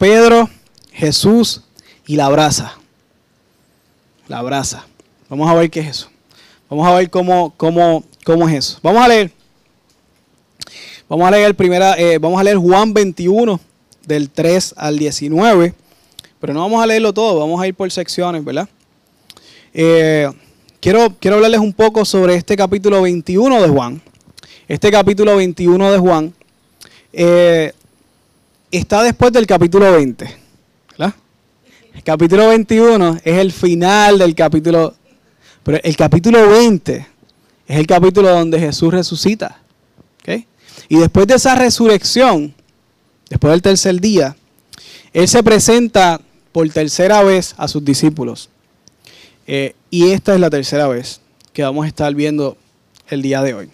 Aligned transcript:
Pedro, 0.00 0.48
Jesús 0.92 1.60
y 2.06 2.16
la 2.16 2.30
brasa. 2.30 2.78
La 4.28 4.40
brasa. 4.40 4.86
Vamos 5.28 5.50
a 5.50 5.52
ver 5.52 5.70
qué 5.70 5.80
es 5.80 5.88
eso. 5.88 6.10
Vamos 6.70 6.88
a 6.88 6.94
ver 6.94 7.10
cómo, 7.10 7.52
cómo, 7.58 8.02
cómo 8.24 8.48
es 8.48 8.54
eso. 8.54 8.78
Vamos 8.82 9.02
a 9.02 9.08
leer. 9.08 9.30
Vamos 11.06 11.28
a 11.28 11.30
leer 11.30 11.54
primera, 11.54 11.98
eh, 11.98 12.16
vamos 12.16 12.40
a 12.40 12.44
leer 12.44 12.56
Juan 12.56 12.94
21 12.94 13.60
del 14.06 14.30
3 14.30 14.72
al 14.78 14.98
19. 14.98 15.74
Pero 16.40 16.54
no 16.54 16.60
vamos 16.60 16.82
a 16.82 16.86
leerlo 16.86 17.12
todo, 17.12 17.38
vamos 17.38 17.60
a 17.60 17.66
ir 17.66 17.74
por 17.74 17.90
secciones, 17.92 18.42
¿verdad? 18.42 18.70
Eh, 19.74 20.30
quiero, 20.80 21.14
quiero 21.20 21.36
hablarles 21.36 21.60
un 21.60 21.74
poco 21.74 22.06
sobre 22.06 22.36
este 22.36 22.56
capítulo 22.56 23.02
21 23.02 23.60
de 23.60 23.68
Juan. 23.68 24.00
Este 24.66 24.90
capítulo 24.90 25.36
21 25.36 25.92
de 25.92 25.98
Juan 25.98 26.32
eh, 27.12 27.74
está 28.78 29.02
después 29.02 29.32
del 29.32 29.46
capítulo 29.46 29.92
20. 29.92 30.24
¿verdad? 30.98 31.14
El 31.94 32.02
capítulo 32.02 32.48
21 32.48 33.20
es 33.24 33.38
el 33.38 33.52
final 33.52 34.18
del 34.18 34.34
capítulo, 34.34 34.94
pero 35.62 35.78
el 35.82 35.96
capítulo 35.96 36.48
20 36.48 37.06
es 37.66 37.78
el 37.78 37.86
capítulo 37.86 38.30
donde 38.30 38.58
Jesús 38.58 38.92
resucita. 38.92 39.60
Y 40.88 40.96
después 40.96 41.28
de 41.28 41.34
esa 41.34 41.54
resurrección, 41.54 42.52
después 43.28 43.52
del 43.52 43.62
tercer 43.62 44.00
día, 44.00 44.36
Él 45.12 45.28
se 45.28 45.40
presenta 45.42 46.20
por 46.50 46.68
tercera 46.70 47.22
vez 47.22 47.54
a 47.56 47.68
sus 47.68 47.84
discípulos. 47.84 48.50
Eh, 49.46 49.76
y 49.88 50.10
esta 50.10 50.34
es 50.34 50.40
la 50.40 50.50
tercera 50.50 50.88
vez 50.88 51.20
que 51.52 51.62
vamos 51.62 51.84
a 51.84 51.88
estar 51.88 52.12
viendo 52.12 52.56
el 53.08 53.22
día 53.22 53.40
de 53.42 53.54
hoy. 53.54 53.70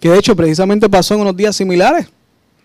Que 0.00 0.08
de 0.08 0.18
hecho 0.18 0.34
precisamente 0.34 0.88
pasó 0.88 1.14
en 1.14 1.20
unos 1.20 1.36
días 1.36 1.54
similares. 1.54 2.08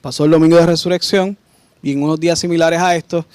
Pasó 0.01 0.25
el 0.25 0.31
domingo 0.31 0.57
de 0.57 0.65
resurrección 0.65 1.37
y 1.83 1.91
en 1.91 2.03
unos 2.03 2.19
días 2.19 2.39
similares 2.39 2.79
a 2.79 2.95
estos 2.95 3.25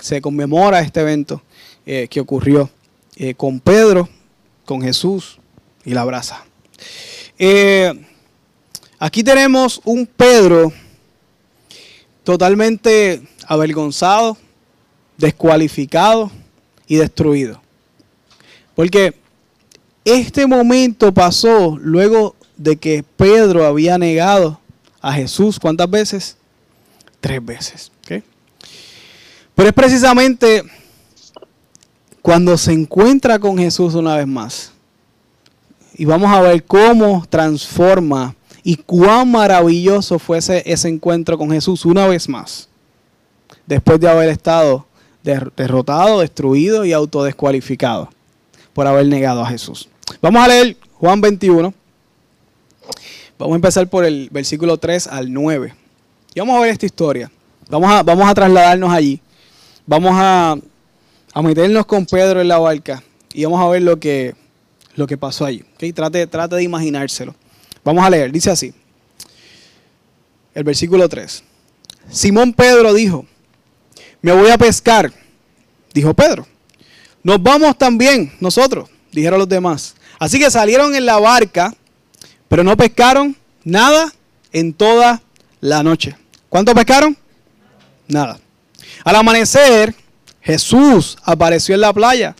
se 0.00 0.20
conmemora 0.20 0.80
este 0.80 1.00
evento 1.00 1.42
eh, 1.84 2.08
que 2.10 2.20
ocurrió 2.20 2.68
eh, 3.16 3.34
con 3.34 3.60
Pedro, 3.60 4.08
con 4.64 4.82
Jesús 4.82 5.38
y 5.84 5.94
la 5.94 6.04
brasa. 6.04 6.44
aquí 8.98 9.22
tenemos 9.22 9.80
un 9.84 10.06
Pedro 10.06 10.72
totalmente 12.24 13.22
avergonzado, 13.46 14.36
descualificado 15.16 16.30
y 16.88 16.96
destruido. 16.96 17.62
Porque 18.74 19.14
este 20.04 20.46
momento 20.46 21.14
pasó 21.14 21.78
luego 21.80 22.34
de 22.56 22.76
que 22.76 23.04
Pedro 23.16 23.64
había 23.64 23.98
negado 23.98 24.60
a 25.06 25.12
Jesús. 25.12 25.58
¿Cuántas 25.60 25.88
veces? 25.88 26.36
Tres 27.20 27.44
veces. 27.44 27.92
Pero 29.54 29.70
es 29.70 29.74
precisamente 29.74 30.62
cuando 32.20 32.58
se 32.58 32.72
encuentra 32.72 33.38
con 33.38 33.56
Jesús 33.56 33.94
una 33.94 34.16
vez 34.16 34.26
más. 34.26 34.72
Y 35.94 36.04
vamos 36.04 36.30
a 36.30 36.42
ver 36.42 36.62
cómo 36.64 37.24
transforma 37.30 38.34
y 38.62 38.76
cuán 38.76 39.30
maravilloso 39.30 40.18
fue 40.18 40.38
ese, 40.38 40.62
ese 40.66 40.88
encuentro 40.88 41.38
con 41.38 41.50
Jesús 41.50 41.86
una 41.86 42.06
vez 42.06 42.28
más. 42.28 42.68
Después 43.64 43.98
de 43.98 44.10
haber 44.10 44.28
estado 44.28 44.86
derrotado, 45.22 46.20
destruido 46.20 46.84
y 46.84 46.92
autodescualificado 46.92 48.10
por 48.74 48.86
haber 48.86 49.06
negado 49.06 49.40
a 49.40 49.48
Jesús. 49.48 49.88
Vamos 50.20 50.42
a 50.42 50.48
leer 50.48 50.76
Juan 50.94 51.20
21. 51.20 51.72
Vamos 53.38 53.54
a 53.54 53.56
empezar 53.56 53.88
por 53.88 54.04
el 54.04 54.28
versículo 54.30 54.78
3 54.78 55.08
al 55.08 55.32
9. 55.32 55.74
Y 56.34 56.40
vamos 56.40 56.56
a 56.56 56.60
ver 56.60 56.70
esta 56.70 56.86
historia. 56.86 57.30
Vamos 57.68 57.90
a, 57.90 58.02
vamos 58.02 58.28
a 58.28 58.34
trasladarnos 58.34 58.90
allí. 58.90 59.20
Vamos 59.86 60.12
a, 60.14 60.56
a 61.32 61.42
meternos 61.42 61.86
con 61.86 62.06
Pedro 62.06 62.40
en 62.40 62.48
la 62.48 62.58
barca 62.58 63.02
y 63.32 63.44
vamos 63.44 63.60
a 63.60 63.68
ver 63.68 63.82
lo 63.82 63.98
que, 63.98 64.34
lo 64.94 65.06
que 65.06 65.18
pasó 65.18 65.44
allí. 65.44 65.64
Trate, 65.94 66.26
trate 66.26 66.56
de 66.56 66.62
imaginárselo. 66.62 67.34
Vamos 67.84 68.04
a 68.04 68.10
leer. 68.10 68.32
Dice 68.32 68.50
así. 68.50 68.72
El 70.54 70.64
versículo 70.64 71.08
3. 71.08 71.44
Simón 72.10 72.52
Pedro 72.52 72.94
dijo, 72.94 73.26
me 74.22 74.32
voy 74.32 74.50
a 74.50 74.58
pescar, 74.58 75.12
dijo 75.92 76.14
Pedro. 76.14 76.46
Nos 77.22 77.42
vamos 77.42 77.76
también 77.76 78.32
nosotros, 78.40 78.88
dijeron 79.12 79.38
los 79.38 79.48
demás. 79.48 79.94
Así 80.18 80.38
que 80.38 80.50
salieron 80.50 80.94
en 80.94 81.04
la 81.04 81.18
barca, 81.18 81.74
pero 82.48 82.64
no 82.64 82.76
pescaron 82.76 83.36
nada 83.64 84.12
en 84.52 84.72
toda 84.72 85.22
la 85.60 85.82
noche. 85.82 86.16
¿Cuánto 86.48 86.74
pescaron? 86.74 87.16
Nada. 88.08 88.38
Al 89.04 89.16
amanecer, 89.16 89.94
Jesús 90.40 91.16
apareció 91.24 91.74
en 91.74 91.80
la 91.80 91.92
playa, 91.92 92.36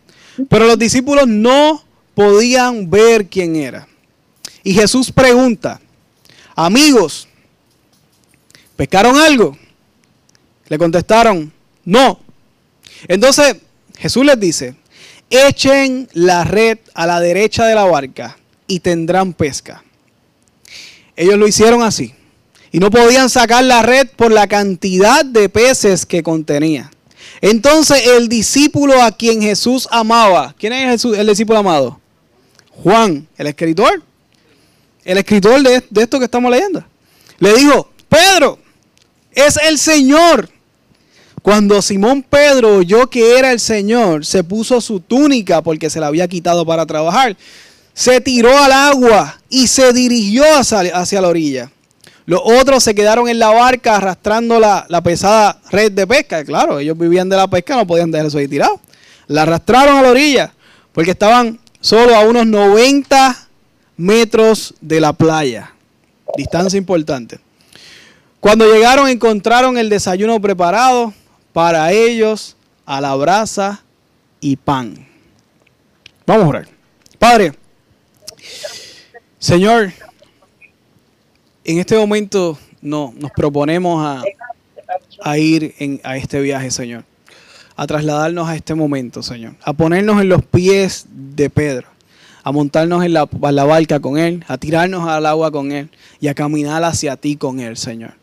pero 0.49 0.67
los 0.67 0.79
discípulos 0.79 1.27
no 1.27 1.83
podían 2.15 2.89
ver 2.89 3.27
quién 3.29 3.57
era. 3.57 3.89
Y 4.63 4.75
Jesús 4.75 5.13
pregunta, 5.13 5.81
amigos, 6.55 7.29
¿pescaron 8.77 9.17
algo? 9.17 9.57
Le 10.69 10.79
contestaron, 10.79 11.53
no. 11.85 12.19
Entonces 13.07 13.57
Jesús 13.97 14.25
les 14.25 14.39
dice, 14.39 14.75
echen 15.31 16.09
la 16.13 16.45
red 16.45 16.79
a 16.95 17.07
la 17.07 17.21
derecha 17.21 17.67
de 17.67 17.75
la 17.75 17.85
barca 17.85 18.37
y 18.67 18.81
tendrán 18.81 19.33
pesca. 19.33 19.85
Ellos 21.17 21.39
lo 21.39 21.49
hicieron 21.49 21.83
así. 21.83 22.15
Y 22.71 22.79
no 22.79 22.91
podían 22.91 23.31
sacar 23.31 23.65
la 23.65 23.83
red 23.83 24.07
por 24.17 24.31
la 24.31 24.47
cantidad 24.47 25.25
de 25.25 25.49
peces 25.49 26.05
que 26.05 26.23
contenía. 26.23 26.91
Entonces 27.41 28.07
el 28.07 28.29
discípulo 28.29 29.03
a 29.03 29.13
quien 29.13 29.41
Jesús 29.41 29.89
amaba, 29.91 30.55
¿quién 30.59 30.73
es 30.73 31.05
el 31.05 31.27
discípulo 31.27 31.59
amado? 31.59 32.01
Juan, 32.71 33.27
el 33.37 33.47
escritor. 33.47 34.03
El 35.05 35.19
escritor 35.19 35.63
de, 35.63 35.83
de 35.89 36.03
esto 36.03 36.19
que 36.19 36.25
estamos 36.25 36.51
leyendo. 36.51 36.85
Le 37.39 37.55
dijo, 37.55 37.91
Pedro, 38.09 38.59
es 39.33 39.57
el 39.57 39.79
Señor. 39.79 40.51
Cuando 41.43 41.81
Simón 41.81 42.25
Pedro 42.29 42.79
oyó 42.79 43.09
que 43.09 43.39
era 43.39 43.53
el 43.53 43.61
Señor, 43.61 44.27
se 44.27 44.43
puso 44.43 44.81
su 44.81 44.99
túnica 44.99 45.63
porque 45.63 45.91
se 45.91 46.01
la 46.01 46.09
había 46.09 46.27
quitado 46.27 46.67
para 46.67 46.87
trabajar. 46.87 47.37
Se 47.97 48.21
tiró 48.21 48.55
al 48.59 48.73
agua 48.73 49.39
y 49.49 49.69
se 49.69 49.95
dirigió 49.95 50.45
hacia, 50.59 51.21
la 51.23 51.29
orilla. 51.29 51.71
Los 52.27 52.43
otros 52.45 52.85
se 52.85 52.95
quedaron 52.95 53.27
en 53.27 53.39
la 53.39 53.49
barca 53.49 53.97
arrastrando 53.97 54.61
la, 54.61 55.01
pesada 55.03 55.63
red 55.71 55.91
de 55.93 56.07
pesca. 56.07 56.45
Claro, 56.45 56.79
ellos 56.79 56.99
vivían 56.99 57.31
de 57.31 57.39
la 57.39 57.49
pesca, 57.49 57.75
no 57.75 57.87
podían 57.87 58.11
dejar 58.11 58.27
eso 58.27 58.37
ahí 58.37 58.49
tirado. 58.49 58.79
La 59.29 59.43
arrastraron 59.43 59.97
a 59.97 60.03
la 60.03 60.11
orilla 60.11 60.53
porque 60.93 61.13
estaban 61.13 61.59
solo 61.81 62.15
a 62.15 62.21
unos 62.21 62.47
90 62.47 63.49
metros 63.97 64.75
de 64.83 65.01
la 65.01 65.15
playa. 65.15 65.73
Distancia 66.37 66.77
importante. 66.77 67.41
Cuando 68.41 68.71
llegaron 68.71 69.09
encontraron 69.09 69.79
el 69.79 69.89
desayuno 69.89 70.39
preparado 70.39 71.15
para 71.55 71.91
ellos 71.93 72.57
a 72.85 73.01
la 73.01 73.15
brasa 73.15 73.83
y 74.43 74.57
pan. 74.57 75.09
Vamos 76.27 76.45
a 76.45 76.49
orar. 76.49 76.69
Padre, 77.19 77.55
Señor, 79.39 79.93
en 81.65 81.79
este 81.79 81.97
momento 81.97 82.59
no, 82.81 83.13
nos 83.17 83.31
proponemos 83.33 84.05
a, 84.05 84.23
a 85.23 85.39
ir 85.39 85.75
en, 85.79 86.01
a 86.05 86.17
este 86.17 86.41
viaje, 86.41 86.71
Señor. 86.71 87.05
A 87.77 87.87
trasladarnos 87.87 88.49
a 88.49 88.57
este 88.57 88.75
momento, 88.75 89.23
Señor. 89.23 89.55
A 89.63 89.73
ponernos 89.73 90.21
en 90.21 90.29
los 90.29 90.43
pies 90.45 91.07
de 91.11 91.51
Pedro. 91.51 91.89
A 92.43 92.53
montarnos 92.53 93.05
en 93.05 93.13
la, 93.13 93.29
en 93.43 93.57
la 93.57 93.65
barca 93.65 94.01
con 94.01 94.19
Él. 94.19 94.45
A 94.49 94.57
tirarnos 94.57 95.07
al 95.09 95.27
agua 95.27 95.51
con 95.51 95.73
Él. 95.73 95.91
Y 96.21 96.29
a 96.29 96.35
caminar 96.35 96.83
hacia 96.85 97.17
ti 97.17 97.37
con 97.37 97.61
Él, 97.61 97.77
Señor. 97.77 98.15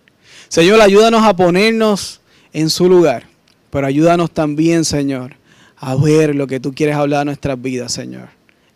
Señor, 0.48 0.82
ayúdanos 0.82 1.24
a 1.24 1.36
ponernos 1.36 2.22
en 2.52 2.70
su 2.70 2.90
lugar. 2.90 3.28
Pero 3.70 3.88
ayúdanos 3.88 4.32
también, 4.32 4.86
Señor, 4.86 5.36
a 5.78 5.96
ver 5.96 6.36
lo 6.36 6.46
que 6.48 6.60
tú 6.60 6.74
quieres 6.74 6.96
hablar 6.96 7.22
a 7.22 7.26
nuestras 7.26 7.60
vidas, 7.60 7.92
Señor, 7.92 8.30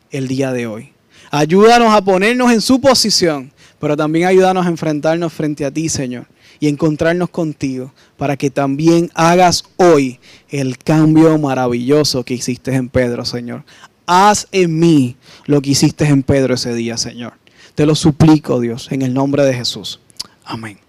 el 0.10 0.28
día 0.28 0.52
de 0.52 0.66
hoy. 0.66 0.97
Ayúdanos 1.38 1.94
a 1.94 2.02
ponernos 2.02 2.52
en 2.52 2.62
su 2.62 2.82
posición, 2.82 3.52
pero 3.80 3.96
también 3.96 4.26
ayúdanos 4.26 4.66
a 4.66 4.70
enfrentarnos 4.70 5.32
frente 5.32 5.66
a 5.66 5.72
ti, 5.72 5.88
Señor, 5.88 6.26
y 6.60 6.68
encontrarnos 6.68 7.30
contigo, 7.30 7.94
para 8.18 8.36
que 8.36 8.50
también 8.50 9.12
hagas 9.14 9.64
hoy 9.76 10.20
el 10.50 10.80
cambio 10.80 11.38
maravilloso 11.38 12.24
que 12.24 12.34
hiciste 12.34 12.74
en 12.74 12.90
Pedro, 12.90 13.24
Señor. 13.24 13.66
Haz 14.08 14.48
en 14.52 14.80
mí 14.80 15.16
lo 15.46 15.62
que 15.62 15.70
hiciste 15.70 16.06
en 16.06 16.24
Pedro 16.24 16.56
ese 16.56 16.74
día, 16.74 16.98
Señor. 16.98 17.34
Te 17.76 17.86
lo 17.86 17.94
suplico, 17.94 18.60
Dios, 18.60 18.92
en 18.92 19.04
el 19.04 19.14
nombre 19.14 19.46
de 19.46 19.54
Jesús. 19.54 20.00
Amén. 20.44 20.80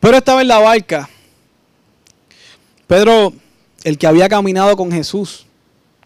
Pero 0.00 0.16
estaba 0.16 0.40
en 0.40 0.48
la 0.48 0.60
barca. 0.60 1.10
Pedro, 2.86 3.34
el 3.84 3.98
que 3.98 4.06
había 4.06 4.30
caminado 4.30 4.78
con 4.78 4.90
Jesús. 4.90 5.44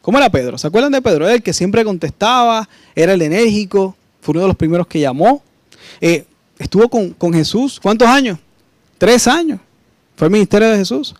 ¿Cómo 0.02 0.18
era 0.18 0.28
Pedro? 0.28 0.58
¿Se 0.58 0.66
acuerdan 0.66 0.92
de 0.92 1.00
Pedro? 1.00 1.24
Era 1.24 1.34
el 1.34 1.42
que 1.42 1.52
siempre 1.52 1.84
contestaba, 1.84 2.68
era 2.94 3.14
el 3.14 3.22
enérgico, 3.22 3.96
fue 4.20 4.32
uno 4.32 4.42
de 4.42 4.48
los 4.48 4.56
primeros 4.56 4.86
que 4.88 5.00
llamó. 5.00 5.42
Eh, 6.00 6.26
estuvo 6.58 6.88
con, 6.88 7.10
con, 7.10 7.32
Jesús, 7.32 7.78
¿cuántos 7.80 8.08
años? 8.08 8.38
Tres 8.98 9.28
años. 9.28 9.60
Fue 10.16 10.26
el 10.26 10.32
ministerio 10.32 10.68
de 10.70 10.78
Jesús. 10.78 11.14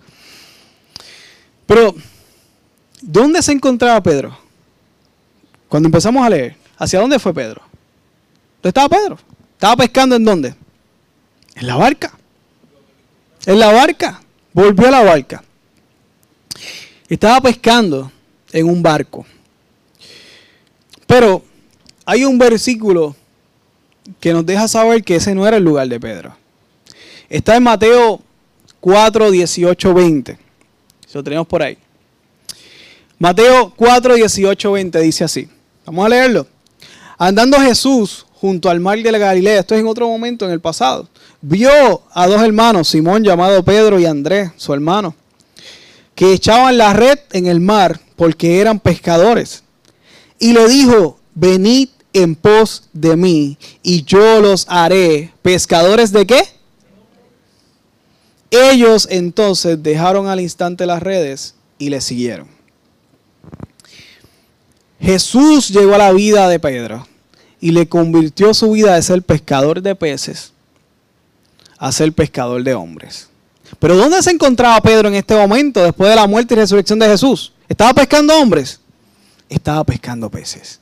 Pero, 1.64 1.94
¿dónde 3.00 3.40
se 3.40 3.52
encontraba 3.52 4.02
Pedro? 4.02 4.36
Cuando 5.68 5.86
empezamos 5.86 6.26
a 6.26 6.28
leer, 6.28 6.56
¿hacia 6.76 7.00
dónde 7.00 7.20
fue 7.20 7.32
Pedro? 7.32 7.62
¿Dónde 8.56 8.68
estaba 8.68 8.88
Pedro? 8.88 9.18
¿Estaba 9.54 9.76
pescando 9.76 10.16
en 10.16 10.24
dónde? 10.24 10.54
En 11.54 11.66
la 11.68 11.76
barca. 11.76 12.12
En 13.46 13.60
la 13.60 13.72
barca. 13.72 14.20
Volvió 14.52 14.88
a 14.88 14.90
la 14.90 15.02
barca. 15.02 15.42
Estaba 17.08 17.40
pescando 17.40 18.10
en 18.52 18.68
un 18.68 18.82
barco. 18.82 19.26
Pero 21.06 21.42
hay 22.04 22.24
un 22.24 22.38
versículo 22.38 23.16
que 24.20 24.32
nos 24.32 24.44
deja 24.44 24.68
saber 24.68 25.02
que 25.02 25.16
ese 25.16 25.34
no 25.34 25.46
era 25.46 25.56
el 25.56 25.64
lugar 25.64 25.88
de 25.88 25.98
Pedro. 25.98 26.34
Está 27.28 27.56
en 27.56 27.62
Mateo 27.62 28.20
4, 28.80 29.30
18, 29.30 29.94
20. 29.94 30.38
Lo 31.14 31.22
tenemos 31.22 31.46
por 31.46 31.62
ahí. 31.62 31.76
Mateo 33.18 33.72
4, 33.76 34.14
18, 34.14 34.72
20 34.72 35.00
dice 35.00 35.24
así. 35.24 35.48
Vamos 35.86 36.06
a 36.06 36.08
leerlo. 36.08 36.46
Andando 37.18 37.58
Jesús 37.60 38.26
junto 38.34 38.68
al 38.68 38.80
mar 38.80 38.98
de 38.98 39.12
la 39.12 39.18
Galilea, 39.18 39.60
esto 39.60 39.74
es 39.74 39.80
en 39.80 39.86
otro 39.86 40.08
momento 40.08 40.44
en 40.44 40.50
el 40.50 40.60
pasado, 40.60 41.08
vio 41.40 42.02
a 42.12 42.26
dos 42.26 42.42
hermanos, 42.42 42.88
Simón 42.88 43.22
llamado 43.22 43.62
Pedro 43.62 44.00
y 44.00 44.06
Andrés, 44.06 44.50
su 44.56 44.74
hermano, 44.74 45.14
que 46.22 46.34
echaban 46.34 46.78
la 46.78 46.92
red 46.92 47.18
en 47.32 47.48
el 47.48 47.58
mar 47.58 47.98
porque 48.14 48.60
eran 48.60 48.78
pescadores. 48.78 49.64
Y 50.38 50.52
le 50.52 50.68
dijo, 50.68 51.18
venid 51.34 51.88
en 52.12 52.36
pos 52.36 52.88
de 52.92 53.16
mí 53.16 53.58
y 53.82 54.04
yo 54.04 54.40
los 54.40 54.64
haré 54.68 55.32
pescadores 55.42 56.12
de 56.12 56.24
qué? 56.24 56.44
Ellos 58.52 59.08
entonces 59.10 59.82
dejaron 59.82 60.28
al 60.28 60.38
instante 60.38 60.86
las 60.86 61.02
redes 61.02 61.56
y 61.76 61.90
le 61.90 62.00
siguieron. 62.00 62.46
Jesús 65.00 65.70
llegó 65.70 65.96
a 65.96 65.98
la 65.98 66.12
vida 66.12 66.48
de 66.48 66.60
Pedro 66.60 67.04
y 67.60 67.72
le 67.72 67.88
convirtió 67.88 68.54
su 68.54 68.70
vida 68.70 68.94
de 68.94 69.02
ser 69.02 69.22
pescador 69.24 69.82
de 69.82 69.96
peces 69.96 70.52
a 71.78 71.90
ser 71.90 72.12
pescador 72.12 72.62
de 72.62 72.74
hombres. 72.74 73.31
Pero 73.78 73.96
¿dónde 73.96 74.22
se 74.22 74.30
encontraba 74.30 74.80
Pedro 74.80 75.08
en 75.08 75.14
este 75.14 75.34
momento 75.34 75.82
después 75.82 76.10
de 76.10 76.16
la 76.16 76.26
muerte 76.26 76.54
y 76.54 76.56
resurrección 76.56 76.98
de 76.98 77.06
Jesús? 77.06 77.52
¿Estaba 77.68 77.92
pescando 77.94 78.34
hombres? 78.38 78.80
Estaba 79.48 79.84
pescando 79.84 80.30
peces. 80.30 80.80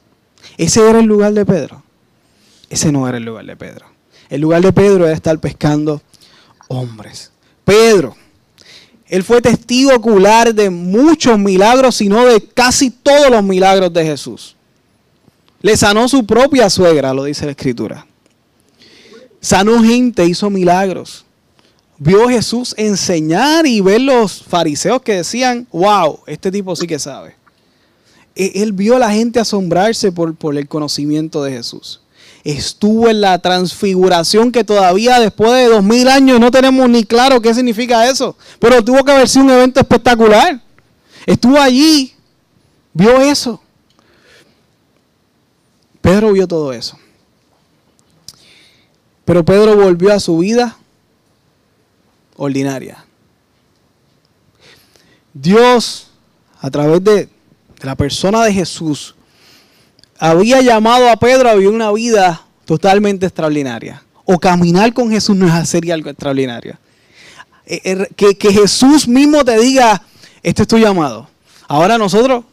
Ese 0.57 0.89
era 0.89 1.01
el 1.01 1.07
lugar 1.07 1.33
de 1.33 1.47
Pedro. 1.47 1.83
Ese 2.69 2.93
no 2.93 3.09
era 3.09 3.19
el 3.19 3.25
lugar 3.25 3.45
de 3.45 3.57
Pedro. 3.57 3.87
El 4.29 4.41
lugar 4.41 4.63
de 4.63 4.73
Pedro 4.73 5.07
era 5.07 5.15
estar 5.15 5.39
pescando 5.39 6.01
hombres. 6.69 7.33
Pedro, 7.65 8.17
él 9.09 9.25
fue 9.25 9.43
testigo 9.43 9.93
ocular 9.93 10.55
de 10.55 10.71
muchos 10.71 11.37
milagros, 11.39 11.97
sino 11.97 12.25
de 12.25 12.41
casi 12.41 12.91
todos 12.91 13.29
los 13.29 13.43
milagros 13.43 13.93
de 13.93 14.05
Jesús. 14.05 14.55
Le 15.63 15.77
sanó 15.77 16.09
su 16.09 16.25
propia 16.25 16.71
suegra, 16.71 17.13
lo 17.13 17.25
dice 17.25 17.45
la 17.45 17.51
escritura. 17.51 18.07
Sanó 19.41 19.83
gente, 19.83 20.25
hizo 20.25 20.49
milagros. 20.49 21.25
Vio 22.03 22.31
Jesús 22.31 22.75
enseñar 22.79 23.67
y 23.67 23.83
ver 23.83 24.01
los 24.01 24.43
fariseos 24.43 25.03
que 25.03 25.17
decían, 25.17 25.67
wow, 25.71 26.21
este 26.27 26.51
tipo 26.51 26.75
sí 26.75 26.87
que 26.87 26.99
sabe. 26.99 27.37
E, 28.35 28.63
él 28.63 28.73
vio 28.73 28.97
a 28.97 28.99
la 28.99 29.11
gente 29.11 29.39
asombrarse 29.39 30.11
por, 30.11 30.35
por 30.35 30.57
el 30.57 30.67
conocimiento 30.67 31.43
de 31.45 31.53
Jesús. 31.53 32.01
Estuvo 32.43 33.11
en 33.11 33.21
la 33.21 33.39
transfiguración 33.39 34.51
que 34.51 34.65
todavía 34.65 35.21
después 35.21 35.53
de 35.53 35.67
dos 35.67 35.85
mil 35.85 36.09
años 36.09 36.41
no 36.41 36.51
tenemos 36.51 36.89
ni 36.89 37.05
claro 37.05 37.43
qué 37.43 37.53
significa 37.53 38.09
eso. 38.09 38.35
Pero 38.59 38.83
tuvo 38.83 39.05
que 39.05 39.13
haber 39.13 39.29
sido 39.29 39.45
un 39.45 39.51
evento 39.51 39.79
espectacular. 39.79 40.59
Estuvo 41.27 41.61
allí, 41.61 42.15
vio 42.95 43.21
eso. 43.21 43.61
Pedro 46.01 46.33
vio 46.33 46.49
todo 46.49 46.73
eso. 46.73 46.99
Pero 49.27 49.45
Pedro 49.45 49.77
volvió 49.77 50.15
a 50.15 50.19
su 50.19 50.39
vida 50.39 50.79
ordinaria. 52.41 53.05
Dios, 55.35 56.11
a 56.59 56.71
través 56.71 57.05
de, 57.05 57.29
la 57.83 57.95
persona 57.95 58.43
de 58.45 58.53
Jesús, 58.53 59.15
había 60.19 60.61
llamado 60.63 61.09
a 61.11 61.17
Pedro 61.17 61.51
a 61.51 61.55
vivir 61.55 61.69
una 61.69 61.93
vida 61.93 62.43
totalmente 62.65 63.27
extraordinaria. 63.27 64.03
O 64.25 64.39
caminar 64.39 64.93
con 64.95 65.11
Jesús 65.11 65.37
no 65.37 65.47
es 65.47 65.53
hacer 65.53 65.91
algo 65.93 66.09
extraordinario. 66.09 66.79
Eh, 67.67 67.81
eh, 67.85 68.09
que, 68.17 68.37
que 68.37 68.53
Jesús 68.53 69.07
mismo 69.07 69.45
te 69.45 69.59
diga, 69.59 70.03
este 70.43 70.63
es 70.63 70.69
tu 70.69 70.79
llamado. 70.79 71.29
Ahora 71.69 71.99
nosotros 71.99 72.45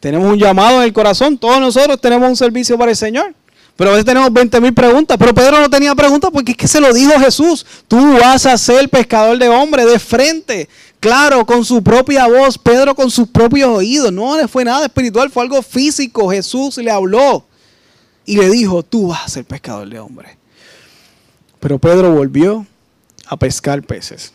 tenemos 0.00 0.30
un 0.30 0.38
llamado 0.38 0.78
en 0.78 0.82
el 0.82 0.92
corazón. 0.92 1.38
Todos 1.38 1.60
nosotros 1.60 1.98
tenemos 2.00 2.28
un 2.28 2.36
servicio 2.36 2.76
para 2.76 2.90
el 2.90 2.96
Señor. 2.96 3.34
Pero 3.78 3.90
a 3.90 3.92
veces 3.92 4.06
tenemos 4.06 4.32
20 4.32 4.60
mil 4.60 4.74
preguntas. 4.74 5.16
Pero 5.16 5.32
Pedro 5.32 5.60
no 5.60 5.70
tenía 5.70 5.94
preguntas 5.94 6.32
porque 6.32 6.50
es 6.50 6.58
que 6.58 6.66
se 6.66 6.80
lo 6.80 6.92
dijo 6.92 7.12
Jesús. 7.20 7.64
Tú 7.86 8.18
vas 8.20 8.44
a 8.44 8.58
ser 8.58 8.88
pescador 8.88 9.38
de 9.38 9.48
hombres 9.48 9.86
de 9.86 10.00
frente. 10.00 10.68
Claro, 10.98 11.46
con 11.46 11.64
su 11.64 11.80
propia 11.80 12.26
voz. 12.26 12.58
Pedro 12.58 12.96
con 12.96 13.08
sus 13.08 13.28
propios 13.28 13.68
oídos. 13.70 14.12
No 14.12 14.36
le 14.36 14.48
fue 14.48 14.64
nada 14.64 14.86
espiritual, 14.86 15.30
fue 15.30 15.44
algo 15.44 15.62
físico. 15.62 16.28
Jesús 16.28 16.76
le 16.78 16.90
habló 16.90 17.46
y 18.26 18.36
le 18.36 18.50
dijo, 18.50 18.82
tú 18.82 19.06
vas 19.06 19.26
a 19.26 19.28
ser 19.28 19.44
pescador 19.44 19.88
de 19.88 20.00
hombres. 20.00 20.36
Pero 21.60 21.78
Pedro 21.78 22.12
volvió 22.12 22.66
a 23.28 23.36
pescar 23.36 23.80
peces. 23.84 24.32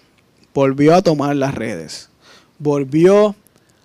Volvió 0.53 0.95
a 0.95 1.01
tomar 1.01 1.35
las 1.35 1.53
redes. 1.53 2.07
Volvió 2.59 3.35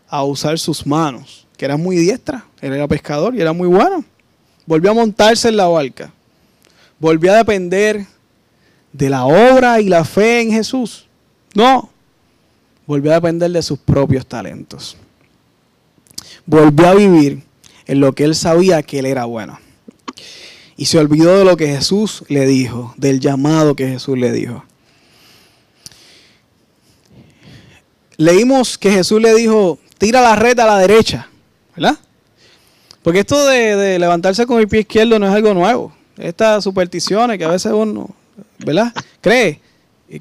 a 0.09 0.23
usar 0.23 0.57
sus 0.61 0.87
manos 0.87 1.49
que 1.59 1.65
era 1.65 1.77
muy 1.77 1.97
diestra, 1.97 2.47
él 2.61 2.73
era 2.73 2.87
pescador 2.87 3.35
y 3.35 3.41
era 3.41 3.53
muy 3.53 3.67
bueno. 3.67 4.05
Volvió 4.69 4.91
a 4.91 4.95
montarse 4.95 5.49
en 5.49 5.57
la 5.57 5.67
barca. 5.67 6.13
Volvió 6.99 7.33
a 7.33 7.39
depender 7.39 8.05
de 8.93 9.09
la 9.09 9.25
obra 9.25 9.81
y 9.81 9.89
la 9.89 10.05
fe 10.05 10.43
en 10.43 10.51
Jesús. 10.51 11.07
No, 11.55 11.89
volvió 12.87 13.13
a 13.13 13.15
depender 13.15 13.51
de 13.51 13.63
sus 13.63 13.79
propios 13.79 14.27
talentos. 14.27 14.99
Volvió 16.45 16.87
a 16.87 16.95
vivir 16.95 17.43
en 17.87 18.01
lo 18.01 18.13
que 18.13 18.25
él 18.25 18.35
sabía 18.35 18.83
que 18.83 18.99
él 18.99 19.07
era 19.07 19.25
bueno. 19.25 19.59
Y 20.77 20.85
se 20.85 20.99
olvidó 20.99 21.39
de 21.39 21.47
lo 21.47 21.57
que 21.57 21.69
Jesús 21.69 22.23
le 22.29 22.45
dijo, 22.45 22.93
del 22.99 23.21
llamado 23.21 23.75
que 23.75 23.89
Jesús 23.89 24.19
le 24.19 24.33
dijo. 24.33 24.67
Leímos 28.19 28.77
que 28.77 28.91
Jesús 28.91 29.23
le 29.23 29.35
dijo, 29.35 29.79
tira 29.97 30.21
la 30.21 30.37
red 30.37 30.59
a 30.59 30.67
la 30.67 30.77
derecha. 30.77 31.31
¿verdad? 31.75 31.99
Porque 33.03 33.21
esto 33.21 33.47
de, 33.47 33.99
levantarse 33.99 34.47
con 34.47 34.61
el 34.61 34.69
pie 34.69 34.81
izquierdo 34.81 35.19
no 35.19 35.27
es 35.27 35.33
algo 35.33 35.55
nuevo. 35.55 35.93
Estas 36.17 36.65
supersticiones 36.65 37.39
que 37.39 37.45
a 37.45 37.49
veces 37.49 37.73
uno, 37.73 38.11
¿verdad? 38.59 38.93
Cree, 39.21 39.61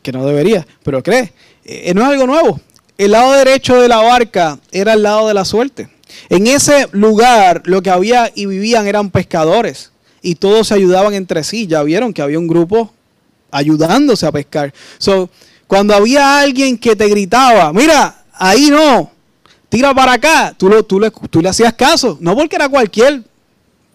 que 0.02 0.12
no 0.12 0.26
debería, 0.26 0.66
pero 0.84 1.02
cree, 1.02 1.34
eh, 1.66 1.94
no 1.94 2.02
es 2.02 2.08
algo 2.08 2.28
nuevo. 2.28 2.60
El 2.98 3.12
lado 3.12 3.34
derecho 3.34 3.82
de 3.82 3.88
la 3.88 3.98
barca 3.98 4.60
era 4.72 4.94
el 4.94 5.04
lado 5.04 5.28
de 5.28 5.34
la 5.34 5.46
suerte. 5.46 5.90
En 6.30 6.48
ese 6.48 6.88
lugar 6.92 7.64
lo 7.66 7.82
que 7.82 7.90
había 7.90 8.32
y 8.34 8.46
vivían 8.46 8.88
eran 8.88 9.12
pescadores 9.12 9.92
y 10.22 10.36
todos 10.36 10.68
se 10.68 10.74
ayudaban 10.74 11.14
entre 11.14 11.44
sí. 11.44 11.68
Ya 11.68 11.84
vieron 11.84 12.14
que 12.14 12.22
había 12.22 12.40
un 12.40 12.48
grupo 12.48 12.92
ayudándose 13.52 14.26
a 14.26 14.32
pescar. 14.32 14.74
So, 14.98 15.30
cuando 15.68 15.94
había 15.94 16.40
alguien 16.40 16.78
que 16.78 16.96
te 16.96 17.08
gritaba, 17.08 17.72
mira, 17.74 18.24
ahí 18.34 18.70
no, 18.70 19.12
tira 19.70 19.94
para 19.94 20.14
acá, 20.14 20.54
tú, 20.58 20.70
lo, 20.70 20.84
tú, 20.84 21.00
le, 21.00 21.12
tú 21.30 21.42
le 21.42 21.50
hacías 21.50 21.74
caso. 21.74 22.18
No 22.20 22.36
porque 22.36 22.56
era 22.56 22.70
cualquier 22.70 23.24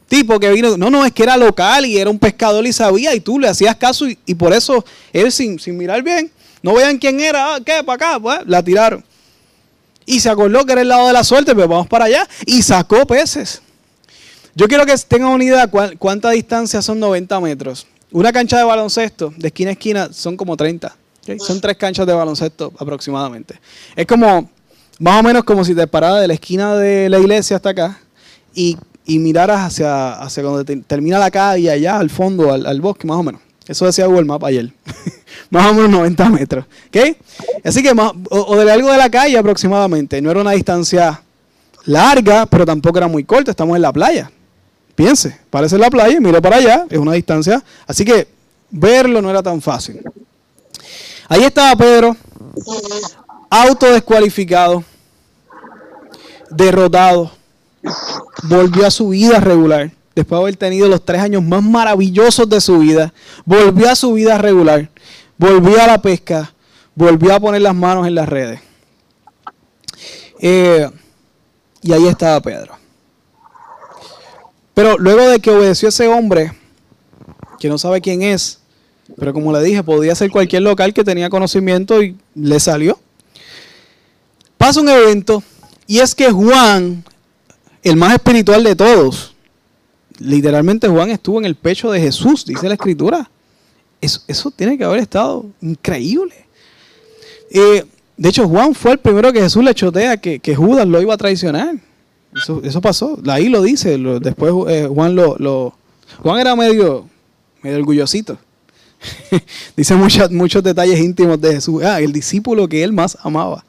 tipo 0.09 0.39
que 0.39 0.51
vino, 0.53 0.77
no, 0.77 0.91
no, 0.91 1.07
es 1.07 1.13
que 1.13 1.23
era 1.23 1.37
local 1.37 1.87
y 1.87 1.97
era 1.97 2.11
un 2.11 2.19
pescador 2.19 2.67
y 2.67 2.73
sabía 2.73 3.15
y 3.15 3.21
tú 3.21 3.39
le 3.39 3.49
hacías 3.49 3.75
caso 3.77 4.07
y, 4.07 4.35
por 4.35 4.53
eso 4.53 4.85
él 5.11 5.33
sin, 5.33 5.59
sin, 5.59 5.77
mirar 5.77 6.03
bien, 6.03 6.31
no 6.63 6.75
vean 6.75 6.99
quién 6.99 7.19
era, 7.19 7.55
ah, 7.55 7.61
¿qué? 7.65 7.83
Para 7.83 8.09
acá, 8.09 8.21
pues 8.21 8.41
la 8.45 8.63
tiraron. 8.63 9.03
Y 10.05 10.21
se 10.21 10.29
acordó 10.29 10.67
que 10.67 10.73
era 10.73 10.83
el 10.83 10.89
lado 10.89 11.07
de 11.07 11.15
la 11.15 11.25
suerte, 11.25 11.55
pero 11.55 11.67
vamos 11.67 11.87
para 11.87 12.07
allá 12.07 12.29
y 12.45 12.61
sacó 12.63 13.07
peces. 13.07 13.63
Yo 14.55 14.69
quiero 14.69 14.85
que 14.85 14.95
tengan 15.09 15.31
una 15.31 15.45
idea 15.45 15.67
cuánta 15.99 16.31
distancia 16.31 16.83
son 16.83 17.01
90 17.01 17.41
metros. 17.41 17.87
Una 18.11 18.33
cancha 18.33 18.59
de 18.59 18.65
baloncesto, 18.65 19.33
de 19.35 19.49
esquina 19.49 19.71
a 19.71 19.73
esquina, 19.73 20.13
son 20.13 20.37
como 20.37 20.57
30. 20.59 20.95
Son 21.39 21.61
tres 21.61 21.77
canchas 21.77 22.07
de 22.07 22.13
baloncesto 22.13 22.73
aproximadamente. 22.79 23.59
Es 23.97 24.07
como 24.07 24.51
más 25.03 25.19
o 25.19 25.23
menos 25.25 25.43
como 25.43 25.65
si 25.65 25.75
te 25.75 25.85
pararas 25.89 26.21
de 26.21 26.29
la 26.29 26.35
esquina 26.35 26.77
de 26.77 27.09
la 27.09 27.19
iglesia 27.19 27.57
hasta 27.57 27.71
acá 27.71 27.99
y, 28.55 28.79
miraras 29.05 29.61
hacia, 29.63 30.13
hacia 30.13 30.45
donde 30.45 30.77
termina 30.83 31.19
la 31.19 31.29
calle, 31.29 31.73
allá 31.73 31.99
al 31.99 32.09
fondo, 32.09 32.53
al, 32.53 32.81
bosque, 32.81 33.05
más 33.09 33.17
o 33.17 33.23
menos. 33.25 33.41
Eso 33.67 33.85
decía 33.85 34.07
Google 34.07 34.27
Maps 34.27 34.45
ayer. 34.45 34.73
más 35.51 35.73
o 35.73 35.75
menos 35.75 35.91
90 35.91 36.29
metros. 36.31 36.67
¿Ok? 36.87 37.17
Así 37.65 37.83
que, 37.83 37.93
más, 37.95 38.13
o, 38.31 38.57
de 38.57 38.71
algo 38.71 38.93
de 38.93 38.97
la 38.97 39.11
calle 39.11 39.37
aproximadamente. 39.37 40.23
No 40.23 40.31
era 40.31 40.41
una 40.41 40.53
distancia 40.53 41.21
larga, 41.85 42.47
pero 42.47 42.65
tampoco 42.65 42.99
era 42.99 43.09
muy 43.09 43.25
corta. 43.25 43.51
Estamos 43.51 43.75
en 43.75 43.83
la 43.83 43.93
playa. 43.93 44.31
Piense, 44.95 45.37
parece 45.51 45.79
la 45.79 45.91
playa 45.91 46.17
y 46.17 46.21
mire 46.21 46.41
para 46.41 46.59
allá. 46.59 46.87
Es 46.89 46.99
una 46.99 47.15
distancia. 47.15 47.63
Así 47.89 48.05
que 48.05 48.29
verlo 48.71 49.21
no 49.21 49.31
era 49.31 49.43
tan 49.43 49.61
fácil. 49.61 50.01
Ahí 51.29 51.43
estaba 51.43 51.75
Pedro, 51.75 52.17
autodescualificado, 53.51 54.85
derrotado, 56.57 57.33
volvió 58.45 58.87
a 58.87 58.91
su 58.91 59.11
vida 59.11 59.41
regular. 59.41 59.91
Después 60.15 60.39
de 60.39 60.43
haber 60.43 60.57
tenido 60.57 60.89
los 60.89 61.05
tres 61.05 61.21
años 61.21 61.43
más 61.43 61.63
maravillosos 61.63 62.49
de 62.49 62.61
su 62.61 62.79
vida, 62.79 63.13
volvió 63.47 63.91
a 63.91 63.95
su 63.95 64.13
vida 64.13 64.37
regular, 64.37 64.91
volvió 65.39 65.81
a 65.81 65.87
la 65.87 66.03
pesca, 66.03 66.53
volvió 66.95 67.35
a 67.35 67.41
poner 67.41 67.63
las 67.63 67.75
manos 67.75 68.07
en 68.07 68.15
las 68.15 68.29
redes. 68.29 68.61
Eh, 70.39 70.91
y 71.81 71.93
ahí 71.93 72.07
estaba 72.07 72.41
Pedro. 72.41 72.75
Pero 74.75 74.99
luego 74.99 75.29
de 75.29 75.41
que 75.41 75.51
obedeció 75.51 75.89
ese 75.89 76.09
hombre, 76.09 76.53
que 77.59 77.69
no 77.69 77.79
sabe 77.79 78.01
quién 78.01 78.23
es, 78.23 78.59
pero 79.19 79.33
como 79.33 79.53
le 79.53 79.63
dije, 79.63 79.83
podía 79.83 80.15
ser 80.15 80.31
cualquier 80.31 80.63
local 80.63 80.93
que 80.93 81.05
tenía 81.05 81.31
conocimiento 81.31 82.03
y 82.03 82.17
le 82.35 82.61
salió. 82.61 82.99
Pasa 84.57 84.81
un 84.81 84.89
evento 84.89 85.43
y 85.93 85.99
es 85.99 86.15
que 86.15 86.31
Juan, 86.31 87.05
el 87.83 87.97
más 87.97 88.15
espiritual 88.15 88.65
de 88.65 88.75
todos, 88.75 89.35
literalmente 90.19 90.89
Juan 90.89 91.11
estuvo 91.11 91.39
en 91.39 91.45
el 91.45 91.55
pecho 91.55 91.91
de 91.91 92.01
Jesús, 92.01 92.47
dice 92.47 92.67
la 92.67 92.77
escritura. 92.77 93.31
Eso, 94.01 94.51
tiene 94.53 94.79
que 94.79 94.85
haber 94.85 95.01
estado 95.01 95.45
increíble. 95.61 96.47
Eh, 97.51 97.85
de 98.17 98.29
hecho, 98.31 98.49
Juan 98.49 98.75
fue 98.75 98.93
el 98.93 99.01
primero 99.01 99.35
que 99.35 99.43
Jesús 99.43 99.63
le 99.63 99.75
chotea 99.75 100.17
que, 100.17 100.39
que 100.39 100.55
Judas 100.55 100.89
lo 100.89 100.99
iba 101.03 101.13
a 101.13 101.19
traicionar. 101.19 101.75
Eso, 102.63 102.81
pasó. 102.81 103.21
Ahí 103.27 103.51
lo 103.51 103.61
dice. 103.61 103.99
después 103.99 104.51
eh, 104.69 104.89
Juan 104.91 105.15
lo, 105.15 105.77
Juan 106.23 106.41
era 106.41 106.57
medio, 106.57 107.07
medio 107.61 107.77
orgullosito. 107.77 108.39
dice 109.77 109.95
muchos, 109.95 110.31
muchos 110.31 110.63
detalles 110.63 110.99
íntimos 110.99 111.39
de 111.39 111.53
Jesús. 111.53 111.83
Ah, 111.85 112.01
el 112.01 112.15
discípulo 112.15 112.67
que 112.67 112.83
él 112.83 112.95
más 112.95 113.19
amaba. 113.21 113.63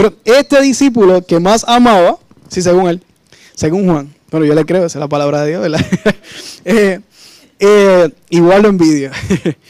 Pero 0.00 0.14
este 0.24 0.62
discípulo 0.62 1.20
que 1.26 1.38
más 1.38 1.62
amaba, 1.68 2.16
sí, 2.48 2.62
según 2.62 2.88
él, 2.88 3.02
según 3.54 3.84
Juan, 3.86 4.14
bueno, 4.30 4.46
yo 4.46 4.54
le 4.54 4.64
creo, 4.64 4.86
esa 4.86 4.98
es 4.98 5.00
la 5.00 5.08
palabra 5.08 5.42
de 5.42 5.50
Dios, 5.50 5.60
¿verdad? 5.60 5.84
Eh, 6.64 7.00
eh, 7.58 8.10
igual 8.30 8.62
lo 8.62 8.68
envidio. 8.70 9.10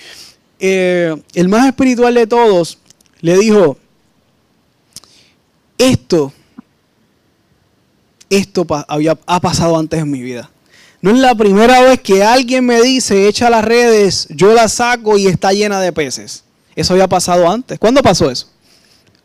el 0.60 1.48
más 1.48 1.66
espiritual 1.66 2.14
de 2.14 2.28
todos 2.28 2.78
le 3.20 3.38
dijo, 3.38 3.76
esto 5.76 6.32
esto 8.28 8.64
había, 8.86 9.18
ha 9.26 9.40
pasado 9.40 9.76
antes 9.76 9.98
en 9.98 10.12
mi 10.12 10.22
vida. 10.22 10.48
No 11.02 11.10
es 11.10 11.18
la 11.18 11.34
primera 11.34 11.80
vez 11.82 11.98
que 12.00 12.22
alguien 12.22 12.64
me 12.64 12.80
dice, 12.80 13.26
echa 13.26 13.50
las 13.50 13.64
redes, 13.64 14.28
yo 14.30 14.54
las 14.54 14.74
saco 14.74 15.18
y 15.18 15.26
está 15.26 15.52
llena 15.52 15.80
de 15.80 15.92
peces. 15.92 16.44
Eso 16.76 16.92
había 16.92 17.08
pasado 17.08 17.50
antes. 17.50 17.80
¿Cuándo 17.80 18.00
pasó 18.00 18.30
eso? 18.30 18.46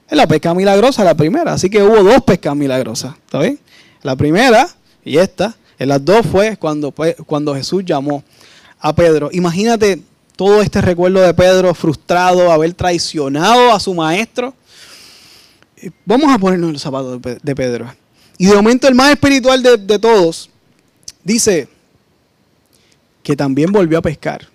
En 0.09 0.17
la 0.17 0.27
pesca 0.27 0.53
milagrosa, 0.53 1.03
la 1.03 1.15
primera. 1.15 1.53
Así 1.53 1.69
que 1.69 1.81
hubo 1.81 2.03
dos 2.03 2.24
pescas 2.24 2.55
milagrosas. 2.55 3.15
¿Está 3.25 3.39
bien? 3.39 3.59
La 4.03 4.15
primera 4.15 4.67
y 5.03 5.17
esta. 5.17 5.55
En 5.77 5.89
las 5.89 6.03
dos 6.03 6.25
fue 6.25 6.57
cuando, 6.57 6.93
cuando 7.25 7.55
Jesús 7.55 7.83
llamó 7.85 8.24
a 8.79 8.93
Pedro. 8.93 9.29
Imagínate 9.31 10.01
todo 10.35 10.62
este 10.62 10.81
recuerdo 10.81 11.21
de 11.21 11.33
Pedro 11.33 11.74
frustrado, 11.74 12.51
haber 12.51 12.74
traicionado 12.74 13.74
a 13.74 13.79
su 13.79 13.93
maestro. 13.93 14.53
Vamos 16.05 16.31
a 16.31 16.38
ponernos 16.38 16.71
los 16.71 16.81
zapatos 16.81 17.19
de 17.21 17.55
Pedro. 17.55 17.91
Y 18.38 18.45
de 18.47 18.55
momento 18.55 18.88
el 18.88 18.95
más 18.95 19.12
espiritual 19.12 19.63
de, 19.63 20.00
todos 20.00 20.50
dice 21.24 21.67
que 23.24 23.35
también 23.35 23.71
volvió 23.71 23.97
a 23.97 24.01
pescar. 24.01 24.47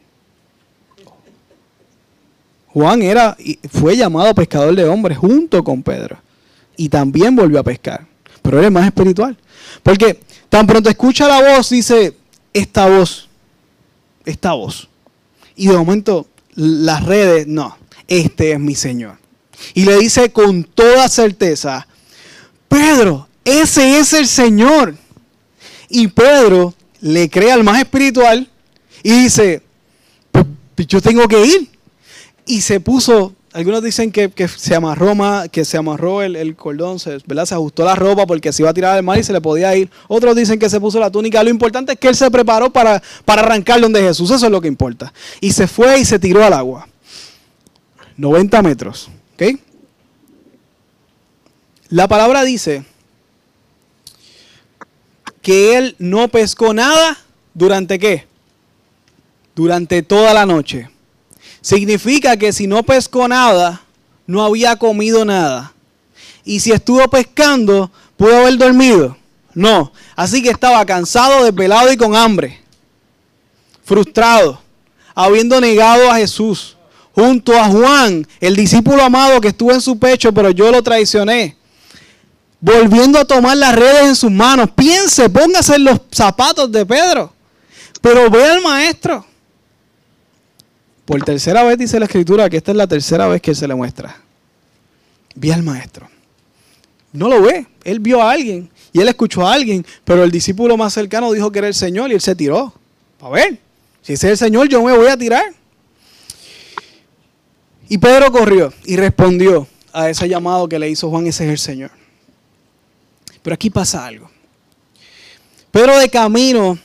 Juan 2.72 3.02
era, 3.02 3.36
fue 3.70 3.96
llamado 3.96 4.34
pescador 4.34 4.74
de 4.74 4.84
hombres 4.84 5.18
junto 5.18 5.62
con 5.64 5.82
Pedro. 5.82 6.18
Y 6.76 6.88
también 6.88 7.34
volvió 7.34 7.58
a 7.60 7.64
pescar. 7.64 8.06
Pero 8.42 8.58
era 8.58 8.68
el 8.68 8.72
más 8.72 8.86
espiritual. 8.86 9.36
Porque 9.82 10.20
tan 10.48 10.66
pronto 10.66 10.88
escucha 10.88 11.28
la 11.28 11.56
voz, 11.56 11.70
dice, 11.70 12.16
esta 12.52 12.88
voz, 12.88 13.28
esta 14.24 14.52
voz. 14.52 14.88
Y 15.56 15.66
de 15.66 15.76
momento 15.76 16.28
las 16.54 17.04
redes, 17.04 17.46
no, 17.46 17.76
este 18.06 18.52
es 18.52 18.60
mi 18.60 18.74
Señor. 18.74 19.18
Y 19.74 19.84
le 19.84 19.98
dice 19.98 20.30
con 20.32 20.64
toda 20.64 21.08
certeza, 21.08 21.86
Pedro, 22.68 23.28
ese 23.44 23.98
es 23.98 24.12
el 24.12 24.26
Señor. 24.26 24.94
Y 25.88 26.08
Pedro 26.08 26.74
le 27.00 27.28
cree 27.28 27.52
al 27.52 27.64
más 27.64 27.80
espiritual 27.80 28.48
y 29.02 29.24
dice, 29.24 29.62
yo 30.76 31.00
tengo 31.00 31.26
que 31.28 31.44
ir. 31.44 31.68
Y 32.50 32.62
se 32.62 32.80
puso, 32.80 33.32
algunos 33.52 33.80
dicen 33.80 34.10
que, 34.10 34.28
se 34.48 34.74
amarró 34.74 35.14
que 35.52 35.64
se 35.64 35.76
amarró 35.76 36.20
el, 36.20 36.56
cordón, 36.56 36.98
se, 36.98 37.18
¿verdad? 37.24 37.46
se 37.46 37.54
ajustó 37.54 37.84
la 37.84 37.94
ropa 37.94 38.26
porque 38.26 38.52
se 38.52 38.62
iba 38.62 38.70
a 38.70 38.74
tirar 38.74 38.96
al 38.96 39.04
mar 39.04 39.20
y 39.20 39.22
se 39.22 39.32
le 39.32 39.40
podía 39.40 39.76
ir. 39.76 39.88
Otros 40.08 40.34
dicen 40.34 40.58
que 40.58 40.68
se 40.68 40.80
puso 40.80 40.98
la 40.98 41.12
túnica. 41.12 41.44
Lo 41.44 41.50
importante 41.50 41.92
es 41.92 41.98
que 42.00 42.08
él 42.08 42.16
se 42.16 42.28
preparó 42.28 42.68
para, 42.72 43.00
para 43.24 43.42
arrancar 43.42 43.80
donde 43.80 44.02
Jesús. 44.02 44.32
Eso 44.32 44.46
es 44.46 44.50
lo 44.50 44.60
que 44.60 44.66
importa. 44.66 45.12
Y 45.40 45.52
se 45.52 45.68
fue 45.68 46.00
y 46.00 46.04
se 46.04 46.18
tiró 46.18 46.44
al 46.44 46.52
agua. 46.52 46.88
90 48.16 48.62
metros. 48.62 49.08
La 51.88 52.08
palabra 52.08 52.42
dice 52.42 52.84
que 55.40 55.78
él 55.78 55.94
no 56.00 56.26
pescó 56.26 56.74
nada 56.74 57.16
durante 57.54 58.00
qué? 58.00 58.26
Durante 59.54 60.02
toda 60.02 60.34
la 60.34 60.46
noche. 60.46 60.90
Significa 61.60 62.36
que 62.36 62.52
si 62.52 62.66
no 62.66 62.82
pescó 62.82 63.28
nada, 63.28 63.82
no 64.26 64.42
había 64.42 64.76
comido 64.76 65.24
nada. 65.24 65.72
Y 66.44 66.60
si 66.60 66.72
estuvo 66.72 67.06
pescando, 67.08 67.90
pudo 68.16 68.36
haber 68.36 68.56
dormido. 68.56 69.16
No. 69.54 69.92
Así 70.16 70.42
que 70.42 70.50
estaba 70.50 70.84
cansado, 70.86 71.44
desvelado 71.44 71.92
y 71.92 71.96
con 71.96 72.16
hambre. 72.16 72.60
Frustrado. 73.84 74.60
Habiendo 75.14 75.60
negado 75.60 76.10
a 76.10 76.16
Jesús. 76.16 76.76
Junto 77.12 77.58
a 77.58 77.64
Juan, 77.66 78.26
el 78.40 78.56
discípulo 78.56 79.02
amado 79.02 79.40
que 79.40 79.48
estuvo 79.48 79.72
en 79.72 79.80
su 79.80 79.98
pecho, 79.98 80.32
pero 80.32 80.50
yo 80.50 80.70
lo 80.70 80.82
traicioné 80.82 81.56
volviendo 82.60 83.18
a 83.18 83.24
tomar 83.24 83.56
las 83.56 83.74
redes 83.74 84.04
en 84.04 84.16
sus 84.16 84.30
manos. 84.30 84.70
Piense, 84.70 85.28
póngase 85.30 85.76
en 85.76 85.84
los 85.84 86.00
zapatos 86.10 86.70
de 86.70 86.84
Pedro. 86.84 87.32
Pero 88.00 88.30
ve 88.30 88.44
al 88.44 88.60
maestro. 88.60 89.24
Por 91.10 91.24
tercera 91.24 91.64
vez 91.64 91.76
dice 91.76 91.98
la 91.98 92.04
escritura 92.04 92.48
que 92.48 92.58
esta 92.58 92.70
es 92.70 92.76
la 92.76 92.86
tercera 92.86 93.26
vez 93.26 93.42
que 93.42 93.52
se 93.52 93.66
le 93.66 93.74
muestra. 93.74 94.16
Ve 95.34 95.52
al 95.52 95.64
maestro. 95.64 96.08
No 97.12 97.28
lo 97.28 97.42
ve. 97.42 97.66
Él 97.82 97.98
vio 97.98 98.22
a 98.22 98.30
alguien 98.30 98.70
y 98.92 99.00
él 99.00 99.08
escuchó 99.08 99.44
a 99.44 99.52
alguien, 99.52 99.84
pero 100.04 100.22
el 100.22 100.30
discípulo 100.30 100.76
más 100.76 100.92
cercano 100.92 101.32
dijo 101.32 101.50
que 101.50 101.58
era 101.58 101.66
el 101.66 101.74
Señor 101.74 102.12
y 102.12 102.14
él 102.14 102.20
se 102.20 102.36
tiró. 102.36 102.72
A 103.20 103.28
ver, 103.28 103.58
si 104.02 104.12
ese 104.12 104.28
es 104.28 104.40
el 104.40 104.46
Señor, 104.46 104.68
yo 104.68 104.84
me 104.84 104.96
voy 104.96 105.08
a 105.08 105.16
tirar. 105.16 105.46
Y 107.88 107.98
Pedro 107.98 108.30
corrió 108.30 108.72
y 108.84 108.96
respondió 108.96 109.66
a 109.92 110.10
ese 110.10 110.28
llamado 110.28 110.68
que 110.68 110.78
le 110.78 110.88
hizo 110.90 111.10
Juan, 111.10 111.26
ese 111.26 111.42
es 111.46 111.50
el 111.50 111.58
Señor. 111.58 111.90
Pero 113.42 113.54
aquí 113.54 113.68
pasa 113.68 114.06
algo. 114.06 114.30
Pedro 115.72 115.98
de 115.98 116.08
camino 116.08 116.78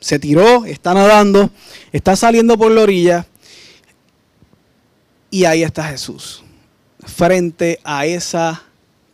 se 0.00 0.18
tiró, 0.18 0.64
está 0.64 0.94
nadando, 0.94 1.50
está 1.92 2.16
saliendo 2.16 2.58
por 2.58 2.72
la 2.72 2.82
orilla 2.82 3.26
y 5.30 5.44
ahí 5.44 5.62
está 5.62 5.84
Jesús, 5.84 6.42
frente 7.04 7.78
a 7.84 8.06
esa 8.06 8.62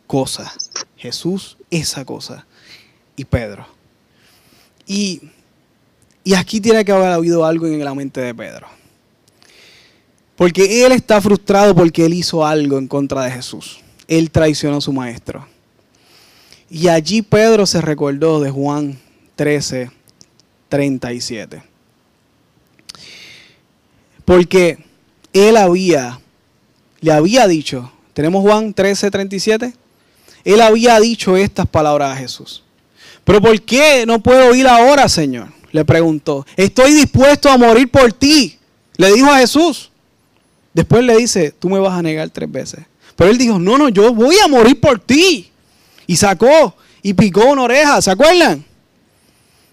cosa. 0.06 0.52
Jesús, 0.96 1.58
esa 1.70 2.04
cosa. 2.04 2.46
Y 3.16 3.24
Pedro. 3.24 3.66
Y, 4.86 5.20
y 6.24 6.34
aquí 6.34 6.60
tiene 6.60 6.84
que 6.84 6.92
haber 6.92 7.12
habido 7.12 7.44
algo 7.44 7.66
en 7.66 7.84
la 7.84 7.94
mente 7.94 8.20
de 8.20 8.34
Pedro. 8.34 8.68
Porque 10.36 10.84
él 10.84 10.92
está 10.92 11.20
frustrado 11.20 11.74
porque 11.74 12.04
él 12.04 12.14
hizo 12.14 12.46
algo 12.46 12.78
en 12.78 12.88
contra 12.88 13.24
de 13.24 13.30
Jesús. 13.30 13.80
Él 14.06 14.30
traicionó 14.30 14.78
a 14.78 14.80
su 14.80 14.92
maestro. 14.92 15.46
Y 16.68 16.88
allí 16.88 17.22
Pedro 17.22 17.66
se 17.66 17.80
recordó 17.80 18.40
de 18.40 18.50
Juan 18.50 18.98
13, 19.36 19.90
37. 20.68 21.62
Porque 24.24 24.78
él 25.32 25.56
había, 25.56 26.20
le 27.00 27.12
había 27.12 27.46
dicho, 27.46 27.92
tenemos 28.12 28.42
Juan 28.42 28.74
13, 28.74 29.10
37, 29.10 29.74
él 30.44 30.60
había 30.60 30.98
dicho 31.00 31.36
estas 31.36 31.66
palabras 31.66 32.12
a 32.12 32.16
Jesús. 32.16 32.62
Pero 33.24 33.40
¿por 33.40 33.60
qué 33.62 34.04
no 34.06 34.20
puedo 34.22 34.54
ir 34.54 34.68
ahora, 34.68 35.08
Señor? 35.08 35.48
Le 35.72 35.84
preguntó. 35.84 36.46
Estoy 36.56 36.92
dispuesto 36.92 37.50
a 37.50 37.58
morir 37.58 37.90
por 37.90 38.12
ti. 38.12 38.58
Le 38.96 39.12
dijo 39.12 39.30
a 39.30 39.38
Jesús. 39.38 39.90
Después 40.72 41.04
le 41.04 41.16
dice, 41.16 41.50
tú 41.50 41.68
me 41.68 41.78
vas 41.78 41.98
a 41.98 42.02
negar 42.02 42.30
tres 42.30 42.50
veces. 42.50 42.80
Pero 43.16 43.30
él 43.30 43.38
dijo, 43.38 43.58
no, 43.58 43.76
no, 43.76 43.88
yo 43.88 44.14
voy 44.14 44.36
a 44.44 44.46
morir 44.46 44.80
por 44.80 45.00
ti. 45.00 45.50
Y 46.06 46.16
sacó 46.16 46.76
y 47.02 47.14
picó 47.14 47.46
una 47.46 47.62
oreja, 47.62 48.00
¿se 48.00 48.10
acuerdan? 48.10 48.64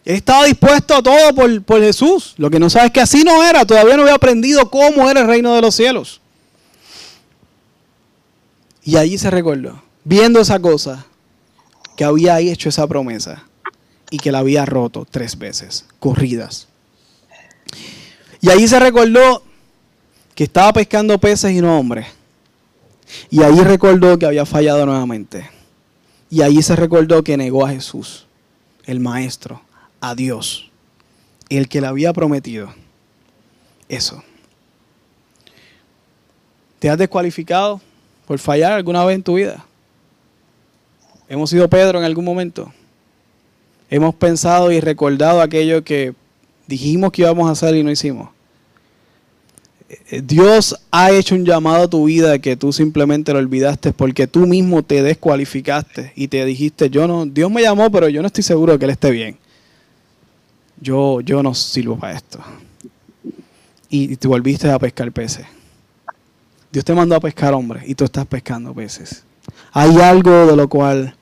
Él 0.05 0.15
estaba 0.15 0.45
dispuesto 0.45 0.95
a 0.95 1.03
todo 1.03 1.33
por, 1.33 1.81
Jesús. 1.81 2.33
Lo 2.37 2.49
que 2.49 2.59
no 2.59 2.69
sabe 2.69 2.87
es 2.87 2.91
que 2.91 3.01
así 3.01 3.23
no 3.23 3.43
era. 3.43 3.65
Todavía 3.65 3.95
no 3.95 4.03
había 4.03 4.15
aprendido 4.15 4.69
cómo 4.69 5.09
era 5.09 5.21
el 5.21 5.27
reino 5.27 5.53
de 5.55 5.61
los 5.61 5.75
cielos. 5.75 6.19
Y 8.83 8.97
allí 8.97 9.17
se 9.17 9.31
recordó, 9.31 9.81
viendo 10.03 10.41
esa 10.41 10.59
cosa, 10.59 11.05
que 11.95 12.03
había 12.03 12.39
hecho 12.41 12.67
esa 12.67 12.85
promesa 12.85 13.43
y 14.09 14.17
que 14.17 14.31
la 14.31 14.39
había 14.39 14.65
roto 14.65 15.07
tres 15.09 15.37
veces, 15.37 15.85
corridas. 15.99 16.67
Y 18.41 18.49
allí 18.49 18.67
se 18.67 18.77
recordó 18.79 19.43
que 20.35 20.43
estaba 20.43 20.73
pescando 20.73 21.17
peces 21.17 21.51
y 21.51 21.61
no 21.61 21.79
hombres. 21.79 22.07
Y 23.29 23.41
allí 23.41 23.61
recordó 23.61 24.19
que 24.19 24.25
había 24.25 24.45
fallado 24.45 24.85
nuevamente. 24.85 25.49
Y 26.29 26.41
allí 26.41 26.61
se 26.61 26.75
recordó 26.75 27.23
que 27.23 27.37
negó 27.37 27.65
a 27.65 27.69
Jesús, 27.69 28.25
el 28.85 28.99
Maestro, 28.99 29.61
a 30.03 30.15
Dios, 30.15 30.69
el 31.47 31.69
que 31.69 31.79
le 31.79 31.87
había 31.87 32.11
prometido 32.11 32.73
eso. 33.87 34.21
¿Te 36.79 36.89
has 36.89 36.97
descualificado 36.97 37.79
por 38.27 38.37
fallar 38.37 38.73
alguna 38.73 39.05
vez 39.05 39.15
en 39.15 39.23
tu 39.23 39.35
vida? 39.35 39.65
Hemos 41.29 41.49
sido 41.49 41.69
Pedro 41.69 41.99
en 41.99 42.03
algún 42.03 42.25
momento. 42.25 42.73
Hemos 43.89 44.13
pensado 44.13 44.73
y 44.73 44.81
recordado 44.81 45.41
aquello 45.41 45.85
que 45.85 46.13
dijimos 46.67 47.13
que 47.13 47.21
íbamos 47.21 47.47
a 47.47 47.53
hacer 47.53 47.73
y 47.73 47.83
no 47.83 47.89
hicimos. 47.89 48.29
Eh, 49.87 50.21
Dios 50.21 50.77
ha 50.91 51.11
hecho 51.11 51.33
un 51.33 51.45
llamado 51.45 51.83
a 51.83 51.89
tu 51.89 52.03
vida 52.03 52.39
que 52.39 52.57
tú 52.57 52.73
simplemente 52.73 53.31
lo 53.31 53.39
olvidaste 53.39 53.93
porque 53.93 54.27
tú 54.27 54.47
mismo 54.47 54.83
te 54.83 55.01
descualificaste 55.01 56.11
y 56.17 56.27
te 56.27 56.43
dijiste, 56.43 56.89
yo 56.89 57.07
no, 57.07 57.25
Dios 57.25 57.49
me 57.49 57.61
llamó, 57.61 57.89
pero 57.89 58.09
yo 58.09 58.21
no 58.21 58.27
estoy 58.27 58.43
seguro 58.43 58.73
de 58.73 58.79
que 58.79 58.85
Él 58.85 58.91
esté 58.91 59.09
bien. 59.09 59.37
Yo, 60.79 61.21
yo 61.21 61.41
no 61.43 61.53
sirvo 61.53 61.97
para 61.97 62.15
esto. 62.15 62.39
Y 63.89 64.15
te 64.17 64.27
volviste 64.27 64.69
a 64.69 64.79
pescar 64.79 65.11
peces. 65.11 65.45
Dios 66.71 66.83
te 66.83 66.93
mandó 66.95 67.15
a 67.15 67.19
pescar 67.19 67.53
hombres 67.53 67.83
y 67.87 67.93
tú 67.93 68.03
estás 68.03 68.25
pescando 68.25 68.73
peces. 68.73 69.23
¿Hay 69.71 69.95
algo 69.97 70.47
de 70.47 70.55
lo 70.55 70.67
cual 70.67 71.15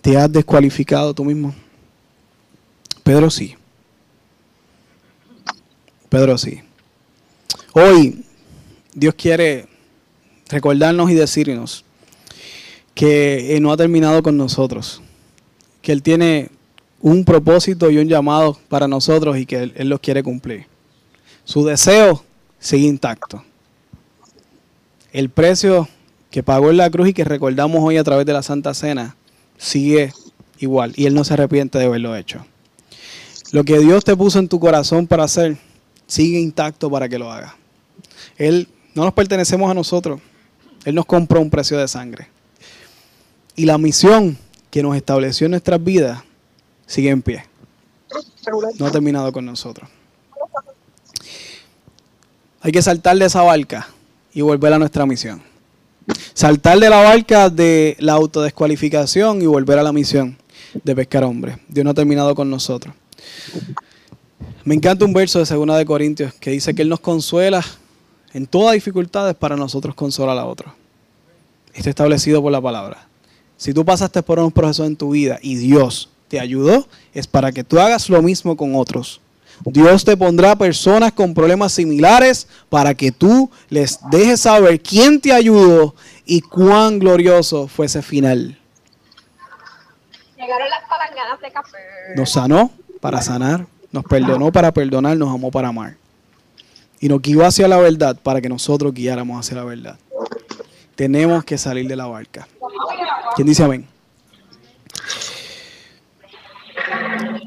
te 0.00 0.16
has 0.16 0.32
descualificado 0.32 1.12
tú 1.12 1.24
mismo? 1.24 1.54
Pedro 3.02 3.30
sí. 3.30 3.54
Pedro 6.08 6.38
sí. 6.38 6.62
Hoy 7.74 8.24
Dios 8.94 9.14
quiere 9.14 9.66
recordarnos 10.48 11.10
y 11.10 11.14
decirnos 11.14 11.84
que 12.94 13.58
no 13.60 13.72
ha 13.72 13.76
terminado 13.76 14.22
con 14.22 14.36
nosotros, 14.36 15.02
que 15.80 15.92
Él 15.92 16.02
tiene 16.02 16.50
un 17.02 17.24
propósito 17.24 17.90
y 17.90 17.98
un 17.98 18.08
llamado 18.08 18.58
para 18.68 18.88
nosotros 18.88 19.36
y 19.36 19.44
que 19.44 19.72
Él, 19.74 19.88
los 19.88 20.00
quiere 20.00 20.22
cumplir. 20.22 20.66
Su 21.44 21.64
deseo 21.64 22.24
sigue 22.58 22.86
intacto 22.86 23.44
el 25.12 25.28
precio 25.28 25.88
que 26.30 26.42
pagó 26.42 26.70
en 26.70 26.78
la 26.78 26.90
cruz 26.90 27.08
y 27.08 27.12
que 27.12 27.24
recordamos 27.24 27.82
hoy 27.82 27.98
a 27.98 28.04
través 28.04 28.26
de 28.26 28.32
la 28.32 28.42
Santa 28.42 28.74
Cena 28.74 29.16
sigue 29.58 30.12
igual 30.58 30.92
y 30.96 31.06
Él 31.06 31.14
no 31.14 31.24
se 31.24 31.34
arrepiente 31.34 31.78
de 31.78 31.84
haberlo 31.84 32.16
hecho. 32.16 32.44
Lo 33.52 33.64
que 33.64 33.78
Dios 33.78 34.04
te 34.04 34.16
puso 34.16 34.38
en 34.38 34.48
tu 34.48 34.58
corazón 34.58 35.06
para 35.06 35.24
hacer 35.24 35.58
sigue 36.06 36.40
intacto 36.40 36.90
para 36.90 37.08
que 37.08 37.18
lo 37.18 37.30
haga. 37.30 37.56
Él 38.38 38.66
no 38.94 39.04
nos 39.04 39.12
pertenecemos 39.12 39.70
a 39.70 39.74
nosotros. 39.74 40.20
Él 40.84 40.94
nos 40.94 41.04
compró 41.04 41.40
un 41.40 41.50
precio 41.50 41.78
de 41.78 41.86
sangre. 41.86 42.28
Y 43.54 43.66
la 43.66 43.76
misión 43.76 44.38
que 44.70 44.82
nos 44.82 44.96
estableció 44.96 45.44
en 45.44 45.52
nuestras 45.52 45.84
vidas 45.84 46.22
sigue 46.92 47.08
en 47.08 47.22
pie. 47.22 47.42
No 48.78 48.86
ha 48.86 48.90
terminado 48.90 49.32
con 49.32 49.46
nosotros. 49.46 49.88
Hay 52.60 52.70
que 52.70 52.82
saltar 52.82 53.16
de 53.16 53.24
esa 53.24 53.40
barca 53.42 53.88
y 54.34 54.42
volver 54.42 54.74
a 54.74 54.78
nuestra 54.78 55.06
misión. 55.06 55.42
Saltar 56.34 56.78
de 56.78 56.90
la 56.90 56.98
barca 56.98 57.48
de 57.48 57.96
la 57.98 58.12
autodescualificación 58.12 59.40
y 59.40 59.46
volver 59.46 59.78
a 59.78 59.82
la 59.82 59.92
misión 59.92 60.36
de 60.84 60.94
pescar 60.94 61.24
hombres. 61.24 61.56
Dios 61.66 61.82
no 61.82 61.92
ha 61.92 61.94
terminado 61.94 62.34
con 62.34 62.50
nosotros. 62.50 62.94
Me 64.64 64.74
encanta 64.74 65.06
un 65.06 65.14
verso 65.14 65.42
de 65.42 65.46
2 65.46 65.78
de 65.78 65.86
Corintios 65.86 66.34
que 66.34 66.50
dice 66.50 66.74
que 66.74 66.82
Él 66.82 66.90
nos 66.90 67.00
consuela 67.00 67.64
en 68.34 68.46
todas 68.46 68.74
dificultades 68.74 69.34
para 69.34 69.56
nosotros 69.56 69.94
consolar 69.94 70.36
a 70.36 70.44
otros. 70.44 70.74
Está 71.72 71.88
establecido 71.88 72.42
por 72.42 72.52
la 72.52 72.60
palabra. 72.60 73.08
Si 73.56 73.72
tú 73.72 73.82
pasaste 73.82 74.22
por 74.22 74.38
un 74.38 74.52
proceso 74.52 74.84
en 74.84 74.96
tu 74.96 75.10
vida 75.10 75.38
y 75.40 75.54
Dios 75.54 76.11
te 76.32 76.40
ayudó, 76.40 76.88
es 77.12 77.26
para 77.26 77.52
que 77.52 77.62
tú 77.62 77.78
hagas 77.78 78.08
lo 78.08 78.22
mismo 78.22 78.56
con 78.56 78.74
otros. 78.74 79.20
Dios 79.66 80.02
te 80.02 80.16
pondrá 80.16 80.56
personas 80.56 81.12
con 81.12 81.34
problemas 81.34 81.72
similares 81.72 82.48
para 82.70 82.94
que 82.94 83.12
tú 83.12 83.50
les 83.68 83.98
dejes 84.10 84.40
saber 84.40 84.80
quién 84.80 85.20
te 85.20 85.30
ayudó 85.30 85.94
y 86.24 86.40
cuán 86.40 86.98
glorioso 86.98 87.68
fue 87.68 87.84
ese 87.84 88.00
final. 88.00 88.58
Llegaron 90.38 90.70
las 90.70 90.88
palanganas 90.88 91.38
de 91.38 91.50
café. 91.52 91.78
Nos 92.16 92.30
sanó 92.30 92.70
para 93.02 93.20
sanar, 93.20 93.66
nos 93.90 94.04
perdonó 94.04 94.50
para 94.50 94.72
perdonar, 94.72 95.18
nos 95.18 95.34
amó 95.34 95.50
para 95.50 95.68
amar. 95.68 95.96
Y 96.98 97.08
nos 97.08 97.20
guió 97.20 97.44
hacia 97.44 97.68
la 97.68 97.76
verdad 97.76 98.16
para 98.22 98.40
que 98.40 98.48
nosotros 98.48 98.94
guiáramos 98.94 99.38
hacia 99.38 99.58
la 99.58 99.64
verdad. 99.64 99.98
Tenemos 100.94 101.44
que 101.44 101.58
salir 101.58 101.86
de 101.86 101.96
la 101.96 102.06
barca. 102.06 102.48
¿Quién 103.36 103.46
dice 103.46 103.62
amén? 103.62 103.91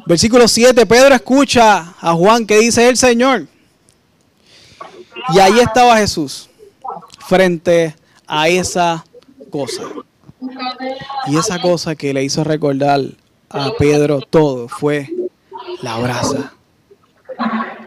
Versículo 0.05 0.47
7, 0.47 0.85
Pedro 0.85 1.15
escucha 1.15 1.95
a 1.99 2.13
Juan 2.13 2.45
que 2.45 2.59
dice 2.59 2.87
el 2.87 2.95
Señor. 2.95 3.47
Y 5.33 5.39
ahí 5.39 5.59
estaba 5.59 5.97
Jesús 5.97 6.47
frente 7.27 7.95
a 8.27 8.47
esa 8.47 9.03
cosa. 9.49 9.81
Y 11.25 11.37
esa 11.37 11.59
cosa 11.59 11.95
que 11.95 12.13
le 12.13 12.23
hizo 12.23 12.43
recordar 12.43 13.01
a 13.49 13.71
Pedro 13.79 14.21
todo 14.21 14.67
fue 14.67 15.09
la 15.81 15.97
brasa, 15.97 16.53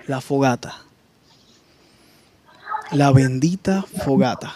la 0.08 0.20
fogata, 0.20 0.82
la 2.90 3.12
bendita 3.12 3.84
fogata. 4.04 4.54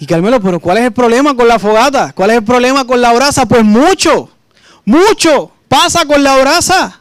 Y 0.00 0.06
Carmelo, 0.06 0.40
pero 0.40 0.58
¿cuál 0.58 0.78
es 0.78 0.84
el 0.84 0.92
problema 0.92 1.34
con 1.36 1.46
la 1.46 1.60
fogata? 1.60 2.12
¿Cuál 2.12 2.30
es 2.30 2.36
el 2.38 2.44
problema 2.44 2.84
con 2.84 3.00
la 3.00 3.12
brasa? 3.12 3.46
Pues 3.46 3.64
mucho, 3.64 4.30
mucho 4.84 5.52
pasa 5.68 6.04
con 6.04 6.22
la 6.22 6.36
brasa? 6.38 7.00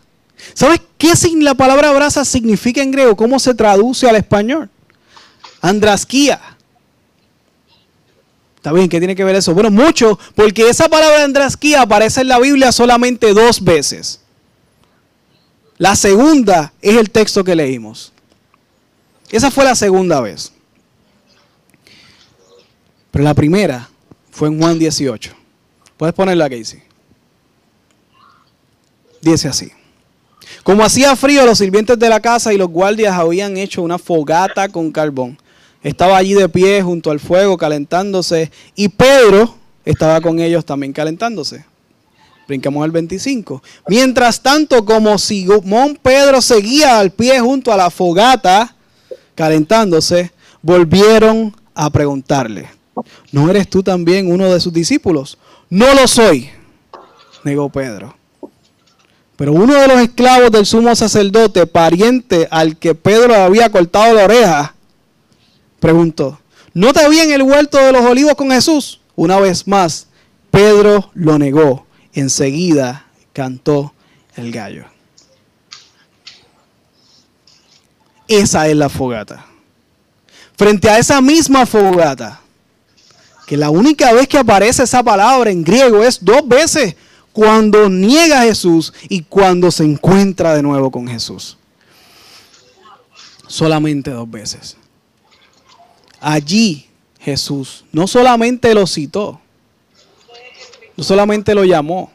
¿Sabes 0.53 0.81
qué 0.97 1.13
la 1.39 1.55
palabra 1.55 1.91
brasa 1.91 2.25
significa 2.25 2.81
en 2.81 2.91
griego? 2.91 3.15
¿Cómo 3.15 3.39
se 3.39 3.53
traduce 3.53 4.07
al 4.07 4.15
español? 4.15 4.69
Andrasquía. 5.61 6.39
¿Está 8.57 8.71
bien? 8.73 8.89
¿Qué 8.89 8.99
tiene 8.99 9.15
que 9.15 9.23
ver 9.23 9.35
eso? 9.35 9.53
Bueno, 9.53 9.71
mucho, 9.71 10.19
porque 10.35 10.69
esa 10.69 10.89
palabra 10.89 11.23
andrasquía 11.23 11.81
aparece 11.81 12.21
en 12.21 12.27
la 12.27 12.39
Biblia 12.39 12.71
solamente 12.71 13.33
dos 13.33 13.63
veces. 13.63 14.21
La 15.77 15.95
segunda 15.95 16.73
es 16.81 16.97
el 16.97 17.09
texto 17.09 17.43
que 17.43 17.55
leímos. 17.55 18.11
Esa 19.29 19.51
fue 19.51 19.63
la 19.63 19.75
segunda 19.75 20.21
vez. 20.21 20.51
Pero 23.11 23.23
la 23.23 23.33
primera 23.33 23.89
fue 24.31 24.47
en 24.47 24.59
Juan 24.59 24.79
18. 24.79 25.33
Puedes 25.97 26.15
ponerla, 26.15 26.49
Casey. 26.49 26.86
Dice 29.21 29.47
así. 29.47 29.71
Como 30.63 30.83
hacía 30.83 31.15
frío, 31.15 31.45
los 31.45 31.57
sirvientes 31.57 31.97
de 31.97 32.09
la 32.09 32.19
casa 32.19 32.53
y 32.53 32.57
los 32.57 32.69
guardias 32.69 33.13
habían 33.13 33.57
hecho 33.57 33.81
una 33.81 33.97
fogata 33.97 34.69
con 34.69 34.91
carbón. 34.91 35.37
Estaba 35.83 36.17
allí 36.17 36.33
de 36.33 36.49
pie 36.49 36.81
junto 36.81 37.11
al 37.11 37.19
fuego 37.19 37.57
calentándose 37.57 38.51
y 38.75 38.89
Pedro 38.89 39.55
estaba 39.85 40.19
con 40.21 40.39
ellos 40.39 40.65
también 40.65 40.91
calentándose. 40.91 41.65
Brincamos 42.47 42.83
al 42.83 42.91
25. 42.91 43.61
Mientras 43.87 44.41
tanto, 44.41 44.83
como 44.85 45.17
Simón 45.17 45.97
Pedro 46.01 46.41
seguía 46.41 46.99
al 46.99 47.11
pie 47.11 47.39
junto 47.39 47.71
a 47.71 47.77
la 47.77 47.89
fogata 47.89 48.73
calentándose, 49.35 50.31
volvieron 50.61 51.55
a 51.75 51.89
preguntarle, 51.89 52.69
¿no 53.31 53.49
eres 53.49 53.69
tú 53.69 53.83
también 53.83 54.31
uno 54.31 54.51
de 54.51 54.59
sus 54.59 54.73
discípulos? 54.73 55.37
No 55.69 55.93
lo 55.93 56.07
soy, 56.07 56.49
negó 57.43 57.69
Pedro. 57.69 58.15
Pero 59.37 59.53
uno 59.53 59.75
de 59.75 59.87
los 59.87 59.99
esclavos 59.99 60.51
del 60.51 60.65
sumo 60.65 60.95
sacerdote, 60.95 61.67
pariente 61.67 62.47
al 62.49 62.75
que 62.75 62.95
Pedro 62.95 63.35
había 63.35 63.71
cortado 63.71 64.15
la 64.15 64.25
oreja, 64.25 64.75
preguntó, 65.79 66.39
¿no 66.73 66.91
te 66.91 67.07
vi 67.07 67.19
en 67.19 67.31
el 67.31 67.43
huerto 67.43 67.77
de 67.77 67.91
los 67.91 68.03
olivos 68.03 68.33
con 68.33 68.49
Jesús? 68.49 68.99
Una 69.15 69.39
vez 69.39 69.67
más, 69.67 70.07
Pedro 70.49 71.11
lo 71.13 71.37
negó. 71.37 71.85
Enseguida 72.13 73.05
cantó 73.31 73.93
el 74.35 74.51
gallo. 74.51 74.85
Esa 78.27 78.67
es 78.67 78.75
la 78.75 78.89
fogata. 78.89 79.45
Frente 80.57 80.89
a 80.89 80.97
esa 80.97 81.21
misma 81.21 81.67
fogata, 81.67 82.41
que 83.45 83.55
la 83.55 83.69
única 83.69 84.11
vez 84.13 84.27
que 84.27 84.39
aparece 84.39 84.81
esa 84.81 85.03
palabra 85.03 85.51
en 85.51 85.63
griego 85.63 86.03
es 86.03 86.25
dos 86.25 86.45
veces, 86.47 86.95
cuando 87.37 87.87
niega 87.87 88.41
a 88.41 88.45
Jesús 88.45 88.91
y 89.09 89.21
cuando 89.21 89.69
se 89.69 89.83
encuentra 89.83 90.55
de 90.55 90.63
nuevo 90.63 90.89
con 90.89 91.07
Jesús. 91.07 91.55
Solamente 93.45 94.09
dos 94.09 94.27
veces. 94.27 94.75
Allí 96.19 96.87
Jesús. 97.19 97.85
No 97.91 98.07
solamente 98.07 98.73
lo 98.73 98.87
citó, 98.87 99.39
no 100.95 101.03
solamente 101.03 101.53
lo 101.53 101.63
llamó 101.63 102.11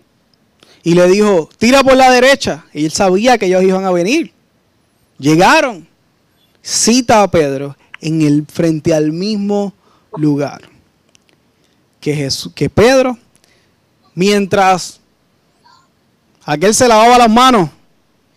y 0.83 0.95
le 0.95 1.07
dijo, 1.07 1.49
tira 1.57 1.85
por 1.85 1.95
la 1.95 2.11
derecha. 2.11 2.67
Y 2.73 2.87
él 2.87 2.91
sabía 2.91 3.39
que 3.39 3.47
ellos 3.47 3.63
iban 3.63 3.85
a 3.85 3.93
venir. 3.93 4.33
Llegaron. 5.21 5.87
Cita 6.63 7.23
a 7.23 7.31
Pedro 7.31 7.77
en 8.01 8.23
el 8.23 8.45
frente 8.45 8.93
al 8.93 9.13
mismo 9.13 9.73
lugar 10.17 10.63
que, 12.01 12.13
Jesús, 12.13 12.53
que 12.57 12.69
Pedro, 12.69 13.17
mientras 14.17 14.99
aquel 16.45 16.75
se 16.75 16.89
lavaba 16.89 17.19
las 17.19 17.31
manos 17.31 17.71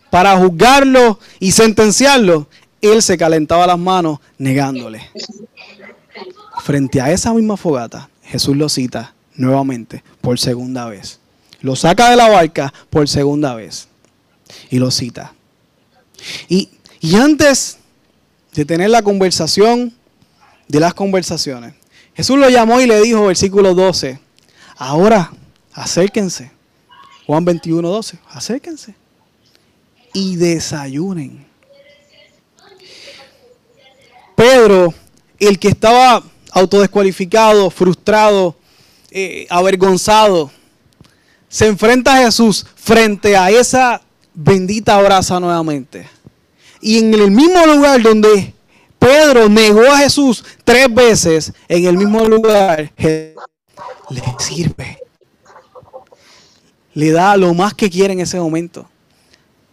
para 0.10 0.38
juzgarlo 0.38 1.20
y 1.40 1.52
sentenciarlo, 1.52 2.48
él 2.82 3.02
se 3.02 3.18
calentaba 3.18 3.68
las 3.68 3.80
manos 3.80 4.20
negándole. 4.38 5.10
Frente 6.64 7.02
a 7.02 7.12
esa 7.12 7.34
misma 7.34 7.58
fogata, 7.58 8.10
Jesús 8.24 8.56
lo 8.56 8.70
cita 8.70 9.14
nuevamente 9.36 10.04
por 10.22 10.40
segunda 10.40 10.86
vez. 10.86 11.20
Lo 11.62 11.76
saca 11.76 12.10
de 12.10 12.16
la 12.16 12.30
barca 12.30 12.74
por 12.90 13.08
segunda 13.08 13.56
vez 13.56 13.88
y 14.70 14.80
lo 14.80 14.92
cita. 14.92 15.34
Y, 16.48 16.70
antes 17.16 17.78
de 18.54 18.66
tener 18.66 18.90
la 18.90 19.02
conversación 19.02 19.94
de 20.68 20.80
las 20.80 20.94
conversaciones, 20.94 21.74
Jesús 22.16 22.38
lo 22.38 22.50
llamó 22.50 22.80
y 22.82 22.88
le 22.88 23.02
dijo, 23.02 23.26
versículo 23.26 23.74
12, 23.74 24.20
ahora 24.78 25.32
acérquense. 25.74 26.52
Juan 27.26 27.44
21, 27.44 27.88
12, 27.88 28.20
acérquense 28.30 28.96
y 30.14 30.36
desayunen. 30.38 31.46
Pedro, 34.36 34.94
el 35.40 35.60
que 35.60 35.70
estaba 35.70 36.24
autodescualificado, 36.52 37.70
frustrado, 37.70 38.56
eh, 39.12 39.48
avergonzado, 39.50 40.52
se 41.50 41.68
enfrenta 41.68 42.18
a 42.18 42.26
Jesús 42.26 42.66
frente 42.76 43.36
a 43.36 43.50
esa 43.50 44.02
bendita 44.34 45.02
brasa 45.02 45.40
nuevamente. 45.40 46.08
Y 46.82 47.00
en 47.00 47.14
el 47.14 47.32
mismo 47.32 47.66
lugar 47.66 48.02
donde 48.02 48.54
Pedro 49.00 49.50
negó 49.50 49.84
a 49.84 49.98
Jesús 49.98 50.44
tres 50.64 50.94
veces, 50.94 51.54
en 51.68 51.86
el 51.86 51.98
mismo 51.98 52.26
lugar, 52.26 52.92
le 52.98 54.24
sirve. 54.40 55.05
Le 56.96 57.12
da 57.12 57.38
lo 57.38 57.54
más 57.54 57.76
que 57.76 57.90
quiere 57.90 58.14
en 58.14 58.22
ese 58.22 58.40
momento. 58.40 58.90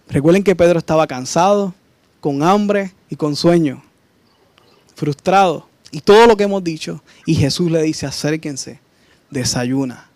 Recuerden 0.09 0.43
que 0.43 0.55
Pedro 0.55 0.79
estaba 0.79 1.07
cansado, 1.07 1.73
con 2.21 2.43
hambre 2.43 2.93
y 3.09 3.17
con 3.17 3.35
sueño, 3.35 3.83
frustrado. 4.95 5.69
Y 5.91 6.01
todo 6.01 6.27
lo 6.27 6.37
que 6.37 6.45
hemos 6.45 6.63
dicho. 6.63 7.03
Y 7.27 7.35
Jesús 7.35 7.71
le 7.71 7.83
dice, 7.83 8.07
acérquense, 8.07 8.81
desayuna. 9.31 10.09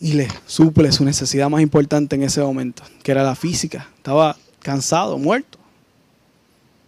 Y 0.00 0.14
le 0.14 0.28
suple 0.46 0.90
su 0.92 1.04
necesidad 1.04 1.50
más 1.50 1.60
importante 1.60 2.16
en 2.16 2.22
ese 2.22 2.40
momento, 2.40 2.82
que 3.02 3.12
era 3.12 3.22
la 3.22 3.34
física. 3.34 3.88
Estaba 3.96 4.36
cansado, 4.60 5.18
muerto. 5.18 5.58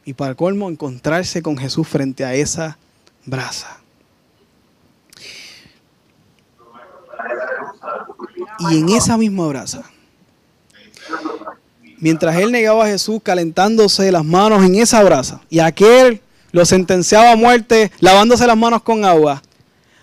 Y 0.05 0.14
para 0.14 0.35
colmo, 0.35 0.70
encontrarse 0.70 1.42
con 1.42 1.59
Jesús 1.59 1.87
frente 1.87 2.25
a 2.25 2.35
esa 2.35 2.79
brasa. 3.27 3.82
Y 8.59 8.79
en 8.79 8.88
esa 8.91 9.17
misma 9.17 9.47
brasa, 9.49 9.83
mientras 11.99 12.37
él 12.37 12.53
negaba 12.53 12.85
a 12.85 12.88
Jesús 12.88 13.21
calentándose 13.23 14.12
las 14.12 14.25
manos 14.25 14.65
en 14.65 14.77
esa 14.77 15.03
brasa, 15.03 15.41
y 15.49 15.59
aquel 15.59 16.21
lo 16.53 16.65
sentenciaba 16.65 17.33
a 17.33 17.37
muerte 17.37 17.91
lavándose 18.01 18.47
las 18.47 18.57
manos 18.57 18.83
con 18.83 19.05
agua, 19.05 19.43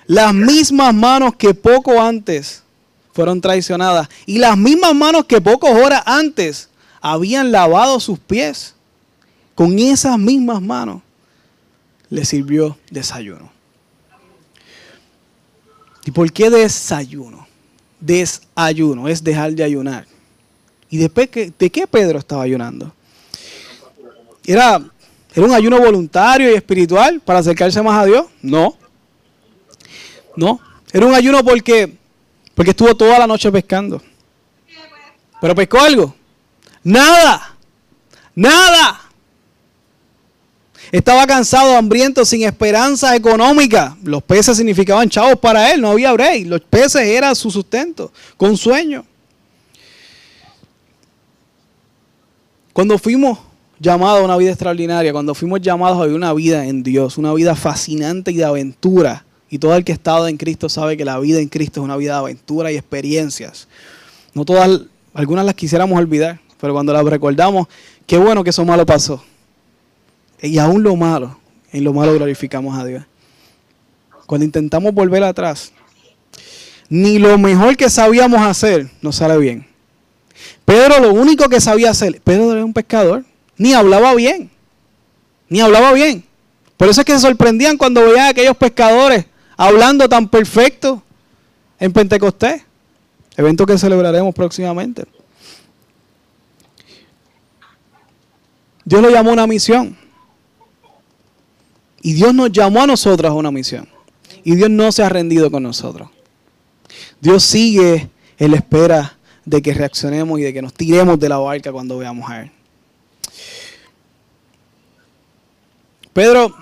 las 0.08 0.34
mismas 0.34 0.94
manos 0.94 1.36
que 1.36 1.54
poco 1.54 2.02
antes 2.02 2.64
fueron 3.14 3.42
traicionadas 3.42 4.10
y 4.26 4.40
las 4.40 4.58
mismas 4.58 4.96
manos 4.96 5.26
que 5.26 5.42
pocas 5.42 5.72
horas 5.72 6.02
antes 6.06 6.70
habían 7.02 7.52
lavado 7.52 8.00
sus 8.00 8.18
pies 8.18 8.76
con 9.54 9.78
esas 9.78 10.18
mismas 10.18 10.62
manos 10.62 11.02
le 12.10 12.24
sirvió 12.24 12.78
desayuno. 12.90 13.52
¿Y 16.06 16.12
por 16.12 16.32
qué 16.32 16.50
desayuno? 16.50 17.49
Desayuno 18.00 19.08
es 19.08 19.24
dejar 19.24 19.54
de 19.54 19.64
ayunar. 19.64 20.06
¿Y 20.90 20.98
después 20.98 21.30
de 21.32 21.70
qué 21.70 21.88
Pedro 21.88 22.20
estaba 22.20 22.44
ayunando? 22.44 22.94
¿Era, 24.46 24.82
¿Era 25.34 25.46
un 25.46 25.54
ayuno 25.54 25.80
voluntario 25.80 26.50
y 26.50 26.56
espiritual 26.56 27.20
para 27.20 27.40
acercarse 27.40 27.82
más 27.82 28.02
a 28.02 28.06
Dios? 28.06 28.26
No. 28.42 28.76
No. 30.36 30.60
Era 30.92 31.06
un 31.06 31.14
ayuno 31.14 31.44
porque, 31.44 31.96
porque 32.56 32.72
estuvo 32.72 32.96
toda 32.96 33.20
la 33.20 33.28
noche 33.28 33.52
pescando. 33.52 34.02
¿Pero 35.40 35.56
pescó 35.56 35.80
algo? 35.80 36.16
Nada. 36.84 37.56
Nada. 38.34 39.09
Estaba 40.92 41.28
cansado, 41.28 41.76
hambriento, 41.76 42.26
sin 42.26 42.44
esperanza 42.44 43.16
económica. 43.16 43.96
Los 44.04 44.24
peces 44.24 44.58
significaban 44.58 45.08
chavos 45.10 45.38
para 45.40 45.72
él, 45.72 45.82
no 45.82 45.92
había 45.92 46.12
break. 46.14 46.48
Los 46.48 46.62
peces 46.62 47.02
eran 47.04 47.36
su 47.36 47.52
sustento, 47.52 48.12
con 48.38 48.58
sueño. 48.58 49.06
Cuando 52.74 52.98
fuimos 52.98 53.38
llamados 53.80 54.22
a 54.22 54.26
una 54.26 54.38
vida 54.38 54.50
extraordinaria, 54.50 55.12
cuando 55.12 55.36
fuimos 55.36 55.62
llamados 55.62 56.00
a 56.00 56.04
vivir 56.04 56.16
una 56.16 56.34
vida 56.34 56.66
en 56.66 56.82
Dios, 56.82 57.18
una 57.18 57.34
vida 57.34 57.56
fascinante 57.56 58.32
y 58.32 58.36
de 58.36 58.46
aventura, 58.46 59.26
y 59.50 59.60
todo 59.60 59.76
el 59.76 59.84
que 59.84 59.92
ha 59.92 59.96
estado 59.96 60.28
en 60.28 60.38
Cristo 60.38 60.70
sabe 60.70 60.96
que 60.96 61.06
la 61.06 61.20
vida 61.20 61.40
en 61.40 61.50
Cristo 61.50 61.82
es 61.82 61.86
una 61.86 61.98
vida 61.98 62.14
de 62.14 62.20
aventura 62.20 62.72
y 62.72 62.78
experiencias. 62.78 63.68
No 64.34 64.46
todas, 64.46 64.82
algunas 65.14 65.46
las 65.46 65.56
quisiéramos 65.56 65.98
olvidar, 65.98 66.40
pero 66.60 66.74
cuando 66.74 66.94
las 66.94 67.04
recordamos, 67.04 67.68
qué 68.06 68.18
bueno 68.18 68.44
que 68.44 68.52
eso 68.52 68.64
malo 68.66 68.86
pasó. 68.86 69.24
Y 70.42 70.58
aún 70.58 70.84
lo 70.84 70.96
malo, 70.96 71.38
en 71.72 71.84
lo 71.84 71.94
malo 71.94 72.14
glorificamos 72.14 72.78
a 72.78 72.86
Dios. 72.86 73.04
Cuando 74.26 74.46
intentamos 74.46 74.94
volver 74.94 75.24
atrás, 75.24 75.74
ni 76.88 77.20
lo 77.20 77.38
mejor 77.38 77.76
que 77.76 77.90
sabíamos 77.90 78.42
hacer 78.42 78.90
nos 79.02 79.18
sale 79.18 79.38
bien. 79.38 79.68
Pedro 80.66 81.00
lo 81.00 81.14
único 81.14 81.50
que 81.50 81.60
sabía 81.60 81.92
hacer, 81.92 82.22
Pedro 82.22 82.54
era 82.54 82.64
un 82.64 82.74
pescador, 82.74 83.26
ni 83.58 83.74
hablaba 83.74 84.14
bien, 84.16 84.50
ni 85.50 85.60
hablaba 85.60 85.92
bien. 85.94 86.24
Por 86.78 86.88
eso 86.88 87.02
es 87.02 87.06
que 87.06 87.14
se 87.14 87.20
sorprendían 87.20 87.78
cuando 87.78 88.06
veían 88.06 88.28
a 88.28 88.30
aquellos 88.30 88.56
pescadores 88.56 89.26
hablando 89.58 90.08
tan 90.08 90.30
perfecto 90.30 91.04
en 91.78 91.92
Pentecostés, 91.92 92.62
evento 93.36 93.66
que 93.66 93.78
celebraremos 93.78 94.34
próximamente. 94.34 95.04
Dios 98.86 99.02
lo 99.02 99.10
llamó 99.10 99.32
una 99.32 99.46
misión. 99.46 99.99
Y 102.02 102.14
Dios 102.14 102.34
nos 102.34 102.52
llamó 102.52 102.84
a 102.84 102.88
nosotros 102.88 103.30
a 103.30 103.34
una 103.34 103.52
misión. 103.52 103.88
Y 104.44 104.56
Dios 104.56 104.70
no 104.70 104.92
se 104.92 105.04
ha 105.04 105.10
rendido 105.10 105.52
con 105.52 105.64
nosotros. 105.64 106.10
Dios 107.20 107.44
sigue 107.44 108.10
en 108.38 108.52
la 108.52 108.58
espera 108.58 109.18
de 109.46 109.62
que 109.62 109.74
reaccionemos 109.74 110.40
y 110.40 110.44
de 110.44 110.54
que 110.54 110.62
nos 110.62 110.74
tiremos 110.74 111.20
de 111.20 111.30
la 111.30 111.38
barca 111.38 111.72
cuando 111.72 111.98
veamos 111.98 112.30
a 112.30 112.42
Él. 112.44 112.52
Pedro 116.14 116.56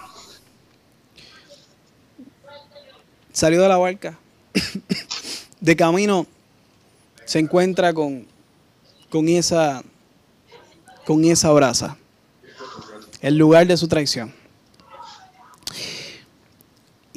salió 3.31 3.61
de 3.61 3.67
la 3.67 3.77
barca. 3.77 4.17
De 5.59 5.75
camino 5.75 6.27
se 7.25 7.39
encuentra 7.39 7.91
con, 7.91 8.27
con, 9.09 9.27
esa, 9.27 9.83
con 11.05 11.25
esa 11.25 11.51
brasa. 11.51 11.97
El 13.21 13.37
lugar 13.37 13.65
de 13.65 13.75
su 13.75 13.87
traición. 13.87 14.33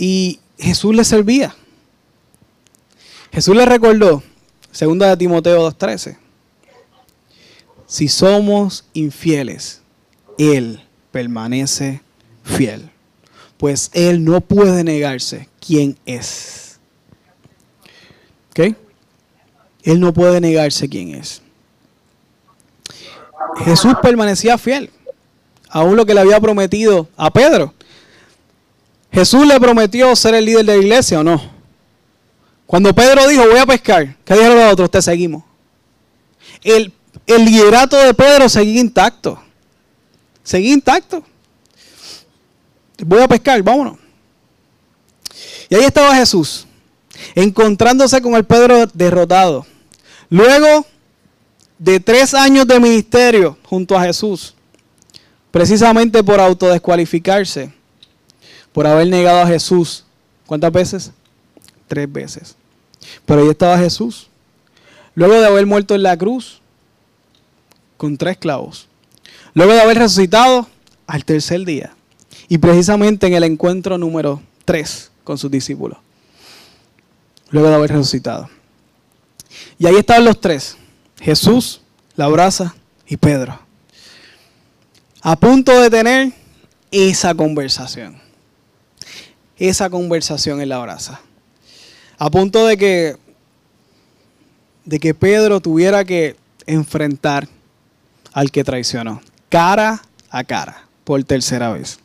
Y 0.00 0.40
Jesús 0.58 0.96
le 0.96 1.04
servía. 1.04 1.54
Jesús 3.30 3.54
le 3.54 3.66
recordó, 3.66 4.22
segunda 4.72 5.10
de 5.10 5.18
Timoteo 5.18 5.70
2.13, 5.70 6.16
si 7.86 8.08
somos 8.08 8.86
infieles, 8.94 9.82
Él 10.38 10.82
permanece 11.12 12.00
fiel, 12.44 12.88
pues 13.58 13.90
Él 13.92 14.24
no 14.24 14.40
puede 14.40 14.84
negarse 14.84 15.50
quién 15.60 15.98
es. 16.06 16.78
¿Ok? 18.52 18.74
Él 19.82 20.00
no 20.00 20.14
puede 20.14 20.40
negarse 20.40 20.88
quién 20.88 21.14
es. 21.14 21.42
Jesús 23.66 23.92
permanecía 24.00 24.56
fiel, 24.56 24.88
aún 25.68 25.94
lo 25.94 26.06
que 26.06 26.14
le 26.14 26.20
había 26.20 26.40
prometido 26.40 27.06
a 27.18 27.30
Pedro. 27.30 27.74
Jesús 29.12 29.46
le 29.46 29.58
prometió 29.58 30.14
ser 30.14 30.34
el 30.34 30.44
líder 30.44 30.64
de 30.64 30.76
la 30.76 30.82
iglesia 30.82 31.20
o 31.20 31.24
no. 31.24 31.40
Cuando 32.66 32.94
Pedro 32.94 33.26
dijo, 33.26 33.44
voy 33.48 33.58
a 33.58 33.66
pescar, 33.66 34.16
¿qué 34.24 34.34
dijeron 34.34 34.56
los 34.56 34.72
otros? 34.72 34.90
Te 34.90 35.02
seguimos. 35.02 35.42
El, 36.62 36.92
el 37.26 37.44
liderato 37.44 37.96
de 37.96 38.14
Pedro 38.14 38.48
seguía 38.48 38.80
intacto. 38.80 39.42
Seguía 40.44 40.72
intacto. 40.72 41.24
voy 43.04 43.20
a 43.20 43.28
pescar, 43.28 43.60
vámonos. 43.62 43.98
Y 45.68 45.74
ahí 45.74 45.84
estaba 45.84 46.14
Jesús, 46.14 46.66
encontrándose 47.34 48.20
con 48.20 48.34
el 48.34 48.44
Pedro 48.44 48.86
derrotado. 48.86 49.66
Luego 50.28 50.86
de 51.78 51.98
tres 51.98 52.34
años 52.34 52.66
de 52.66 52.78
ministerio 52.78 53.56
junto 53.64 53.96
a 53.96 54.02
Jesús, 54.04 54.54
precisamente 55.50 56.22
por 56.22 56.40
autodescualificarse, 56.40 57.72
por 58.72 58.86
haber 58.86 59.08
negado 59.08 59.40
a 59.40 59.46
Jesús. 59.46 60.04
¿Cuántas 60.46 60.72
veces? 60.72 61.12
Tres 61.88 62.10
veces. 62.10 62.56
Pero 63.24 63.42
ahí 63.42 63.48
estaba 63.48 63.78
Jesús. 63.78 64.28
Luego 65.14 65.34
de 65.34 65.46
haber 65.46 65.66
muerto 65.66 65.94
en 65.94 66.02
la 66.02 66.16
cruz 66.16 66.60
con 67.96 68.16
tres 68.16 68.38
clavos. 68.38 68.88
Luego 69.54 69.72
de 69.72 69.80
haber 69.80 69.98
resucitado 69.98 70.68
al 71.06 71.24
tercer 71.24 71.64
día. 71.64 71.94
Y 72.48 72.58
precisamente 72.58 73.26
en 73.26 73.34
el 73.34 73.44
encuentro 73.44 73.98
número 73.98 74.42
tres 74.64 75.10
con 75.24 75.38
sus 75.38 75.50
discípulos. 75.50 75.98
Luego 77.50 77.68
de 77.68 77.74
haber 77.74 77.90
resucitado. 77.90 78.48
Y 79.78 79.86
ahí 79.86 79.96
estaban 79.96 80.24
los 80.24 80.40
tres. 80.40 80.76
Jesús, 81.20 81.80
la 82.16 82.28
brasa 82.28 82.74
y 83.06 83.16
Pedro. 83.16 83.58
A 85.22 85.36
punto 85.36 85.78
de 85.80 85.90
tener 85.90 86.32
esa 86.90 87.34
conversación. 87.34 88.29
Esa 89.60 89.88
conversación 89.88 90.60
en 90.60 90.70
la 90.70 90.78
brasa. 90.78 91.20
A 92.18 92.28
punto 92.30 92.66
de 92.66 92.76
que 92.76 93.16
de 94.84 94.98
que 94.98 95.14
Pedro 95.14 95.60
tuviera 95.60 96.04
que 96.04 96.34
enfrentar 96.66 97.46
al 98.32 98.50
que 98.50 98.64
traicionó, 98.64 99.20
cara 99.48 100.02
a 100.30 100.42
cara, 100.42 100.84
por 101.04 101.22
tercera 101.22 101.72
vez. 101.72 102.00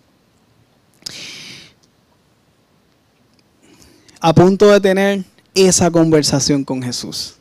A 4.19 4.33
punto 4.33 4.67
de 4.67 4.81
tener 4.81 5.23
esa 5.53 5.89
conversación 5.89 6.63
con 6.63 6.83
Jesús. 6.83 7.35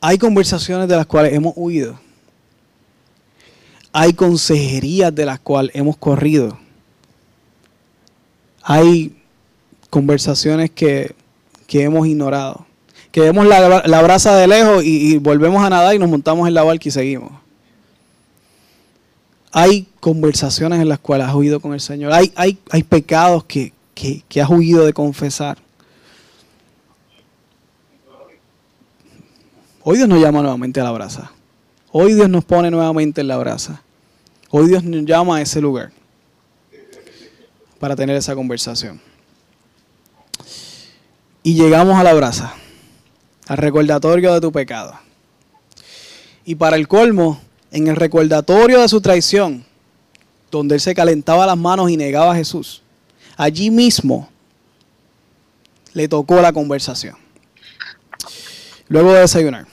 Hay 0.00 0.18
conversaciones 0.18 0.88
de 0.88 0.96
las 0.96 1.06
cuales 1.06 1.32
hemos 1.32 1.52
huido. 1.56 1.98
Hay 3.92 4.12
consejerías 4.12 5.14
de 5.14 5.24
las 5.24 5.40
cuales 5.40 5.74
hemos 5.74 5.96
corrido. 5.96 6.58
Hay 8.70 9.16
conversaciones 9.88 10.70
que, 10.70 11.14
que 11.66 11.84
hemos 11.84 12.06
ignorado 12.06 12.68
que 13.10 13.20
vemos 13.20 13.46
la, 13.46 13.82
la 13.86 14.02
brasa 14.02 14.36
de 14.36 14.46
lejos 14.46 14.84
y, 14.84 15.16
volvemos 15.18 15.64
a 15.64 15.70
nadar 15.70 15.94
y 15.94 15.98
nos 15.98 16.08
montamos 16.08 16.46
en 16.46 16.54
la 16.54 16.62
barca 16.62 16.88
y 16.88 16.92
seguimos. 16.92 17.32
Hay 19.50 19.88
conversaciones 19.98 20.80
en 20.80 20.88
las 20.88 20.98
cuales 20.98 21.26
has 21.26 21.34
huido 21.34 21.60
con 21.60 21.72
el 21.72 21.80
Señor. 21.80 22.12
Hay, 22.12 22.30
hay, 22.36 22.58
hay 22.70 22.82
pecados 22.82 23.44
que, 23.44 23.72
que 23.94 24.42
has 24.42 24.50
huido 24.50 24.84
de 24.84 24.92
confesar. 24.92 25.58
Hoy 29.82 29.96
Dios 29.96 30.08
nos 30.08 30.20
llama 30.20 30.42
nuevamente 30.42 30.80
a 30.80 30.84
la 30.84 30.92
brasa. 30.92 31.32
Hoy 31.90 32.12
Dios 32.12 32.28
nos 32.28 32.44
pone 32.44 32.70
nuevamente 32.70 33.22
en 33.22 33.28
la 33.28 33.38
brasa. 33.38 33.82
Hoy 34.50 34.68
Dios 34.68 34.84
nos 34.84 35.06
llama 35.06 35.38
a 35.38 35.40
ese 35.40 35.62
lugar 35.62 35.92
para 37.78 37.96
tener 37.96 38.16
esa 38.16 38.34
conversación. 38.34 39.00
Y 41.42 41.54
llegamos 41.54 41.98
a 41.98 42.04
la 42.04 42.14
brasa 42.14 42.54
al 43.46 43.56
recordatorio 43.56 44.34
de 44.34 44.40
tu 44.40 44.52
pecado. 44.52 44.98
Y 46.44 46.54
para 46.54 46.76
el 46.76 46.86
colmo, 46.86 47.40
en 47.70 47.88
el 47.88 47.96
recordatorio 47.96 48.80
de 48.80 48.88
su 48.88 49.00
traición, 49.00 49.64
donde 50.50 50.74
él 50.76 50.80
se 50.80 50.94
calentaba 50.94 51.46
las 51.46 51.56
manos 51.56 51.90
y 51.90 51.96
negaba 51.96 52.32
a 52.32 52.36
Jesús, 52.36 52.82
allí 53.36 53.70
mismo 53.70 54.28
le 55.92 56.08
tocó 56.08 56.40
la 56.40 56.52
conversación. 56.52 57.16
Luego 58.88 59.12
de 59.12 59.20
desayunar, 59.20 59.66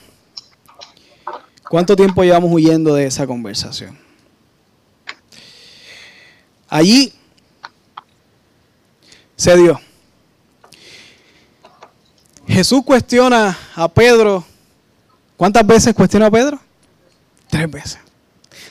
¿cuánto 1.70 1.96
tiempo 1.96 2.24
llevamos 2.24 2.52
huyendo 2.52 2.94
de 2.94 3.06
esa 3.06 3.26
conversación? 3.26 3.98
Allí 6.68 7.14
se 9.36 9.56
dio. 9.58 9.80
Jesús 12.48 12.84
cuestiona 12.86 13.58
a 13.76 13.88
Pedro. 13.88 14.46
¿Cuántas 15.38 15.66
veces 15.66 15.94
cuestiona 15.94 16.28
a 16.28 16.32
Pedro? 16.32 16.60
Tres 17.50 17.70
veces. 17.70 18.00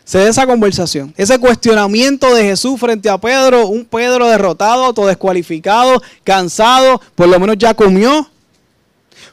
Se 0.05 0.19
da 0.19 0.29
esa 0.29 0.47
conversación, 0.47 1.15
ese 1.17 1.39
cuestionamiento 1.39 2.35
de 2.35 2.45
Jesús 2.45 2.79
frente 2.79 3.09
a 3.09 3.17
Pedro, 3.17 3.69
un 3.69 3.87
Pedro 3.87 4.29
derrotado, 4.29 4.93
todo 4.93 5.07
descualificado, 5.07 6.03
cansado, 6.23 7.01
por 7.15 7.27
lo 7.27 7.41
menos 7.41 7.57
ya 7.59 7.73
comió, 7.73 8.29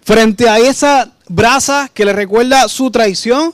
frente 0.02 0.48
a 0.48 0.60
esa 0.60 1.12
brasa 1.28 1.90
que 1.94 2.06
le 2.06 2.14
recuerda 2.14 2.68
su 2.70 2.90
traición. 2.90 3.54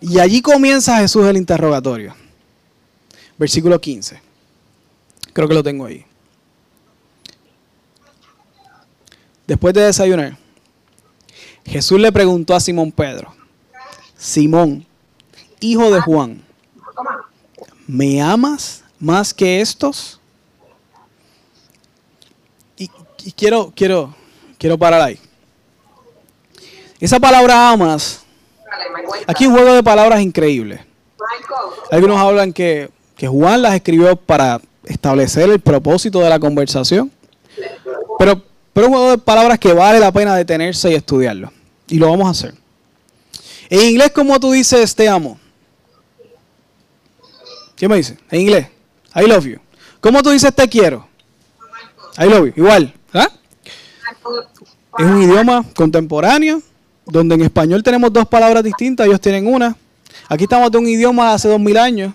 Y 0.00 0.20
allí 0.20 0.40
comienza 0.40 0.98
Jesús 0.98 1.26
el 1.26 1.36
interrogatorio. 1.36 2.14
Versículo 3.38 3.80
15. 3.80 4.20
Creo 5.32 5.48
que 5.48 5.54
lo 5.54 5.62
tengo 5.62 5.86
ahí. 5.86 6.04
Después 9.46 9.74
de 9.74 9.82
desayunar, 9.82 10.36
Jesús 11.64 12.00
le 12.00 12.10
preguntó 12.10 12.54
a 12.54 12.60
Simón 12.60 12.90
Pedro, 12.90 13.32
Simón, 14.16 14.84
hijo 15.60 15.90
de 15.90 16.00
Juan, 16.00 16.42
¿me 17.86 18.20
amas 18.20 18.82
más 18.98 19.32
que 19.32 19.60
estos? 19.60 20.20
Y, 22.76 22.88
quiero, 23.32 23.72
quiero, 23.74 24.14
quiero 24.58 24.78
parar 24.78 25.00
ahí. 25.00 25.18
Esa 26.98 27.20
palabra 27.20 27.70
amas, 27.70 28.24
aquí 29.26 29.46
un 29.46 29.54
juego 29.54 29.74
de 29.74 29.82
palabras 29.82 30.20
increíble. 30.20 30.84
Algunos 31.90 32.18
hablan 32.18 32.52
que, 32.52 32.90
que 33.16 33.28
Juan 33.28 33.62
las 33.62 33.74
escribió 33.74 34.16
para 34.16 34.60
establecer 34.84 35.50
el 35.50 35.60
propósito 35.60 36.20
de 36.20 36.30
la 36.30 36.38
conversación. 36.38 37.12
Pero 38.18 38.42
pero 38.76 38.88
un 38.88 38.92
juego 38.92 39.10
de 39.12 39.16
palabras 39.16 39.58
que 39.58 39.72
vale 39.72 39.98
la 39.98 40.12
pena 40.12 40.36
detenerse 40.36 40.90
y 40.90 40.94
estudiarlo. 40.94 41.50
Y 41.88 41.96
lo 41.96 42.10
vamos 42.10 42.26
a 42.26 42.30
hacer. 42.32 42.54
En 43.70 43.80
inglés, 43.80 44.12
¿cómo 44.14 44.38
tú 44.38 44.52
dices 44.52 44.94
te 44.94 45.08
amo? 45.08 45.40
¿Qué 47.74 47.88
me 47.88 47.96
dice? 47.96 48.18
En 48.30 48.42
inglés. 48.42 48.66
I 49.14 49.26
love 49.26 49.46
you. 49.46 49.58
¿Cómo 49.98 50.22
tú 50.22 50.28
dices 50.28 50.54
te 50.54 50.68
quiero? 50.68 51.08
I 52.18 52.24
love 52.24 52.48
you. 52.48 52.52
Igual. 52.54 52.92
¿ah? 53.14 53.30
Es 54.98 55.06
un 55.06 55.22
idioma 55.22 55.64
contemporáneo 55.74 56.60
donde 57.06 57.34
en 57.36 57.44
español 57.44 57.82
tenemos 57.82 58.12
dos 58.12 58.28
palabras 58.28 58.62
distintas, 58.62 59.06
ellos 59.06 59.22
tienen 59.22 59.46
una. 59.46 59.74
Aquí 60.28 60.44
estamos 60.44 60.70
de 60.70 60.76
un 60.76 60.86
idioma 60.86 61.32
hace 61.32 61.48
dos 61.48 61.60
mil 61.60 61.78
años. 61.78 62.12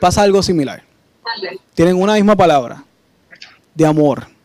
Pasa 0.00 0.22
algo 0.22 0.42
similar. 0.42 0.82
Tienen 1.74 1.96
una 1.96 2.14
misma 2.14 2.34
palabra 2.34 2.82
de 3.74 3.84
amor 3.84 4.39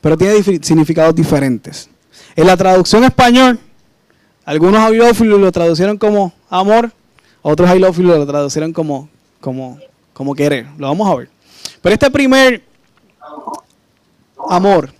pero 0.00 0.16
tiene 0.16 0.42
significados 0.42 1.14
diferentes. 1.14 1.88
En 2.36 2.46
la 2.46 2.56
traducción 2.56 3.04
español, 3.04 3.58
algunos 4.44 4.80
ailófilos 4.80 5.40
lo 5.40 5.52
traducieron 5.52 5.98
como 5.98 6.32
amor, 6.48 6.90
otros 7.42 7.68
ailófilos 7.68 8.18
lo 8.18 8.26
traducieron 8.26 8.72
como, 8.72 9.08
como, 9.40 9.78
como 10.12 10.34
querer. 10.34 10.66
Lo 10.78 10.88
vamos 10.88 11.10
a 11.10 11.16
ver. 11.16 11.30
Pero 11.82 11.94
este 11.94 12.10
primer 12.10 12.62
amor 14.48 14.92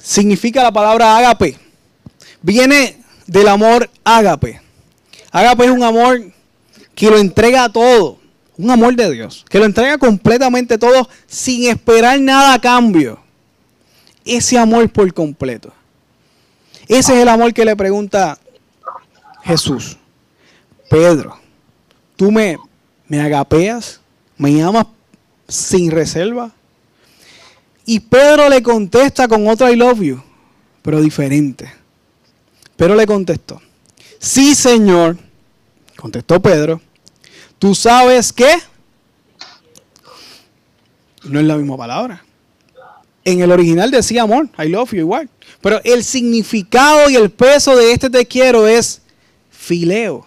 significa 0.00 0.62
la 0.62 0.72
palabra 0.72 1.16
ágape. 1.16 1.56
Viene 2.42 3.02
del 3.26 3.48
amor 3.48 3.88
ágape. 4.04 4.60
Ágape 5.30 5.64
es 5.66 5.70
un 5.70 5.82
amor 5.82 6.32
que 6.94 7.10
lo 7.10 7.18
entrega 7.18 7.64
a 7.64 7.72
todo 7.72 8.18
un 8.58 8.70
amor 8.70 8.96
de 8.96 9.10
Dios, 9.12 9.44
que 9.48 9.60
lo 9.60 9.64
entrega 9.64 9.96
completamente 9.98 10.76
todo 10.78 11.08
sin 11.26 11.68
esperar 11.70 12.20
nada 12.20 12.54
a 12.54 12.60
cambio. 12.60 13.20
Ese 14.24 14.58
amor 14.58 14.90
por 14.90 15.14
completo. 15.14 15.72
Ese 16.88 17.14
es 17.14 17.22
el 17.22 17.28
amor 17.28 17.54
que 17.54 17.64
le 17.64 17.76
pregunta 17.76 18.36
Jesús. 19.44 19.96
Pedro, 20.90 21.38
tú 22.16 22.32
me, 22.32 22.58
me 23.06 23.20
agapeas, 23.20 24.00
me 24.36 24.60
amas 24.60 24.86
sin 25.46 25.90
reserva. 25.90 26.50
Y 27.86 28.00
Pedro 28.00 28.48
le 28.48 28.62
contesta 28.62 29.28
con 29.28 29.46
otro 29.46 29.70
I 29.70 29.76
love 29.76 30.00
you, 30.00 30.22
pero 30.82 31.00
diferente. 31.00 31.72
Pero 32.76 32.94
le 32.94 33.06
contestó, 33.06 33.60
sí 34.18 34.54
Señor, 34.54 35.16
contestó 35.96 36.40
Pedro, 36.40 36.80
Tú 37.58 37.74
sabes 37.74 38.32
que 38.32 38.48
no 41.24 41.40
es 41.40 41.46
la 41.46 41.56
misma 41.56 41.76
palabra. 41.76 42.24
En 43.24 43.40
el 43.40 43.50
original 43.50 43.90
decía 43.90 44.22
amor, 44.22 44.48
I 44.58 44.68
love 44.68 44.92
you 44.92 45.00
igual. 45.00 45.28
Pero 45.60 45.80
el 45.84 46.04
significado 46.04 47.10
y 47.10 47.16
el 47.16 47.30
peso 47.30 47.76
de 47.76 47.92
este 47.92 48.08
te 48.08 48.24
quiero 48.26 48.66
es 48.66 49.02
fileo. 49.50 50.26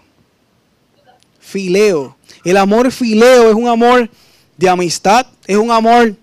Fileo. 1.40 2.16
El 2.44 2.58
amor 2.58 2.92
fileo 2.92 3.50
es 3.50 3.56
un 3.56 3.68
amor 3.68 4.10
de 4.58 4.70
amistad, 4.70 5.26
es 5.48 5.58
un 5.58 5.72
amor 5.72 6.16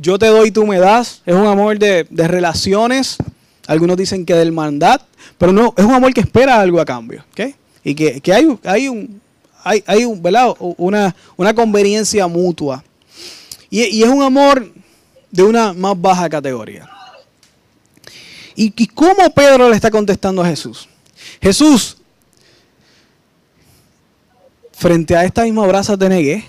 yo 0.00 0.18
te 0.18 0.26
doy, 0.26 0.50
tú 0.50 0.66
me 0.66 0.78
das, 0.78 1.22
es 1.26 1.34
un 1.34 1.46
amor 1.46 1.78
de, 1.78 2.06
relaciones, 2.10 3.16
algunos 3.66 3.96
dicen 3.96 4.24
que 4.24 4.34
de 4.34 4.42
hermandad, 4.42 5.00
pero 5.38 5.52
no, 5.52 5.74
es 5.76 5.84
un 5.84 5.92
amor 5.92 6.12
que 6.14 6.20
espera 6.20 6.60
algo 6.60 6.80
a 6.80 6.84
cambio. 6.84 7.24
Y 7.84 7.94
que, 7.94 8.32
hay, 8.32 8.58
hay, 8.64 8.88
un, 8.88 9.20
hay. 9.62 10.04
Una, 10.04 11.14
conveniencia 11.54 12.26
mutua. 12.26 12.82
Y, 13.70 13.82
y, 13.84 14.02
es 14.02 14.08
un 14.08 14.22
amor 14.22 14.72
de 15.30 15.42
una 15.42 15.72
más 15.72 16.00
baja 16.00 16.28
categoría. 16.28 16.88
¿Y, 18.54 18.72
¿Y 18.76 18.86
cómo 18.86 19.30
Pedro 19.34 19.68
le 19.68 19.76
está 19.76 19.90
contestando 19.90 20.42
a 20.42 20.46
Jesús? 20.46 20.88
Jesús, 21.40 21.96
frente 24.72 25.16
a 25.16 25.24
esta 25.24 25.44
misma 25.44 25.66
brasa 25.66 25.96
te 25.96 26.08
negué. 26.08 26.44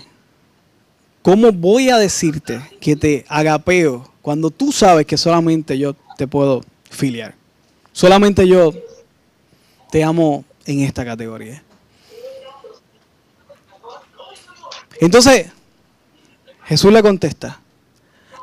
¿Cómo 1.22 1.50
voy 1.52 1.88
a 1.88 1.96
decirte 1.96 2.60
que 2.80 2.96
te 2.96 3.24
agapeo 3.28 4.12
cuando 4.20 4.50
tú 4.50 4.72
sabes 4.72 5.06
que 5.06 5.16
solamente 5.16 5.78
yo 5.78 5.96
te 6.18 6.26
puedo 6.26 6.62
filiar? 6.90 7.34
Solamente 7.92 8.46
yo 8.46 8.74
te 9.90 10.04
amo 10.04 10.44
en 10.66 10.80
esta 10.80 11.04
categoría. 11.04 11.63
Entonces, 15.00 15.46
Jesús 16.64 16.92
le 16.92 17.02
contesta, 17.02 17.60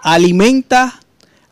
alimenta 0.03 0.99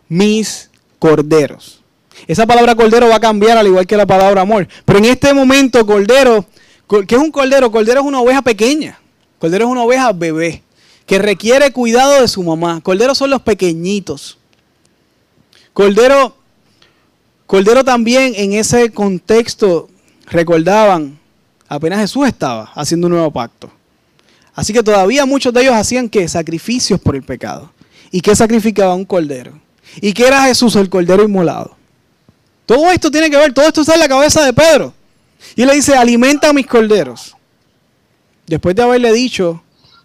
mis 0.07 0.69
corderos. 0.99 1.81
Esa 2.27 2.45
palabra 2.45 2.75
cordero 2.75 3.07
va 3.07 3.15
a 3.15 3.19
cambiar 3.19 3.57
al 3.57 3.67
igual 3.67 3.88
que 3.88 3.95
la 3.95 4.05
palabra 4.05 4.41
amor. 4.41 4.67
Pero 4.85 4.99
en 4.99 5.05
este 5.05 5.33
momento, 5.33 5.85
cordero 5.85 6.45
¿Qué 6.89 7.15
es 7.15 7.21
un 7.21 7.31
cordero? 7.31 7.71
Cordero 7.71 8.01
es 8.01 8.05
una 8.05 8.19
oveja 8.19 8.41
pequeña. 8.41 8.99
Cordero 9.38 9.65
es 9.65 9.71
una 9.71 9.83
oveja 9.83 10.12
bebé 10.12 10.63
que 11.05 11.19
requiere 11.19 11.71
cuidado 11.71 12.21
de 12.21 12.27
su 12.27 12.41
mamá. 12.41 12.81
Corderos 12.81 13.17
son 13.17 13.29
los 13.29 13.41
pequeñitos. 13.41 14.39
Cordero, 15.71 16.35
cordero 17.45 17.83
también 17.83 18.33
en 18.35 18.53
ese 18.53 18.91
contexto 18.91 19.88
recordaban, 20.25 21.19
apenas 21.67 21.99
Jesús 21.99 22.27
estaba 22.27 22.71
haciendo 22.73 23.05
un 23.05 23.13
nuevo 23.13 23.31
pacto. 23.31 23.71
Así 24.60 24.74
que 24.74 24.84
todavía 24.84 25.26
muchos 25.26 25.54
de 25.54 25.62
ellos 25.62 25.74
hacían 25.74 26.10
que 26.10 26.28
sacrificios 26.28 27.00
por 27.00 27.15
el 27.15 27.24
pecado. 27.24 27.72
¿Y 28.12 28.19
qué 28.19 28.36
sacrificaba 28.36 28.93
un 28.93 29.06
cordero? 29.06 29.58
¿Y 30.02 30.12
qué 30.12 30.28
era 30.28 30.43
Jesús, 30.43 30.76
el 30.76 30.89
cordero 30.89 31.24
inmolado? 31.24 31.78
Todo 32.65 32.91
esto 32.91 33.10
tiene 33.10 33.30
que 33.30 33.38
ver, 33.38 33.54
todo 33.54 33.65
esto 33.65 33.80
está 33.80 33.93
en 33.93 34.02
la 34.02 34.10
cabeza 34.10 34.43
de 34.43 34.52
Pedro. 34.52 34.93
Y 35.56 35.65
le 35.65 35.76
dice, 35.76 35.95
alimenta 35.95 36.50
a 36.50 36.54
mis 36.54 36.67
corderos. 36.67 37.38
Después 38.48 38.76
de 38.76 38.82
haberle 38.82 39.13
dicho, 39.13 39.63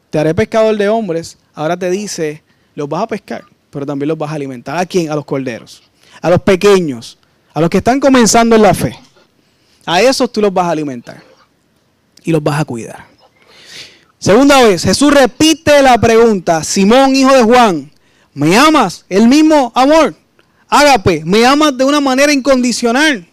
te 0.08 0.20
haré 0.20 0.32
pescador 0.32 0.76
de 0.76 0.88
hombres, 0.88 1.36
ahora 1.52 1.76
te 1.76 1.90
dice, 1.90 2.44
los 2.76 2.88
vas 2.88 3.02
a 3.02 3.08
pescar, 3.08 3.42
pero 3.70 3.84
también 3.84 4.06
los 4.06 4.16
vas 4.16 4.30
a 4.30 4.34
alimentar. 4.34 4.78
¿A 4.78 4.86
quién? 4.86 5.10
A 5.10 5.16
los 5.16 5.24
corderos. 5.24 5.82
A 6.22 6.30
los 6.30 6.40
pequeños, 6.40 7.18
a 7.52 7.60
los 7.60 7.68
que 7.68 7.78
están 7.78 7.98
comenzando 7.98 8.54
en 8.54 8.62
la 8.62 8.72
fe. 8.72 8.96
A 9.84 10.00
esos 10.00 10.30
tú 10.30 10.40
los 10.40 10.54
vas 10.54 10.66
a 10.66 10.70
alimentar 10.70 11.20
y 12.22 12.30
los 12.30 12.40
vas 12.40 12.60
a 12.60 12.64
cuidar. 12.64 13.13
Segunda 14.24 14.62
vez, 14.62 14.84
Jesús 14.84 15.12
repite 15.12 15.82
la 15.82 16.00
pregunta, 16.00 16.64
Simón, 16.64 17.14
hijo 17.14 17.30
de 17.34 17.42
Juan, 17.42 17.92
¿me 18.32 18.56
amas? 18.56 19.04
El 19.10 19.28
mismo 19.28 19.70
amor. 19.74 20.14
Ágape, 20.66 21.22
¿me 21.26 21.44
amas 21.44 21.76
de 21.76 21.84
una 21.84 22.00
manera 22.00 22.32
incondicional? 22.32 23.28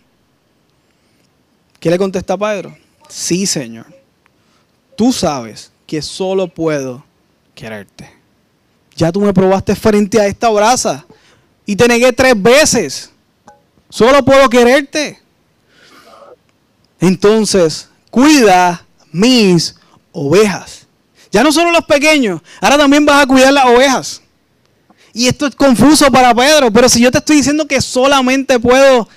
¿Qué 1.80 1.90
le 1.90 1.98
contesta 1.98 2.38
Pedro? 2.38 2.78
Sí, 3.08 3.46
Señor. 3.46 3.86
Tú 4.98 5.14
sabes 5.14 5.72
que 5.88 6.02
solo 6.02 6.50
puedo 6.50 7.06
quererte. 7.56 8.12
Ya 8.94 9.14
tú 9.14 9.22
me 9.22 9.34
probaste 9.34 9.78
frente 9.78 10.20
a 10.20 10.28
esta 10.28 10.50
brasa 10.50 11.06
y 11.66 11.74
te 11.78 11.88
negué 11.88 12.12
tres 12.12 12.34
veces. 12.36 13.12
Solo 13.88 14.26
puedo 14.26 14.50
quererte. 14.50 15.22
Entonces, 17.00 17.88
cuida 18.10 18.86
mis 19.14 19.78
ovejas. 20.12 20.81
Ya 21.32 21.44
no 21.44 21.52
solo 21.52 21.72
los 21.72 21.86
pequeños, 21.86 22.42
ahora 22.60 22.78
también 22.78 23.06
vas 23.06 23.24
a 23.24 23.28
cuidar 23.28 23.54
las 23.54 23.66
ovejas. 23.66 24.22
Y 25.14 25.28
esto 25.28 25.48
es 25.48 25.56
confuso 25.56 26.12
para 26.12 26.34
Pedro, 26.34 26.72
pero 26.72 26.90
si 26.90 27.02
yo 27.02 27.12
te 27.12 27.18
estoy 27.20 27.38
diciendo 27.38 27.66
que 27.66 27.82
solamente 27.82 28.60
puedo 28.60 29.08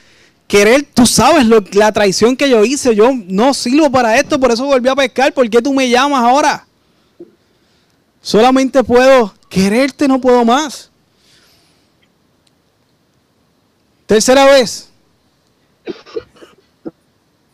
querer, 0.46 0.86
tú 0.94 1.06
sabes 1.06 1.46
lo, 1.46 1.64
la 1.72 1.92
traición 1.92 2.36
que 2.36 2.48
yo 2.48 2.64
hice, 2.64 2.94
yo 2.94 3.10
no 3.26 3.54
sirvo 3.54 3.90
para 3.90 4.18
esto, 4.18 4.38
por 4.38 4.52
eso 4.52 4.64
volví 4.64 4.88
a 4.88 4.94
pescar, 4.94 5.32
¿por 5.32 5.48
qué 5.48 5.60
tú 5.60 5.72
me 5.72 5.88
llamas 5.88 6.22
ahora? 6.22 6.66
Solamente 8.20 8.82
puedo 8.82 9.34
quererte, 9.48 10.08
no 10.08 10.20
puedo 10.20 10.44
más. 10.44 10.90
Tercera 14.06 14.44
vez. 14.46 14.88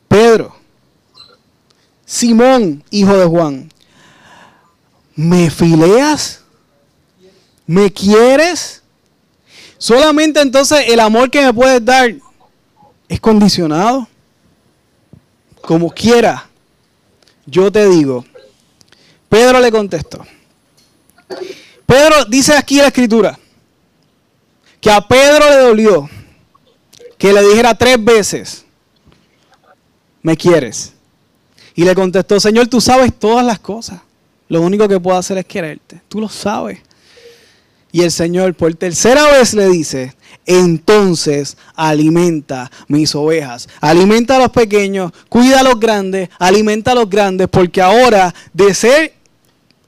Pedro, 0.08 0.56
Simón, 2.04 2.82
hijo 2.90 3.16
de 3.16 3.26
Juan, 3.26 3.72
¿me 5.20 5.50
fileas? 5.50 6.40
¿Me 7.66 7.92
quieres? 7.92 8.82
Solamente 9.76 10.40
entonces 10.40 10.84
el 10.88 10.98
amor 10.98 11.30
que 11.30 11.44
me 11.44 11.52
puedes 11.52 11.84
dar 11.84 12.14
es 13.08 13.20
condicionado. 13.20 14.08
Como 15.60 15.90
quiera, 15.90 16.48
yo 17.44 17.70
te 17.70 17.86
digo. 17.88 18.24
Pedro 19.28 19.60
le 19.60 19.70
contestó. 19.70 20.26
Pedro 21.84 22.24
dice 22.24 22.56
aquí 22.56 22.76
la 22.76 22.86
escritura 22.86 23.38
que 24.80 24.90
a 24.90 25.06
Pedro 25.06 25.50
le 25.50 25.56
dolió 25.58 26.10
que 27.18 27.32
le 27.34 27.46
dijera 27.46 27.74
tres 27.74 28.02
veces, 28.02 28.64
me 30.22 30.34
quieres. 30.34 30.94
Y 31.74 31.84
le 31.84 31.94
contestó, 31.94 32.40
Señor, 32.40 32.68
tú 32.68 32.80
sabes 32.80 33.12
todas 33.16 33.44
las 33.44 33.58
cosas. 33.58 34.00
Lo 34.50 34.60
único 34.60 34.88
que 34.88 34.98
puedo 34.98 35.16
hacer 35.16 35.38
es 35.38 35.46
quererte. 35.46 36.02
Tú 36.08 36.20
lo 36.20 36.28
sabes. 36.28 36.80
Y 37.92 38.02
el 38.02 38.10
Señor 38.10 38.54
por 38.54 38.74
tercera 38.74 39.24
vez 39.32 39.54
le 39.54 39.68
dice, 39.68 40.14
entonces 40.44 41.56
alimenta 41.74 42.70
mis 42.88 43.14
ovejas. 43.14 43.68
Alimenta 43.80 44.36
a 44.36 44.38
los 44.40 44.50
pequeños, 44.50 45.12
cuida 45.28 45.60
a 45.60 45.62
los 45.62 45.78
grandes, 45.78 46.30
alimenta 46.38 46.92
a 46.92 46.96
los 46.96 47.08
grandes, 47.08 47.46
porque 47.48 47.80
ahora 47.80 48.34
de 48.52 48.74
ser 48.74 49.14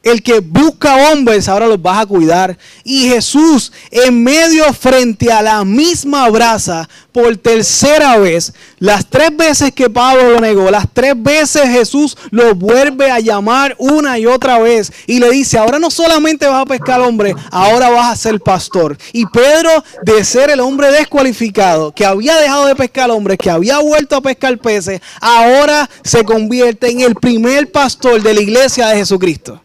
el 0.02 0.22
que 0.22 0.40
busca 0.40 1.12
hombres, 1.12 1.48
ahora 1.48 1.66
los 1.66 1.80
vas 1.80 2.02
a 2.02 2.06
cuidar. 2.06 2.58
Y 2.84 3.08
Jesús, 3.08 3.72
en 3.90 4.22
medio 4.22 4.72
frente 4.72 5.30
a 5.32 5.42
la 5.42 5.64
misma 5.64 6.28
brasa, 6.28 6.88
por 7.12 7.36
tercera 7.36 8.16
vez, 8.16 8.52
las 8.78 9.06
tres 9.06 9.36
veces 9.36 9.72
que 9.72 9.90
Pablo 9.90 10.32
lo 10.32 10.40
negó, 10.40 10.70
las 10.70 10.86
tres 10.92 11.14
veces 11.16 11.68
Jesús 11.68 12.16
lo 12.30 12.54
vuelve 12.54 13.10
a 13.10 13.20
llamar 13.20 13.76
una 13.78 14.18
y 14.18 14.26
otra 14.26 14.58
vez. 14.58 14.90
Y 15.06 15.18
le 15.20 15.30
dice, 15.30 15.58
ahora 15.58 15.78
no 15.78 15.90
solamente 15.90 16.46
vas 16.46 16.62
a 16.62 16.66
pescar 16.66 17.00
hombre, 17.00 17.34
ahora 17.50 17.90
vas 17.90 18.12
a 18.12 18.16
ser 18.16 18.40
pastor. 18.40 18.96
Y 19.12 19.26
Pedro, 19.26 19.84
de 20.04 20.24
ser 20.24 20.50
el 20.50 20.60
hombre 20.60 20.90
descualificado, 20.90 21.92
que 21.92 22.06
había 22.06 22.36
dejado 22.36 22.66
de 22.66 22.74
pescar 22.74 23.10
hombres, 23.10 23.38
que 23.38 23.50
había 23.50 23.78
vuelto 23.78 24.16
a 24.16 24.22
pescar 24.22 24.56
peces, 24.58 25.00
ahora 25.20 25.88
se 26.02 26.24
convierte 26.24 26.90
en 26.90 27.02
el 27.02 27.14
primer 27.14 27.70
pastor 27.70 28.22
de 28.22 28.34
la 28.34 28.40
iglesia 28.40 28.88
de 28.88 28.96
Jesucristo 28.96 29.60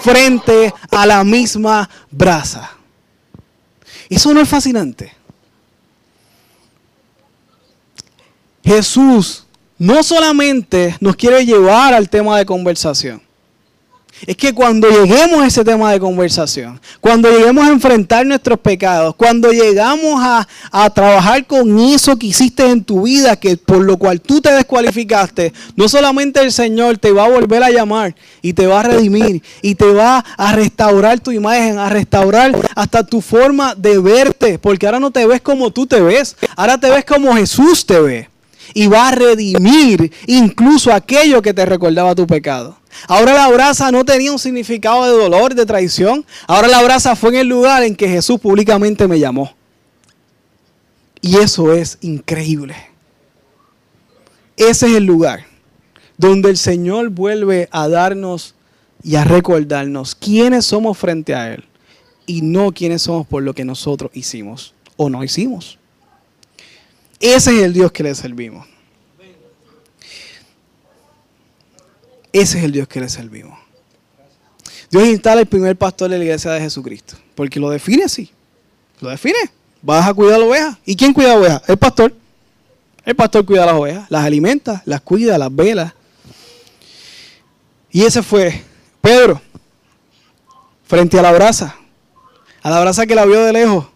frente 0.00 0.72
a 0.90 1.06
la 1.06 1.24
misma 1.24 1.88
brasa. 2.10 2.70
¿Eso 4.08 4.34
no 4.34 4.40
es 4.40 4.48
fascinante? 4.48 5.12
Jesús 8.64 9.46
no 9.78 10.02
solamente 10.02 10.96
nos 11.00 11.16
quiere 11.16 11.44
llevar 11.44 11.94
al 11.94 12.08
tema 12.08 12.36
de 12.38 12.44
conversación, 12.44 13.22
es 14.26 14.36
que 14.36 14.52
cuando 14.52 14.88
lleguemos 14.88 15.42
a 15.42 15.46
ese 15.46 15.64
tema 15.64 15.92
de 15.92 16.00
conversación, 16.00 16.80
cuando 17.00 17.30
lleguemos 17.30 17.64
a 17.64 17.70
enfrentar 17.70 18.26
nuestros 18.26 18.58
pecados, 18.58 19.14
cuando 19.14 19.50
llegamos 19.50 20.20
a, 20.22 20.46
trabajar 20.94 21.46
con 21.46 21.78
eso 21.78 22.18
que 22.18 22.28
hiciste 22.28 22.68
en 22.68 22.82
tu 22.82 23.02
vida, 23.02 23.36
que 23.36 23.56
por 23.56 23.80
lo 23.80 23.96
cual 23.96 24.20
tú 24.20 24.40
te 24.40 24.52
descualificaste, 24.52 25.52
no 25.76 25.88
solamente 25.88 26.40
el 26.40 26.52
Señor 26.52 26.98
te 26.98 27.12
va 27.12 27.24
a 27.24 27.28
volver 27.28 27.62
a 27.62 27.70
llamar 27.70 28.14
y 28.42 28.52
te 28.52 28.66
va 28.66 28.80
a 28.80 28.82
redimir 28.84 29.42
y 29.62 29.74
te 29.74 29.92
va 29.92 30.24
a 30.36 30.52
restaurar 30.52 31.20
tu 31.20 31.30
imagen, 31.30 31.78
a 31.78 31.88
restaurar 31.88 32.56
hasta 32.74 33.04
tu 33.04 33.20
forma 33.20 33.74
de 33.74 33.98
verte, 33.98 34.58
porque 34.58 34.86
ahora 34.86 35.00
no 35.00 35.10
te 35.10 35.26
ves 35.26 35.40
como 35.40 35.70
tú 35.70 35.86
te 35.86 36.00
ves, 36.00 36.36
ahora 36.56 36.78
te 36.78 36.90
ves 36.90 37.04
como 37.04 37.34
Jesús 37.34 37.86
te 37.86 38.00
ve 38.00 38.29
y 38.74 38.86
va 38.86 39.08
a 39.08 39.12
redimir 39.12 40.12
incluso 40.26 40.92
aquello 40.92 41.42
que 41.42 41.54
te 41.54 41.66
recordaba 41.66 42.14
tu 42.14 42.26
pecado. 42.26 42.76
Ahora 43.06 43.32
la 43.32 43.48
brasa 43.48 43.90
no 43.92 44.04
tenía 44.04 44.32
un 44.32 44.38
significado 44.38 45.04
de 45.04 45.22
dolor, 45.22 45.54
de 45.54 45.66
traición. 45.66 46.24
Ahora 46.46 46.68
la 46.68 46.82
brasa 46.82 47.16
fue 47.16 47.30
en 47.30 47.36
el 47.36 47.48
lugar 47.48 47.82
en 47.82 47.94
que 47.96 48.08
Jesús 48.08 48.40
públicamente 48.40 49.06
me 49.06 49.18
llamó. 49.18 49.54
Y 51.22 51.36
eso 51.36 51.72
es 51.72 51.98
increíble. 52.00 52.76
Ese 54.56 54.86
es 54.88 54.96
el 54.96 55.04
lugar 55.04 55.46
donde 56.16 56.50
el 56.50 56.58
Señor 56.58 57.08
vuelve 57.08 57.68
a 57.70 57.88
darnos 57.88 58.54
y 59.02 59.16
a 59.16 59.24
recordarnos 59.24 60.14
quiénes 60.14 60.66
somos 60.66 60.98
frente 60.98 61.34
a 61.34 61.54
Él 61.54 61.64
y 62.26 62.42
no 62.42 62.72
quiénes 62.72 63.02
somos 63.02 63.26
por 63.26 63.42
lo 63.42 63.54
que 63.54 63.64
nosotros 63.64 64.10
hicimos 64.14 64.74
o 64.96 65.08
no 65.08 65.24
hicimos. 65.24 65.79
Ese 67.20 67.58
es 67.58 67.62
el 67.62 67.74
Dios 67.74 67.92
que 67.92 68.02
le 68.02 68.14
servimos. 68.14 68.66
Ese 72.32 72.58
es 72.58 72.64
el 72.64 72.72
Dios 72.72 72.88
que 72.88 73.00
le 73.00 73.08
servimos. 73.08 73.58
Dios 74.90 75.06
instala 75.06 75.42
el 75.42 75.46
primer 75.46 75.76
pastor 75.76 76.10
de 76.10 76.18
la 76.18 76.24
iglesia 76.24 76.50
de 76.52 76.60
Jesucristo, 76.60 77.16
porque 77.34 77.60
lo 77.60 77.70
define 77.70 78.04
así. 78.04 78.30
Lo 79.00 79.10
define. 79.10 79.38
Vas 79.82 80.08
a 80.08 80.14
cuidar 80.14 80.34
a 80.34 80.38
la 80.38 80.46
oveja. 80.46 80.78
¿Y 80.84 80.96
quién 80.96 81.12
cuida 81.12 81.32
a 81.32 81.34
la 81.34 81.40
oveja? 81.40 81.62
El 81.68 81.76
pastor. 81.76 82.14
El 83.04 83.14
pastor 83.14 83.44
cuida 83.44 83.62
a 83.64 83.66
las 83.66 83.74
ovejas, 83.74 84.10
las 84.10 84.24
alimenta, 84.24 84.82
las 84.84 85.00
cuida, 85.00 85.38
las 85.38 85.54
vela. 85.54 85.94
Y 87.90 88.02
ese 88.02 88.22
fue 88.22 88.62
Pedro, 89.00 89.40
frente 90.84 91.18
a 91.18 91.22
la 91.22 91.32
brasa, 91.32 91.76
a 92.62 92.70
la 92.70 92.80
brasa 92.80 93.06
que 93.06 93.14
la 93.14 93.24
vio 93.24 93.42
de 93.42 93.52
lejos. 93.52 93.86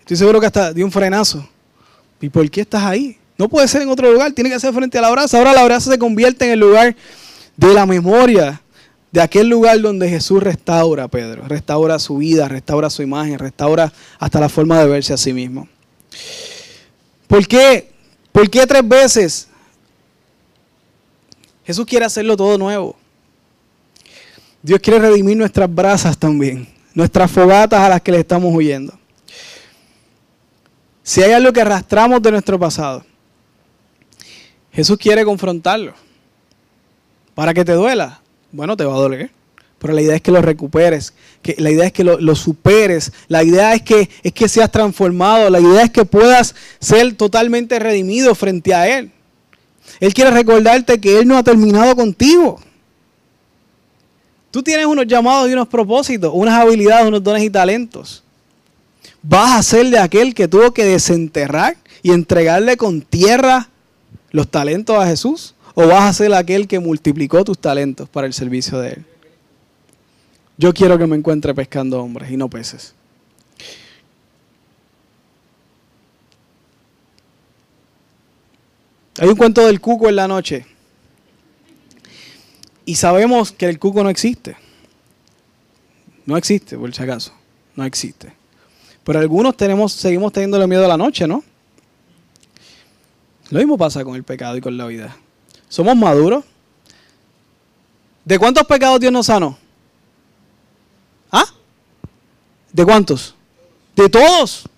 Estoy 0.00 0.16
seguro 0.16 0.40
que 0.40 0.46
hasta 0.46 0.72
dio 0.72 0.84
un 0.84 0.92
frenazo. 0.92 1.46
¿Y 2.20 2.28
por 2.28 2.50
qué 2.50 2.62
estás 2.62 2.82
ahí? 2.82 3.18
No 3.38 3.48
puede 3.48 3.68
ser 3.68 3.82
en 3.82 3.88
otro 3.88 4.10
lugar, 4.10 4.32
tiene 4.32 4.50
que 4.50 4.58
ser 4.58 4.72
frente 4.72 4.98
a 4.98 5.02
la 5.02 5.10
brasa. 5.10 5.38
Ahora 5.38 5.52
la 5.52 5.64
brasa 5.64 5.90
se 5.90 5.98
convierte 5.98 6.46
en 6.46 6.52
el 6.52 6.60
lugar 6.60 6.96
de 7.56 7.74
la 7.74 7.84
memoria, 7.84 8.60
de 9.12 9.20
aquel 9.20 9.48
lugar 9.48 9.80
donde 9.80 10.08
Jesús 10.08 10.42
restaura 10.42 11.08
Pedro, 11.08 11.46
restaura 11.46 11.98
su 11.98 12.18
vida, 12.18 12.48
restaura 12.48 12.90
su 12.90 13.02
imagen, 13.02 13.38
restaura 13.38 13.92
hasta 14.18 14.40
la 14.40 14.48
forma 14.48 14.78
de 14.80 14.86
verse 14.86 15.12
a 15.12 15.16
sí 15.16 15.32
mismo. 15.32 15.68
¿Por 17.26 17.46
qué? 17.46 17.90
¿Por 18.32 18.48
qué 18.50 18.66
tres 18.66 18.86
veces? 18.86 19.48
Jesús 21.64 21.84
quiere 21.86 22.04
hacerlo 22.04 22.36
todo 22.36 22.56
nuevo. 22.56 22.96
Dios 24.62 24.80
quiere 24.80 24.98
redimir 24.98 25.36
nuestras 25.36 25.72
brasas 25.72 26.16
también, 26.18 26.68
nuestras 26.94 27.30
fogatas 27.30 27.80
a 27.80 27.88
las 27.88 28.02
que 28.02 28.12
le 28.12 28.20
estamos 28.20 28.54
huyendo. 28.54 28.98
Si 31.06 31.22
hay 31.22 31.30
algo 31.30 31.52
que 31.52 31.60
arrastramos 31.60 32.20
de 32.20 32.32
nuestro 32.32 32.58
pasado, 32.58 33.06
Jesús 34.72 34.98
quiere 34.98 35.24
confrontarlo. 35.24 35.94
Para 37.32 37.54
que 37.54 37.64
te 37.64 37.74
duela, 37.74 38.20
bueno, 38.50 38.76
te 38.76 38.84
va 38.84 38.92
a 38.92 38.98
doler. 38.98 39.30
Pero 39.78 39.92
la 39.92 40.02
idea 40.02 40.16
es 40.16 40.20
que 40.20 40.32
lo 40.32 40.42
recuperes, 40.42 41.14
que 41.42 41.54
la 41.58 41.70
idea 41.70 41.86
es 41.86 41.92
que 41.92 42.02
lo, 42.02 42.34
superes, 42.34 43.12
la 43.28 43.44
idea 43.44 43.72
es 43.74 43.82
que, 43.82 44.10
es 44.24 44.32
que 44.32 44.48
seas 44.48 44.72
transformado, 44.72 45.48
la 45.48 45.60
idea 45.60 45.82
es 45.82 45.90
que 45.90 46.04
puedas 46.04 46.56
ser 46.80 47.14
totalmente 47.14 47.78
redimido 47.78 48.34
frente 48.34 48.74
a 48.74 48.98
Él. 48.98 49.12
Él 50.00 50.12
quiere 50.12 50.32
recordarte 50.32 51.00
que 51.00 51.20
Él 51.20 51.28
no 51.28 51.38
ha 51.38 51.44
terminado 51.44 51.94
contigo. 51.94 52.60
Tú 54.50 54.60
tienes 54.60 54.86
unos 54.86 55.06
llamados 55.06 55.48
y 55.48 55.52
unos 55.52 55.68
propósitos, 55.68 56.32
unas 56.34 56.60
habilidades, 56.60 57.06
unos 57.06 57.22
dones 57.22 57.44
y 57.44 57.50
talentos. 57.50 58.24
¿Vas 59.28 59.58
a 59.58 59.62
ser 59.64 59.90
de 59.90 59.98
aquel 59.98 60.34
que 60.34 60.46
tuvo 60.46 60.72
que 60.72 60.84
desenterrar 60.84 61.76
y 62.00 62.12
entregarle 62.12 62.76
con 62.76 63.02
tierra 63.02 63.70
los 64.30 64.48
talentos 64.48 64.96
a 64.96 65.06
Jesús? 65.06 65.56
¿O 65.74 65.88
vas 65.88 66.04
a 66.04 66.12
ser 66.12 66.32
aquel 66.32 66.68
que 66.68 66.78
multiplicó 66.78 67.42
tus 67.42 67.58
talentos 67.58 68.08
para 68.08 68.28
el 68.28 68.32
servicio 68.32 68.78
de 68.78 68.90
Él? 68.90 69.04
Yo 70.56 70.72
quiero 70.72 70.96
que 70.96 71.08
me 71.08 71.16
encuentre 71.16 71.52
pescando 71.54 72.00
hombres 72.00 72.30
y 72.30 72.36
no 72.36 72.48
peces. 72.48 72.94
Hay 79.18 79.28
un 79.28 79.36
cuento 79.36 79.66
del 79.66 79.80
cuco 79.80 80.08
en 80.08 80.16
la 80.16 80.28
noche. 80.28 80.64
Y 82.84 82.94
sabemos 82.94 83.50
que 83.50 83.66
el 83.66 83.80
cuco 83.80 84.04
no 84.04 84.08
existe. 84.08 84.56
No 86.26 86.36
existe, 86.36 86.78
por 86.78 86.94
si 86.94 87.02
acaso. 87.02 87.32
No 87.74 87.84
existe. 87.84 88.45
Pero 89.06 89.20
algunos 89.20 89.56
tenemos, 89.56 89.92
seguimos 89.92 90.32
teniendo 90.32 90.66
miedo 90.66 90.84
a 90.84 90.88
la 90.88 90.96
noche, 90.96 91.28
¿no? 91.28 91.44
Lo 93.50 93.60
mismo 93.60 93.78
pasa 93.78 94.02
con 94.02 94.16
el 94.16 94.24
pecado 94.24 94.56
y 94.56 94.60
con 94.60 94.76
la 94.76 94.84
vida. 94.86 95.16
Somos 95.68 95.94
maduros. 95.94 96.44
¿De 98.24 98.36
cuántos 98.36 98.64
pecados 98.64 98.98
Dios 98.98 99.12
nos 99.12 99.26
sanó? 99.26 99.56
¿Ah? 101.30 101.44
¿De 102.72 102.84
cuántos? 102.84 103.36
De 103.94 104.08
todos. 104.08 104.68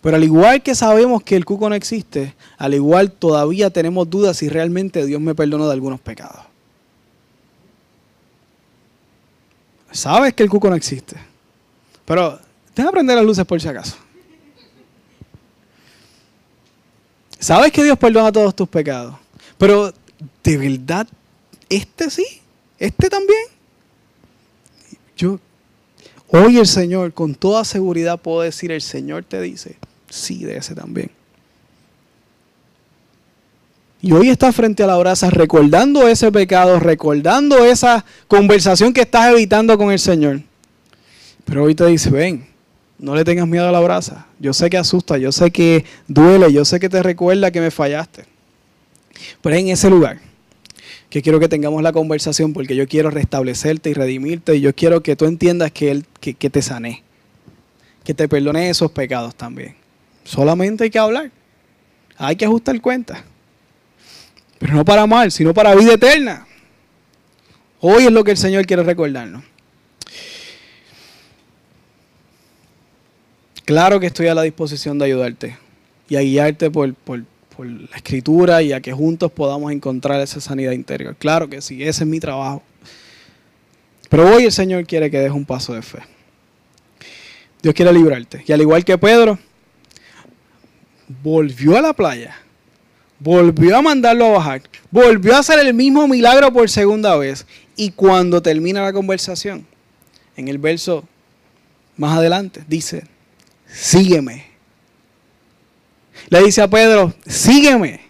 Pero 0.00 0.16
al 0.16 0.24
igual 0.24 0.62
que 0.62 0.74
sabemos 0.74 1.22
que 1.22 1.36
el 1.36 1.44
cuco 1.44 1.68
no 1.68 1.74
existe, 1.74 2.34
al 2.56 2.72
igual 2.72 3.12
todavía 3.12 3.68
tenemos 3.68 4.08
dudas 4.08 4.38
si 4.38 4.48
realmente 4.48 5.04
Dios 5.04 5.20
me 5.20 5.34
perdonó 5.34 5.66
de 5.66 5.74
algunos 5.74 6.00
pecados. 6.00 6.46
Sabes 9.90 10.32
que 10.32 10.42
el 10.42 10.48
cuco 10.48 10.70
no 10.70 10.76
existe. 10.76 11.16
Pero 12.06 12.40
deja 12.80 12.92
prender 12.92 13.16
las 13.16 13.24
luces 13.24 13.44
por 13.44 13.60
si 13.60 13.68
acaso. 13.68 13.96
Sabes 17.38 17.72
que 17.72 17.82
Dios 17.82 17.98
perdona 17.98 18.30
todos 18.30 18.54
tus 18.54 18.68
pecados. 18.68 19.14
Pero, 19.56 19.92
¿de 20.42 20.56
verdad 20.56 21.06
este 21.68 22.10
sí? 22.10 22.26
¿Este 22.78 23.08
también? 23.08 23.40
Yo, 25.16 25.38
hoy 26.28 26.58
el 26.58 26.66
Señor, 26.66 27.12
con 27.12 27.34
toda 27.34 27.64
seguridad 27.64 28.18
puedo 28.18 28.40
decir, 28.40 28.72
el 28.72 28.82
Señor 28.82 29.24
te 29.24 29.40
dice, 29.40 29.76
sí, 30.08 30.44
de 30.44 30.56
ese 30.56 30.74
también. 30.74 31.10
Y 34.02 34.12
hoy 34.12 34.30
estás 34.30 34.56
frente 34.56 34.82
a 34.82 34.86
la 34.86 34.96
brasa 34.96 35.28
recordando 35.28 36.08
ese 36.08 36.32
pecado, 36.32 36.80
recordando 36.80 37.64
esa 37.64 38.04
conversación 38.28 38.94
que 38.94 39.02
estás 39.02 39.30
evitando 39.32 39.76
con 39.76 39.92
el 39.92 39.98
Señor. 39.98 40.40
Pero 41.44 41.64
hoy 41.64 41.74
te 41.74 41.86
dice, 41.86 42.08
ven, 42.10 42.46
no 43.00 43.14
le 43.14 43.24
tengas 43.24 43.48
miedo 43.48 43.68
a 43.68 43.72
la 43.72 43.80
brasa. 43.80 44.26
Yo 44.38 44.52
sé 44.52 44.68
que 44.68 44.76
asusta, 44.76 45.16
yo 45.16 45.32
sé 45.32 45.50
que 45.50 45.84
duele, 46.06 46.52
yo 46.52 46.64
sé 46.64 46.78
que 46.78 46.88
te 46.88 47.02
recuerda 47.02 47.50
que 47.50 47.60
me 47.60 47.70
fallaste. 47.70 48.24
Pero 49.40 49.56
es 49.56 49.62
en 49.62 49.68
ese 49.68 49.90
lugar 49.90 50.18
que 51.08 51.22
quiero 51.22 51.40
que 51.40 51.48
tengamos 51.48 51.82
la 51.82 51.92
conversación 51.92 52.52
porque 52.52 52.76
yo 52.76 52.86
quiero 52.86 53.10
restablecerte 53.10 53.90
y 53.90 53.94
redimirte 53.94 54.54
y 54.54 54.60
yo 54.60 54.74
quiero 54.74 55.02
que 55.02 55.16
tú 55.16 55.24
entiendas 55.24 55.72
que, 55.72 55.90
él, 55.90 56.06
que, 56.20 56.34
te 56.34 56.62
sané, 56.62 57.02
que 58.04 58.14
te 58.14 58.28
perdone 58.28 58.70
esos 58.70 58.92
pecados 58.92 59.34
también. 59.34 59.74
Solamente 60.22 60.84
hay 60.84 60.90
que 60.90 60.98
hablar, 60.98 61.30
hay 62.16 62.36
que 62.36 62.44
ajustar 62.44 62.80
cuentas. 62.80 63.22
Pero 64.58 64.74
no 64.74 64.84
para 64.84 65.06
mal, 65.06 65.32
sino 65.32 65.54
para 65.54 65.74
vida 65.74 65.94
eterna. 65.94 66.46
Hoy 67.80 68.04
es 68.04 68.12
lo 68.12 68.22
que 68.22 68.32
el 68.32 68.36
Señor 68.36 68.66
quiere 68.66 68.82
recordarnos. 68.82 69.42
Claro 73.70 74.00
que 74.00 74.06
estoy 74.06 74.26
a 74.26 74.34
la 74.34 74.42
disposición 74.42 74.98
de 74.98 75.04
ayudarte 75.04 75.56
y 76.08 76.16
a 76.16 76.22
guiarte 76.22 76.72
por, 76.72 76.88
la 76.88 77.96
escritura 77.96 78.62
y 78.62 78.72
a 78.72 78.80
que 78.80 78.92
juntos 78.92 79.30
podamos 79.30 79.70
encontrar 79.70 80.20
esa 80.20 80.40
sanidad 80.40 80.72
interior. 80.72 81.14
Claro 81.14 81.48
que 81.48 81.60
sí, 81.60 81.80
ese 81.80 82.02
es 82.02 82.10
mi 82.10 82.18
trabajo. 82.18 82.64
Pero 84.08 84.34
hoy 84.34 84.46
el 84.46 84.50
Señor 84.50 84.84
quiere 84.86 85.08
que 85.08 85.18
dejes 85.18 85.36
un 85.36 85.44
paso 85.44 85.72
de 85.72 85.82
fe. 85.82 86.00
Dios 87.62 87.72
quiere 87.72 87.92
librarte. 87.92 88.42
Y 88.44 88.50
al 88.50 88.60
igual 88.60 88.84
que 88.84 88.98
Pedro, 88.98 89.38
volvió 91.22 91.76
a 91.76 91.80
la 91.80 91.92
playa 91.92 92.34
volvió 93.20 93.76
a 93.76 93.82
mandarlo 93.82 94.24
a 94.24 94.30
bajar, 94.30 94.62
volvió 94.90 95.36
a 95.36 95.38
hacer 95.38 95.60
el 95.60 95.74
mismo 95.74 96.08
milagro 96.08 96.52
por 96.52 96.68
segunda 96.68 97.14
vez. 97.16 97.46
Y 97.76 97.92
cuando 97.92 98.42
termina 98.42 98.82
la 98.82 98.92
conversación, 98.92 99.64
en 100.36 100.48
el 100.48 100.58
verso 100.58 101.04
más 101.96 102.18
adelante, 102.18 102.64
dice, 102.66 103.04
sígueme. 103.72 104.46
Le 106.28 106.42
dice 106.42 106.62
a 106.62 106.68
Pedro, 106.68 107.14
sígueme. 107.26 108.00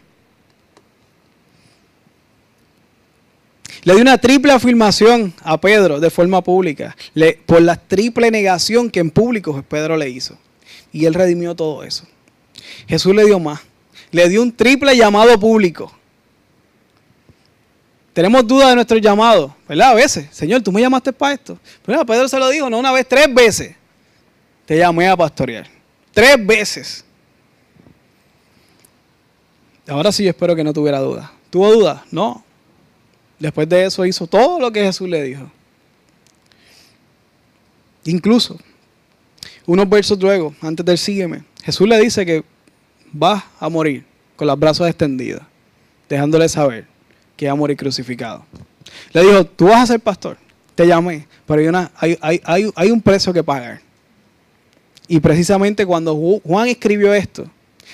Le 3.82 3.94
dio 3.94 4.02
una 4.02 4.18
triple 4.18 4.52
afirmación 4.52 5.32
a 5.42 5.58
Pedro 5.58 6.00
de 6.00 6.10
forma 6.10 6.42
pública, 6.42 6.96
por 7.46 7.62
la 7.62 7.76
triple 7.76 8.30
negación 8.30 8.90
que 8.90 9.00
en 9.00 9.10
público 9.10 9.64
Pedro 9.68 9.96
le 9.96 10.10
hizo. 10.10 10.38
Y 10.92 11.06
él 11.06 11.14
redimió 11.14 11.54
todo 11.54 11.82
eso. 11.82 12.06
Jesús 12.86 13.14
le 13.14 13.24
dio 13.24 13.38
más 13.38 13.60
le 14.10 14.28
dio 14.28 14.42
un 14.42 14.52
triple 14.52 14.96
llamado 14.96 15.38
público. 15.38 15.92
Tenemos 18.12 18.46
dudas 18.46 18.70
de 18.70 18.74
nuestro 18.74 18.98
llamado, 18.98 19.54
¿verdad? 19.68 19.90
A 19.90 19.94
veces, 19.94 20.26
Señor, 20.32 20.62
tú 20.62 20.72
me 20.72 20.80
llamaste 20.80 21.12
para 21.12 21.34
esto. 21.34 21.58
Pero 21.84 22.04
Pedro 22.04 22.28
se 22.28 22.38
lo 22.38 22.48
dijo, 22.48 22.68
no 22.68 22.78
una 22.78 22.92
vez, 22.92 23.06
tres 23.08 23.32
veces. 23.32 23.76
Te 24.70 24.78
llamé 24.78 25.08
a 25.08 25.16
pastorear. 25.16 25.66
Tres 26.12 26.46
veces. 26.46 27.04
Ahora 29.88 30.12
sí 30.12 30.22
yo 30.22 30.30
espero 30.30 30.54
que 30.54 30.62
no 30.62 30.72
tuviera 30.72 31.00
dudas. 31.00 31.28
¿Tuvo 31.50 31.72
dudas? 31.72 32.02
No. 32.12 32.44
Después 33.40 33.68
de 33.68 33.84
eso 33.84 34.06
hizo 34.06 34.28
todo 34.28 34.60
lo 34.60 34.70
que 34.70 34.84
Jesús 34.84 35.08
le 35.08 35.24
dijo. 35.24 35.50
Incluso, 38.04 38.60
unos 39.66 39.88
versos 39.88 40.16
luego, 40.20 40.54
antes 40.62 40.86
del 40.86 40.98
sígueme, 40.98 41.42
Jesús 41.64 41.88
le 41.88 41.98
dice 41.98 42.24
que 42.24 42.44
vas 43.10 43.42
a 43.58 43.68
morir 43.68 44.04
con 44.36 44.46
los 44.46 44.56
brazos 44.56 44.88
extendidos, 44.88 45.42
dejándole 46.08 46.48
saber 46.48 46.86
que 47.36 47.46
iba 47.46 47.52
a 47.52 47.56
morir 47.56 47.76
crucificado. 47.76 48.46
Le 49.12 49.22
dijo, 49.22 49.44
tú 49.46 49.64
vas 49.64 49.82
a 49.82 49.86
ser 49.94 49.98
pastor. 49.98 50.38
Te 50.76 50.86
llamé, 50.86 51.26
pero 51.44 51.88
hay, 51.96 52.16
hay, 52.22 52.70
hay 52.76 52.90
un 52.92 53.02
precio 53.02 53.32
que 53.32 53.42
pagar. 53.42 53.89
Y 55.12 55.18
precisamente 55.18 55.84
cuando 55.84 56.14
Juan 56.14 56.68
escribió 56.68 57.12
esto, 57.12 57.50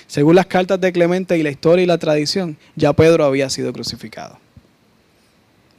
según 0.06 0.34
las 0.34 0.44
cartas 0.44 0.78
de 0.78 0.92
Clemente 0.92 1.38
y 1.38 1.42
la 1.42 1.48
historia 1.48 1.82
y 1.82 1.86
la 1.86 1.96
tradición, 1.96 2.58
ya 2.74 2.92
Pedro 2.92 3.24
había 3.24 3.48
sido 3.48 3.72
crucificado. 3.72 4.38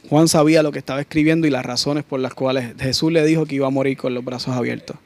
Juan 0.08 0.26
sabía 0.26 0.64
lo 0.64 0.72
que 0.72 0.80
estaba 0.80 1.00
escribiendo 1.00 1.46
y 1.46 1.50
las 1.50 1.64
razones 1.64 2.02
por 2.02 2.18
las 2.18 2.34
cuales 2.34 2.74
Jesús 2.80 3.12
le 3.12 3.24
dijo 3.24 3.46
que 3.46 3.54
iba 3.54 3.68
a 3.68 3.70
morir 3.70 3.96
con 3.96 4.14
los 4.14 4.24
brazos 4.24 4.56
abiertos. 4.56 4.96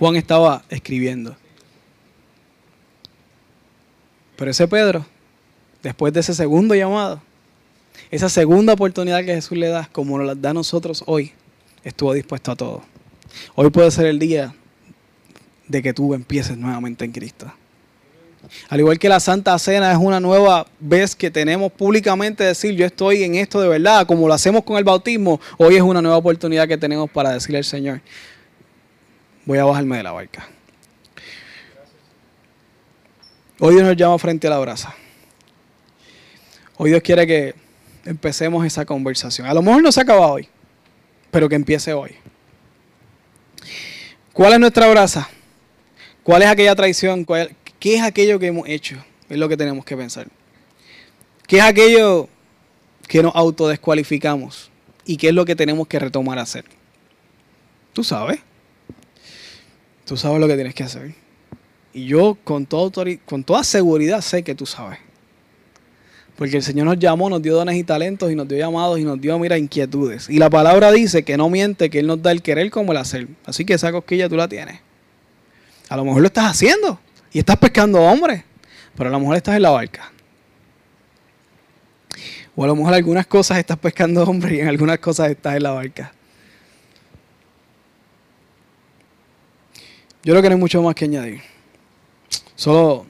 Juan 0.00 0.16
estaba 0.16 0.64
escribiendo. 0.68 1.36
Pero 4.34 4.50
ese 4.50 4.66
Pedro, 4.66 5.06
después 5.80 6.12
de 6.12 6.18
ese 6.18 6.34
segundo 6.34 6.74
llamado, 6.74 7.22
esa 8.10 8.28
segunda 8.28 8.72
oportunidad 8.72 9.20
que 9.20 9.36
Jesús 9.36 9.56
le 9.56 9.68
da, 9.68 9.88
como 9.92 10.18
nos 10.18 10.26
la 10.26 10.34
da 10.34 10.50
a 10.50 10.54
nosotros 10.54 11.04
hoy, 11.06 11.30
estuvo 11.84 12.12
dispuesto 12.14 12.50
a 12.50 12.56
todo. 12.56 12.97
Hoy 13.54 13.70
puede 13.70 13.90
ser 13.90 14.06
el 14.06 14.18
día 14.18 14.54
de 15.66 15.82
que 15.82 15.92
tú 15.92 16.14
empieces 16.14 16.56
nuevamente 16.56 17.04
en 17.04 17.12
Cristo. 17.12 17.52
Al 18.68 18.80
igual 18.80 18.98
que 18.98 19.08
la 19.08 19.20
Santa 19.20 19.58
Cena 19.58 19.92
es 19.92 19.98
una 19.98 20.20
nueva 20.20 20.66
vez 20.80 21.14
que 21.14 21.30
tenemos 21.30 21.72
públicamente 21.72 22.44
decir 22.44 22.74
yo 22.74 22.86
estoy 22.86 23.24
en 23.24 23.34
esto 23.34 23.60
de 23.60 23.68
verdad, 23.68 24.06
como 24.06 24.26
lo 24.28 24.34
hacemos 24.34 24.64
con 24.64 24.78
el 24.78 24.84
bautismo, 24.84 25.40
hoy 25.58 25.76
es 25.76 25.82
una 25.82 26.00
nueva 26.00 26.16
oportunidad 26.16 26.66
que 26.68 26.78
tenemos 26.78 27.10
para 27.10 27.30
decirle 27.30 27.58
al 27.58 27.64
Señor, 27.64 28.00
voy 29.44 29.58
a 29.58 29.64
bajarme 29.64 29.96
de 29.96 30.02
la 30.02 30.12
barca. 30.12 30.48
Hoy 33.60 33.74
Dios 33.74 33.84
nos 33.84 33.96
llama 33.96 34.18
frente 34.18 34.46
a 34.46 34.50
la 34.50 34.58
brasa. 34.58 34.94
Hoy 36.76 36.90
Dios 36.90 37.02
quiere 37.02 37.26
que 37.26 37.54
empecemos 38.04 38.64
esa 38.64 38.84
conversación. 38.84 39.48
A 39.48 39.54
lo 39.54 39.62
mejor 39.62 39.82
no 39.82 39.90
se 39.90 40.00
acaba 40.00 40.28
hoy, 40.28 40.48
pero 41.32 41.48
que 41.48 41.56
empiece 41.56 41.92
hoy. 41.92 42.12
¿Cuál 44.38 44.52
es 44.52 44.60
nuestra 44.60 44.86
brasa? 44.86 45.28
¿Cuál 46.22 46.42
es 46.42 46.48
aquella 46.48 46.76
traición? 46.76 47.26
¿Qué 47.80 47.96
es 47.96 48.02
aquello 48.02 48.38
que 48.38 48.46
hemos 48.46 48.68
hecho? 48.68 48.96
Es 49.28 49.36
lo 49.36 49.48
que 49.48 49.56
tenemos 49.56 49.84
que 49.84 49.96
pensar. 49.96 50.28
¿Qué 51.48 51.56
es 51.56 51.64
aquello 51.64 52.28
que 53.08 53.20
nos 53.20 53.34
autodescualificamos? 53.34 54.70
¿Y 55.04 55.16
qué 55.16 55.30
es 55.30 55.34
lo 55.34 55.44
que 55.44 55.56
tenemos 55.56 55.88
que 55.88 55.98
retomar 55.98 56.38
a 56.38 56.42
hacer? 56.42 56.64
Tú 57.92 58.04
sabes. 58.04 58.38
Tú 60.04 60.16
sabes 60.16 60.38
lo 60.38 60.46
que 60.46 60.54
tienes 60.54 60.72
que 60.76 60.84
hacer. 60.84 61.16
Y 61.92 62.04
yo 62.04 62.38
con, 62.44 62.64
con 62.64 63.42
toda 63.42 63.64
seguridad 63.64 64.20
sé 64.20 64.44
que 64.44 64.54
tú 64.54 64.66
sabes. 64.66 65.00
Porque 66.38 66.56
el 66.56 66.62
Señor 66.62 66.86
nos 66.86 67.00
llamó, 67.00 67.28
nos 67.28 67.42
dio 67.42 67.56
dones 67.56 67.74
y 67.74 67.82
talentos 67.82 68.30
y 68.30 68.36
nos 68.36 68.46
dio 68.46 68.56
llamados 68.56 69.00
y 69.00 69.02
nos 69.02 69.20
dio, 69.20 69.36
mira, 69.40 69.58
inquietudes. 69.58 70.30
Y 70.30 70.38
la 70.38 70.48
palabra 70.48 70.92
dice 70.92 71.24
que 71.24 71.36
no 71.36 71.50
miente, 71.50 71.90
que 71.90 71.98
Él 71.98 72.06
nos 72.06 72.22
da 72.22 72.30
el 72.30 72.42
querer 72.42 72.70
como 72.70 72.92
el 72.92 72.98
hacer. 72.98 73.26
Así 73.44 73.64
que 73.64 73.74
esa 73.74 73.90
cosquilla 73.90 74.28
tú 74.28 74.36
la 74.36 74.46
tienes. 74.46 74.78
A 75.88 75.96
lo 75.96 76.04
mejor 76.04 76.22
lo 76.22 76.28
estás 76.28 76.44
haciendo 76.44 77.00
y 77.32 77.40
estás 77.40 77.56
pescando 77.56 78.00
hombres, 78.00 78.44
pero 78.96 79.10
a 79.10 79.12
lo 79.12 79.18
mejor 79.18 79.34
estás 79.34 79.56
en 79.56 79.62
la 79.62 79.70
barca. 79.70 80.12
O 82.54 82.62
a 82.62 82.68
lo 82.68 82.76
mejor 82.76 82.94
algunas 82.94 83.26
cosas 83.26 83.58
estás 83.58 83.78
pescando 83.78 84.22
hombres 84.22 84.52
y 84.52 84.60
en 84.60 84.68
algunas 84.68 85.00
cosas 85.00 85.32
estás 85.32 85.56
en 85.56 85.64
la 85.64 85.72
barca. 85.72 86.12
Yo 90.22 90.34
creo 90.34 90.42
que 90.42 90.50
no 90.50 90.54
hay 90.54 90.60
mucho 90.60 90.80
más 90.82 90.94
que 90.94 91.04
añadir. 91.04 91.40
Solo 92.54 93.06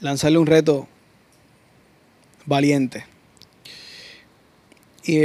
lanzarle 0.00 0.38
un 0.38 0.46
reto 0.46 0.88
valiente. 2.50 3.04
Y, 5.04 5.18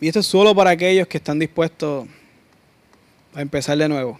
y 0.00 0.08
esto 0.08 0.20
es 0.20 0.26
solo 0.26 0.54
para 0.54 0.70
aquellos 0.70 1.06
que 1.08 1.18
están 1.18 1.38
dispuestos 1.38 2.08
a 3.34 3.42
empezar 3.42 3.76
de 3.76 3.88
nuevo 3.88 4.18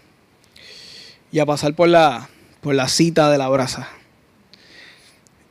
y 1.31 1.39
a 1.39 1.47
pasar 1.47 1.75
por 1.75 1.89
la, 1.89 2.29
por 2.61 2.75
la 2.75 2.89
cita 2.89 3.31
de 3.31 3.39
la 3.39 3.49
brasa 3.49 3.89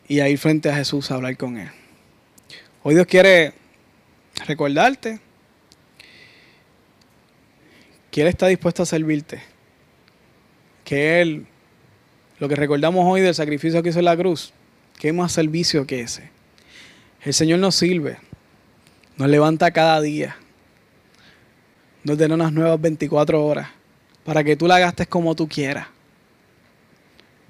y 0.07 0.19
a 0.19 0.27
ir 0.27 0.37
frente 0.37 0.69
a 0.69 0.75
Jesús 0.75 1.09
a 1.09 1.15
hablar 1.15 1.37
con 1.37 1.57
Él. 1.57 1.69
Hoy 2.83 2.93
Dios 2.93 3.07
quiere 3.07 3.53
recordarte 4.45 5.19
que 8.11 8.21
Él 8.21 8.27
está 8.27 8.47
dispuesto 8.47 8.83
a 8.83 8.85
servirte, 8.85 9.41
que 10.83 11.21
Él, 11.21 11.47
lo 12.39 12.49
que 12.49 12.55
recordamos 12.57 13.05
hoy 13.07 13.21
del 13.21 13.33
sacrificio 13.33 13.81
que 13.81 13.89
hizo 13.89 13.99
en 13.99 14.05
la 14.05 14.17
cruz, 14.17 14.53
¿Qué 15.01 15.11
más 15.11 15.31
servicio 15.31 15.87
que 15.87 16.01
ese? 16.01 16.29
El 17.23 17.33
Señor 17.33 17.57
nos 17.57 17.73
sirve, 17.73 18.19
nos 19.17 19.29
levanta 19.29 19.71
cada 19.71 19.99
día, 19.99 20.37
nos 22.03 22.19
da 22.19 22.27
unas 22.27 22.53
nuevas 22.53 22.79
24 22.79 23.43
horas 23.43 23.69
para 24.23 24.43
que 24.43 24.55
tú 24.55 24.67
la 24.67 24.77
gastes 24.77 25.07
como 25.07 25.33
tú 25.33 25.47
quieras. 25.47 25.87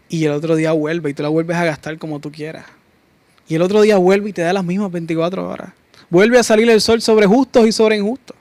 Y 0.08 0.24
el 0.24 0.32
otro 0.32 0.56
día 0.56 0.72
vuelve 0.72 1.10
y 1.10 1.14
tú 1.14 1.24
la 1.24 1.28
vuelves 1.28 1.58
a 1.58 1.66
gastar 1.66 1.98
como 1.98 2.22
tú 2.22 2.32
quieras. 2.32 2.64
Y 3.50 3.56
el 3.56 3.64
otro 3.64 3.82
día 3.82 3.98
vuelve 3.98 4.30
y 4.30 4.34
te 4.34 4.44
da 4.44 4.54
las 4.54 4.64
mismas 4.64 4.90
24 4.90 5.46
horas. 5.46 5.74
Vuelve 6.10 6.40
a 6.40 6.44
salir 6.44 6.70
el 6.70 6.80
sol 6.80 7.02
sobre 7.02 7.26
justos 7.26 7.68
y 7.68 7.74
sobre 7.74 7.98
injustos. 7.98 8.38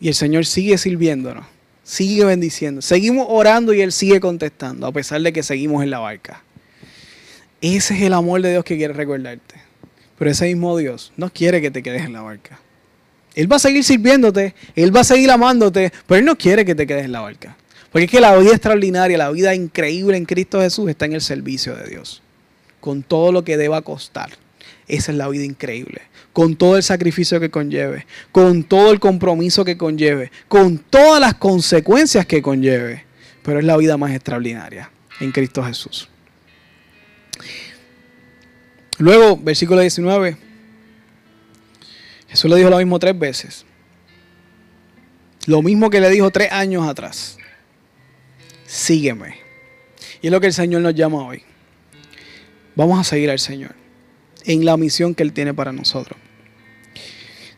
Y 0.00 0.08
el 0.08 0.14
Señor 0.14 0.44
sigue 0.44 0.76
sirviéndonos 0.76 1.46
sigue 1.88 2.24
bendiciendo. 2.26 2.82
Seguimos 2.82 3.26
orando 3.30 3.72
y 3.72 3.80
Él 3.80 3.92
sigue 3.92 4.20
contestando, 4.20 4.86
a 4.86 4.92
pesar 4.92 5.22
de 5.22 5.32
que 5.32 5.42
seguimos 5.42 5.82
en 5.82 5.90
la 5.90 5.98
barca. 5.98 6.42
Ese 7.62 7.94
es 7.94 8.02
el 8.02 8.12
amor 8.12 8.42
de 8.42 8.50
Dios 8.50 8.64
que 8.64 8.76
quiere 8.76 8.92
recordarte. 8.92 9.54
Pero 10.18 10.30
ese 10.30 10.46
mismo 10.46 10.76
Dios 10.76 11.12
no 11.16 11.32
quiere 11.32 11.62
que 11.62 11.70
te 11.70 11.82
quedes 11.82 12.04
en 12.04 12.12
la 12.12 12.20
barca. 12.20 12.60
Él 13.34 13.50
va 13.50 13.56
a 13.56 13.60
seguir 13.60 13.84
sirviéndote, 13.84 14.54
Él 14.76 14.94
va 14.94 15.00
a 15.00 15.04
seguir 15.04 15.30
amándote, 15.30 15.90
pero 16.06 16.18
Él 16.18 16.24
no 16.24 16.36
quiere 16.36 16.64
que 16.64 16.74
te 16.74 16.86
quedes 16.86 17.06
en 17.06 17.12
la 17.12 17.20
barca. 17.20 17.56
Porque 17.90 18.04
es 18.04 18.10
que 18.10 18.20
la 18.20 18.36
vida 18.36 18.50
extraordinaria, 18.50 19.16
la 19.16 19.30
vida 19.30 19.54
increíble 19.54 20.18
en 20.18 20.26
Cristo 20.26 20.60
Jesús 20.60 20.90
está 20.90 21.06
en 21.06 21.14
el 21.14 21.22
servicio 21.22 21.74
de 21.74 21.88
Dios. 21.88 22.22
Con 22.80 23.02
todo 23.02 23.32
lo 23.32 23.44
que 23.44 23.56
deba 23.56 23.80
costar. 23.80 24.30
Esa 24.88 25.12
es 25.12 25.18
la 25.18 25.28
vida 25.28 25.44
increíble. 25.44 26.02
Con 26.38 26.54
todo 26.54 26.76
el 26.76 26.84
sacrificio 26.84 27.40
que 27.40 27.50
conlleve, 27.50 28.06
con 28.30 28.62
todo 28.62 28.92
el 28.92 29.00
compromiso 29.00 29.64
que 29.64 29.76
conlleve, 29.76 30.30
con 30.46 30.78
todas 30.78 31.20
las 31.20 31.34
consecuencias 31.34 32.26
que 32.26 32.40
conlleve. 32.40 33.04
Pero 33.42 33.58
es 33.58 33.64
la 33.64 33.76
vida 33.76 33.96
más 33.96 34.12
extraordinaria 34.12 34.88
en 35.18 35.32
Cristo 35.32 35.64
Jesús. 35.64 36.08
Luego, 38.98 39.36
versículo 39.36 39.80
19. 39.80 40.36
Jesús 42.28 42.48
le 42.48 42.56
dijo 42.56 42.70
lo 42.70 42.78
mismo 42.78 43.00
tres 43.00 43.18
veces. 43.18 43.66
Lo 45.46 45.60
mismo 45.60 45.90
que 45.90 46.00
le 46.00 46.08
dijo 46.08 46.30
tres 46.30 46.52
años 46.52 46.86
atrás. 46.86 47.36
Sígueme. 48.64 49.40
Y 50.22 50.28
es 50.28 50.30
lo 50.32 50.40
que 50.40 50.46
el 50.46 50.52
Señor 50.52 50.82
nos 50.82 50.94
llama 50.94 51.26
hoy. 51.26 51.42
Vamos 52.76 53.00
a 53.00 53.02
seguir 53.02 53.28
al 53.28 53.40
Señor 53.40 53.74
en 54.44 54.64
la 54.64 54.76
misión 54.76 55.16
que 55.16 55.24
Él 55.24 55.32
tiene 55.32 55.52
para 55.52 55.72
nosotros. 55.72 56.16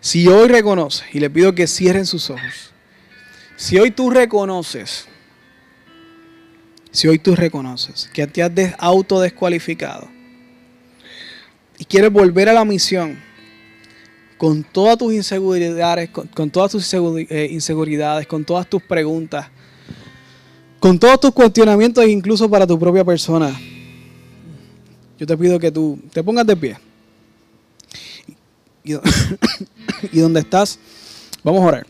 Si 0.00 0.26
hoy 0.28 0.48
reconoces, 0.48 1.04
y 1.12 1.20
le 1.20 1.28
pido 1.28 1.54
que 1.54 1.66
cierren 1.66 2.06
sus 2.06 2.30
ojos, 2.30 2.72
si 3.56 3.78
hoy 3.78 3.90
tú 3.90 4.08
reconoces, 4.08 5.06
si 6.90 7.06
hoy 7.06 7.18
tú 7.18 7.36
reconoces 7.36 8.10
que 8.12 8.26
te 8.26 8.42
has 8.42 8.74
autodescualificado 8.78 10.08
y 11.78 11.84
quieres 11.84 12.10
volver 12.10 12.48
a 12.48 12.52
la 12.52 12.64
misión 12.64 13.18
con 14.38 14.64
todas 14.64 14.96
tus 14.96 15.12
inseguridades, 15.12 16.08
con, 16.08 16.50
todas 16.50 16.72
tus 16.72 16.94
eh, 16.94 17.48
inseguridades, 17.50 18.26
con 18.26 18.42
todas 18.42 18.66
tus 18.66 18.82
preguntas, 18.82 19.48
con 20.78 20.98
todos 20.98 21.20
tus 21.20 21.32
cuestionamientos, 21.32 22.06
incluso 22.08 22.48
para 22.48 22.66
tu 22.66 22.78
propia 22.78 23.04
persona, 23.04 23.54
yo 25.18 25.26
te 25.26 25.36
pido 25.36 25.58
que 25.58 25.70
tú 25.70 25.98
te 26.10 26.24
pongas 26.24 26.46
de 26.46 26.56
pie. 26.56 26.89
Y, 28.82 28.92
donde 30.18 30.40
estás, 30.40 30.78
vamos 31.42 31.62
a 31.62 31.66
orar. 31.66 31.86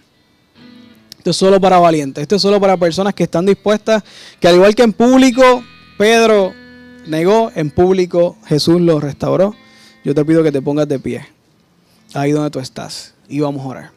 Esto 1.18 1.30
es 1.30 1.36
solo 1.36 1.61
para 1.61 1.78
valientes. 1.78 2.22
Esto 2.22 2.36
es 2.36 2.43
solo 2.43 2.61
para 2.61 2.76
personas 2.76 3.14
que 3.14 3.24
están 3.24 3.45
dispuestas, 3.47 4.03
que 4.41 4.49
al 4.49 4.55
igual 4.55 4.74
que 4.74 4.82
en 4.82 4.93
público, 4.93 5.62
Pedro 5.99 6.55
negó, 7.07 7.53
en 7.55 7.70
público 7.70 8.36
Jesús 8.47 8.80
lo 8.80 9.01
restauró. 9.01 9.55
Yo 10.03 10.14
te 10.14 10.24
pido 10.24 10.43
que 10.43 10.51
te 10.51 10.62
pongas 10.62 10.88
de 10.88 10.99
pie. 10.99 11.26
Ahí 12.14 12.32
donde 12.32 12.51
tú 12.51 12.59
estás. 12.59 13.14
Y 13.28 13.41
vamos 13.41 13.64
a 13.64 13.68
orar. 13.68 13.91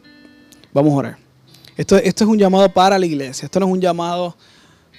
Vamos 0.73 0.91
a 0.91 0.95
orar. 0.95 1.17
Esto, 1.77 1.95
esto 1.97 2.23
es 2.25 2.29
un 2.29 2.37
llamado 2.37 2.69
para 2.69 2.99
la 2.99 3.05
iglesia. 3.05 3.45
Esto 3.45 3.59
no 3.59 3.67
es 3.67 3.71
un 3.71 3.81
llamado 3.81 4.35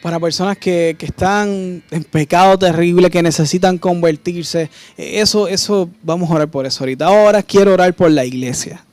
para 0.04 0.20
personas 0.20 0.58
que, 0.58 0.94
están 1.00 1.82
en 1.90 2.04
pecado 2.04 2.58
terrible, 2.58 3.08
que 3.08 3.22
necesitan 3.22 3.78
convertirse. 3.78 4.68
Eso, 4.98 5.48
eso, 5.48 5.88
vamos 6.02 6.30
a 6.30 6.34
orar 6.34 6.50
por 6.50 6.66
eso 6.66 6.84
ahorita. 6.84 7.06
Ahora 7.06 7.42
quiero 7.42 7.72
orar 7.72 7.94
por 7.94 8.10
la 8.10 8.26
iglesia. 8.26 8.84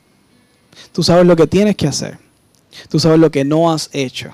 Tú 0.94 1.04
sabes 1.04 1.26
lo 1.26 1.36
que 1.36 1.48
tienes 1.48 1.76
que 1.76 1.86
hacer. 1.86 2.18
Tú 2.88 2.98
sabes 2.98 3.20
lo 3.20 3.30
que 3.30 3.44
no 3.44 3.74
has 3.74 3.90
hecho. 3.92 4.34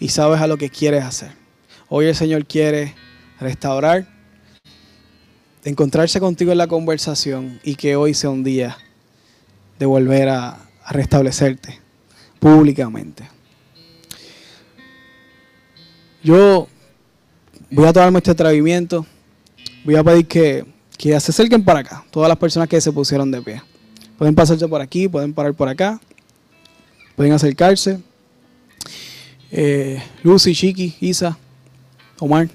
Y 0.00 0.10
sabes 0.10 0.38
a 0.42 0.46
lo 0.46 0.58
que 0.58 0.68
quieres 0.68 1.02
hacer. 1.02 1.32
Hoy 1.88 2.04
el 2.04 2.14
Señor 2.14 2.44
quiere 2.44 2.94
restaurar 3.40 4.06
encontrarse 5.64 6.20
contigo 6.20 6.52
en 6.52 6.58
la 6.58 6.66
conversación 6.66 7.58
y 7.64 7.76
que 7.76 7.96
hoy 7.96 8.12
sea 8.12 8.28
un 8.28 8.44
día 8.44 8.76
de 9.78 9.86
volver 9.86 10.28
a, 10.28 10.58
a 10.84 10.92
restablecerte 10.92 11.80
públicamente. 12.38 13.26
Yo 16.22 16.68
voy 17.70 17.86
a 17.86 17.92
tomarme 17.92 18.18
este 18.18 18.30
atrevimiento. 18.30 19.04
Voy 19.84 19.96
a 19.96 20.04
pedir 20.04 20.26
que, 20.26 20.64
que 20.96 21.18
se 21.18 21.32
acerquen 21.32 21.64
para 21.64 21.80
acá, 21.80 22.04
todas 22.10 22.28
las 22.28 22.38
personas 22.38 22.68
que 22.68 22.80
se 22.80 22.92
pusieron 22.92 23.30
de 23.30 23.42
pie. 23.42 23.60
Pueden 24.16 24.34
pasarse 24.34 24.68
por 24.68 24.80
aquí, 24.80 25.08
pueden 25.08 25.34
parar 25.34 25.52
por 25.54 25.68
acá, 25.68 26.00
pueden 27.16 27.32
acercarse. 27.32 27.98
Eh, 29.50 30.00
Lucy, 30.22 30.54
Chiqui, 30.54 30.94
Isa, 31.00 31.36
Omar. 32.20 32.48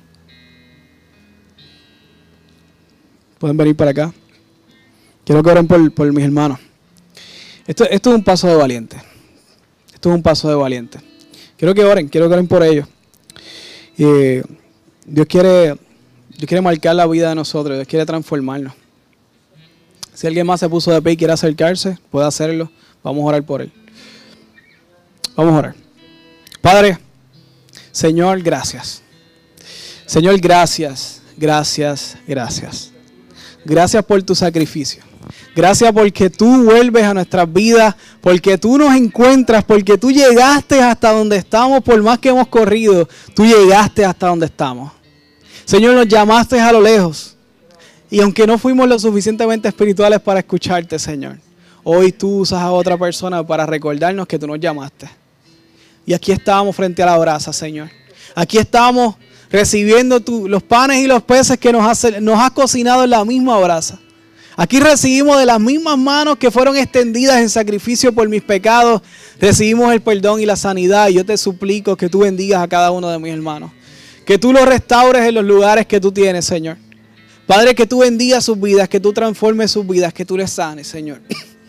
Pueden 3.38 3.58
venir 3.58 3.76
para 3.76 3.92
acá. 3.92 4.14
Quiero 5.26 5.44
que 5.44 5.50
oren 5.50 5.68
por, 5.68 5.92
por 5.92 6.12
mis 6.14 6.24
hermanos. 6.24 6.60
Esto, 7.68 7.84
esto 7.84 8.12
es 8.12 8.16
un 8.16 8.24
paso 8.24 8.48
de 8.48 8.56
valiente. 8.56 8.96
Esto 9.94 10.10
es 10.10 10.16
un 10.16 10.24
paso 10.24 10.48
de 10.48 10.56
valiente. 10.56 11.00
Quiero 11.58 11.76
que 11.76 11.84
oren, 11.84 12.08
quiero 12.08 12.30
que 12.30 12.34
oren 12.34 12.48
por 12.48 12.64
ellos. 12.64 12.88
Eh, 13.98 14.44
Dios 15.06 15.26
quiere, 15.28 15.76
Dios 16.30 16.48
quiere 16.48 16.62
marcar 16.62 16.96
la 16.96 17.08
vida 17.08 17.30
de 17.30 17.36
nosotros, 17.36 17.78
Dios 17.78 17.88
quiere 17.88 18.06
transformarnos. 18.06 18.74
Si 20.14 20.26
alguien 20.26 20.48
más 20.48 20.60
se 20.60 20.70
puso 20.70 20.92
de 20.92 21.02
pie 21.02 21.14
y 21.14 21.18
quiere 21.18 21.34
acercarse, 21.34 21.98
puede 22.10 22.28
hacerlo. 22.28 22.72
Vamos 23.04 23.24
a 23.24 23.28
orar 23.28 23.44
por 23.44 23.62
él. 23.62 23.72
Vamos 25.36 25.54
a 25.54 25.58
orar. 25.58 25.76
Padre, 26.62 26.98
Señor, 27.92 28.42
gracias. 28.42 29.02
Señor, 30.06 30.40
gracias, 30.40 31.22
gracias, 31.38 32.18
gracias. 32.28 32.92
Gracias 33.64 34.04
por 34.06 34.24
tu 34.24 34.34
sacrificio. 34.34 35.04
Gracias 35.56 35.92
porque 35.92 36.30
tú 36.30 36.64
vuelves 36.64 37.04
a 37.04 37.14
nuestras 37.14 37.52
vidas, 37.52 37.96
porque 38.22 38.58
tú 38.58 38.78
nos 38.78 38.96
encuentras, 38.96 39.64
porque 39.64 39.98
tú 39.98 40.12
llegaste 40.12 40.82
hasta 40.82 41.12
donde 41.12 41.38
estamos, 41.38 41.82
por 41.84 42.02
más 42.02 42.20
que 42.20 42.30
hemos 42.30 42.48
corrido, 42.48 43.08
tú 43.34 43.46
llegaste 43.46 44.06
hasta 44.06 44.28
donde 44.28 44.46
estamos. 44.46 44.92
Señor, 45.66 45.96
nos 45.96 46.08
llamaste 46.08 46.60
a 46.60 46.72
lo 46.72 46.82
lejos. 46.82 47.36
Y 48.10 48.22
aunque 48.22 48.48
no 48.48 48.58
fuimos 48.58 48.88
lo 48.88 48.98
suficientemente 48.98 49.68
espirituales 49.68 50.22
para 50.22 50.40
escucharte, 50.40 50.98
Señor, 50.98 51.38
hoy 51.84 52.12
tú 52.12 52.40
usas 52.40 52.62
a 52.62 52.72
otra 52.72 52.98
persona 52.98 53.46
para 53.46 53.66
recordarnos 53.66 54.28
que 54.28 54.40
tú 54.40 54.48
nos 54.48 54.60
llamaste. 54.60 55.10
Y 56.06 56.14
aquí 56.14 56.32
estamos 56.32 56.74
frente 56.76 57.04
a 57.04 57.08
la 57.08 57.18
brasa, 57.18 57.52
Señor. 57.52 57.90
Aquí 58.34 58.58
estamos 58.58 59.16
recibiendo 59.50 60.22
los 60.48 60.64
panes 60.64 61.00
y 61.04 61.08
los 61.08 61.22
peces 61.24 61.58
que 61.58 61.72
nos 61.72 61.86
has, 61.86 62.22
nos 62.22 62.40
has 62.40 62.52
cocinado 62.52 63.04
en 63.04 63.10
la 63.10 63.26
misma 63.26 63.60
brasa. 63.60 64.00
Aquí 64.60 64.80
recibimos 64.80 65.38
de 65.38 65.46
las 65.46 65.60
mismas 65.60 66.00
manos 66.00 66.36
que 66.40 66.50
fueron 66.50 66.76
extendidas 66.76 67.40
en 67.40 67.48
sacrificio 67.48 68.12
por 68.12 68.28
mis 68.28 68.42
pecados, 68.42 69.04
recibimos 69.40 69.94
el 69.94 70.02
perdón 70.02 70.42
y 70.42 70.48
la 70.48 70.56
sanidad. 70.56 71.10
Y 71.10 71.14
yo 71.14 71.24
te 71.24 71.38
suplico 71.38 71.96
que 71.96 72.10
tú 72.10 72.22
bendigas 72.22 72.64
a 72.64 72.68
cada 72.68 72.90
uno 72.90 73.08
de 73.08 73.20
mis 73.20 73.32
hermanos. 73.32 73.72
Que 74.26 74.40
tú 74.40 74.52
los 74.52 74.68
restaures 74.68 75.28
en 75.28 75.36
los 75.36 75.46
lugares 75.46 75.86
que 75.86 76.02
tú 76.02 76.12
tienes, 76.12 76.44
Señor. 76.44 76.78
Padre, 77.46 77.76
que 77.76 77.86
tú 77.86 78.00
bendigas 78.00 78.46
sus 78.46 78.60
vidas, 78.60 78.90
que 78.90 79.00
tú 79.00 79.14
transformes 79.14 79.70
sus 79.70 79.86
vidas, 79.86 80.12
que 80.12 80.26
tú 80.26 80.36
les 80.36 80.52
sanes, 80.52 80.88
Señor. 80.88 81.22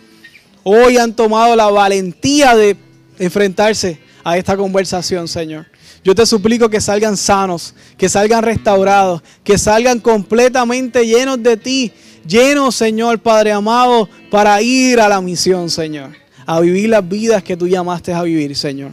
Hoy 0.64 0.96
han 0.96 1.14
tomado 1.14 1.54
la 1.54 1.66
valentía 1.66 2.56
de 2.56 2.74
enfrentarse 3.18 4.00
a 4.24 4.38
esta 4.38 4.56
conversación, 4.56 5.28
Señor. 5.28 5.66
Yo 6.02 6.14
te 6.14 6.24
suplico 6.24 6.70
que 6.70 6.80
salgan 6.80 7.18
sanos, 7.18 7.74
que 7.98 8.08
salgan 8.08 8.42
restaurados, 8.42 9.22
que 9.44 9.58
salgan 9.58 10.00
completamente 10.00 11.06
llenos 11.06 11.42
de 11.42 11.58
ti, 11.58 11.92
llenos, 12.28 12.76
Señor 12.76 13.18
Padre 13.18 13.50
amado, 13.50 14.08
para 14.30 14.60
ir 14.62 15.00
a 15.00 15.08
la 15.08 15.20
misión, 15.20 15.70
Señor. 15.70 16.10
A 16.46 16.60
vivir 16.60 16.90
las 16.90 17.06
vidas 17.06 17.42
que 17.42 17.56
tú 17.56 17.66
llamaste 17.66 18.12
a 18.12 18.22
vivir, 18.22 18.54
Señor. 18.54 18.92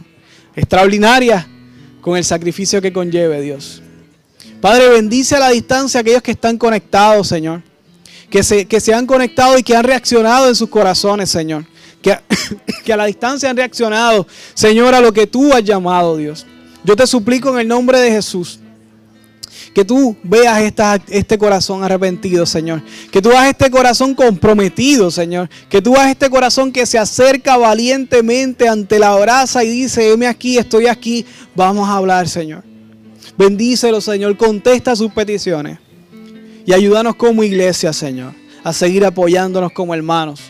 Extraordinarias 0.54 1.46
con 2.00 2.16
el 2.16 2.24
sacrificio 2.24 2.82
que 2.82 2.92
conlleve, 2.92 3.40
Dios. 3.40 3.82
Padre, 4.60 4.88
bendice 4.88 5.36
a 5.36 5.40
la 5.40 5.50
distancia 5.50 6.00
aquellos 6.00 6.22
que 6.22 6.32
están 6.32 6.58
conectados, 6.58 7.28
Señor. 7.28 7.62
Que 8.30 8.42
se, 8.42 8.66
que 8.66 8.80
se 8.80 8.92
han 8.92 9.06
conectado 9.06 9.56
y 9.58 9.62
que 9.62 9.76
han 9.76 9.84
reaccionado 9.84 10.48
en 10.48 10.54
sus 10.54 10.68
corazones, 10.68 11.30
Señor. 11.30 11.64
Que, 12.02 12.18
que 12.84 12.92
a 12.92 12.96
la 12.96 13.04
distancia 13.04 13.48
han 13.48 13.56
reaccionado, 13.56 14.26
Señor, 14.54 14.94
a 14.94 15.00
lo 15.00 15.12
que 15.12 15.26
tú 15.26 15.52
has 15.52 15.62
llamado, 15.62 16.16
Dios. 16.16 16.46
Yo 16.82 16.96
te 16.96 17.06
suplico 17.06 17.50
en 17.50 17.60
el 17.60 17.68
nombre 17.68 18.00
de 18.00 18.10
Jesús. 18.10 18.60
Que 19.74 19.84
tú 19.84 20.16
veas 20.22 20.72
este 21.08 21.38
corazón 21.38 21.84
arrepentido, 21.84 22.46
Señor. 22.46 22.82
Que 23.10 23.20
tú 23.20 23.30
veas 23.30 23.46
este 23.48 23.70
corazón 23.70 24.14
comprometido, 24.14 25.10
Señor. 25.10 25.48
Que 25.68 25.82
tú 25.82 25.92
veas 25.92 26.08
este 26.10 26.30
corazón 26.30 26.72
que 26.72 26.86
se 26.86 26.98
acerca 26.98 27.56
valientemente 27.56 28.68
ante 28.68 28.98
la 28.98 29.14
brasa 29.16 29.64
y 29.64 29.70
dice, 29.70 30.12
heme 30.12 30.26
aquí, 30.26 30.58
estoy 30.58 30.86
aquí, 30.86 31.26
vamos 31.54 31.88
a 31.88 31.96
hablar, 31.96 32.28
Señor. 32.28 32.64
Bendícelo, 33.36 34.00
Señor. 34.00 34.36
Contesta 34.36 34.96
sus 34.96 35.12
peticiones. 35.12 35.78
Y 36.64 36.72
ayúdanos 36.72 37.14
como 37.14 37.44
iglesia, 37.44 37.92
Señor, 37.92 38.32
a 38.64 38.72
seguir 38.72 39.04
apoyándonos 39.04 39.72
como 39.72 39.94
hermanos. 39.94 40.40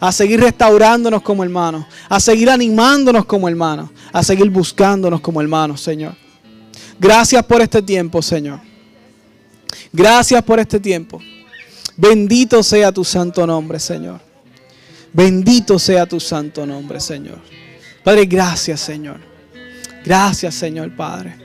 A 0.00 0.12
seguir 0.12 0.40
restaurándonos 0.40 1.22
como 1.22 1.42
hermanos. 1.42 1.86
A 2.08 2.20
seguir 2.20 2.50
animándonos 2.50 3.24
como 3.24 3.48
hermanos. 3.48 3.90
A 4.12 4.22
seguir 4.22 4.50
buscándonos 4.50 5.20
como 5.20 5.40
hermanos, 5.40 5.80
Señor. 5.80 6.14
Gracias 6.98 7.44
por 7.44 7.60
este 7.60 7.82
tiempo, 7.82 8.22
Señor. 8.22 8.60
Gracias 9.92 10.42
por 10.42 10.58
este 10.58 10.80
tiempo. 10.80 11.20
Bendito 11.96 12.62
sea 12.62 12.92
tu 12.92 13.04
santo 13.04 13.46
nombre, 13.46 13.78
Señor. 13.78 14.20
Bendito 15.12 15.78
sea 15.78 16.06
tu 16.06 16.18
santo 16.18 16.66
nombre, 16.66 17.00
Señor. 17.00 17.38
Padre, 18.02 18.26
gracias, 18.26 18.80
Señor. 18.80 19.20
Gracias, 20.04 20.54
Señor 20.54 20.94
Padre. 20.94 21.36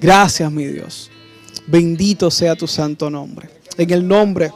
Gracias, 0.00 0.50
mi 0.50 0.64
Dios. 0.66 1.10
Bendito 1.66 2.30
sea 2.30 2.56
tu 2.56 2.66
santo 2.66 3.08
nombre. 3.10 3.48
En 3.76 3.90
el 3.90 4.06
nombre, 4.06 4.50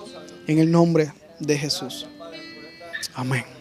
en 0.47 0.59
el 0.59 0.71
nombre 0.71 1.13
de 1.39 1.57
Jesús. 1.57 2.07
Amén. 3.15 3.54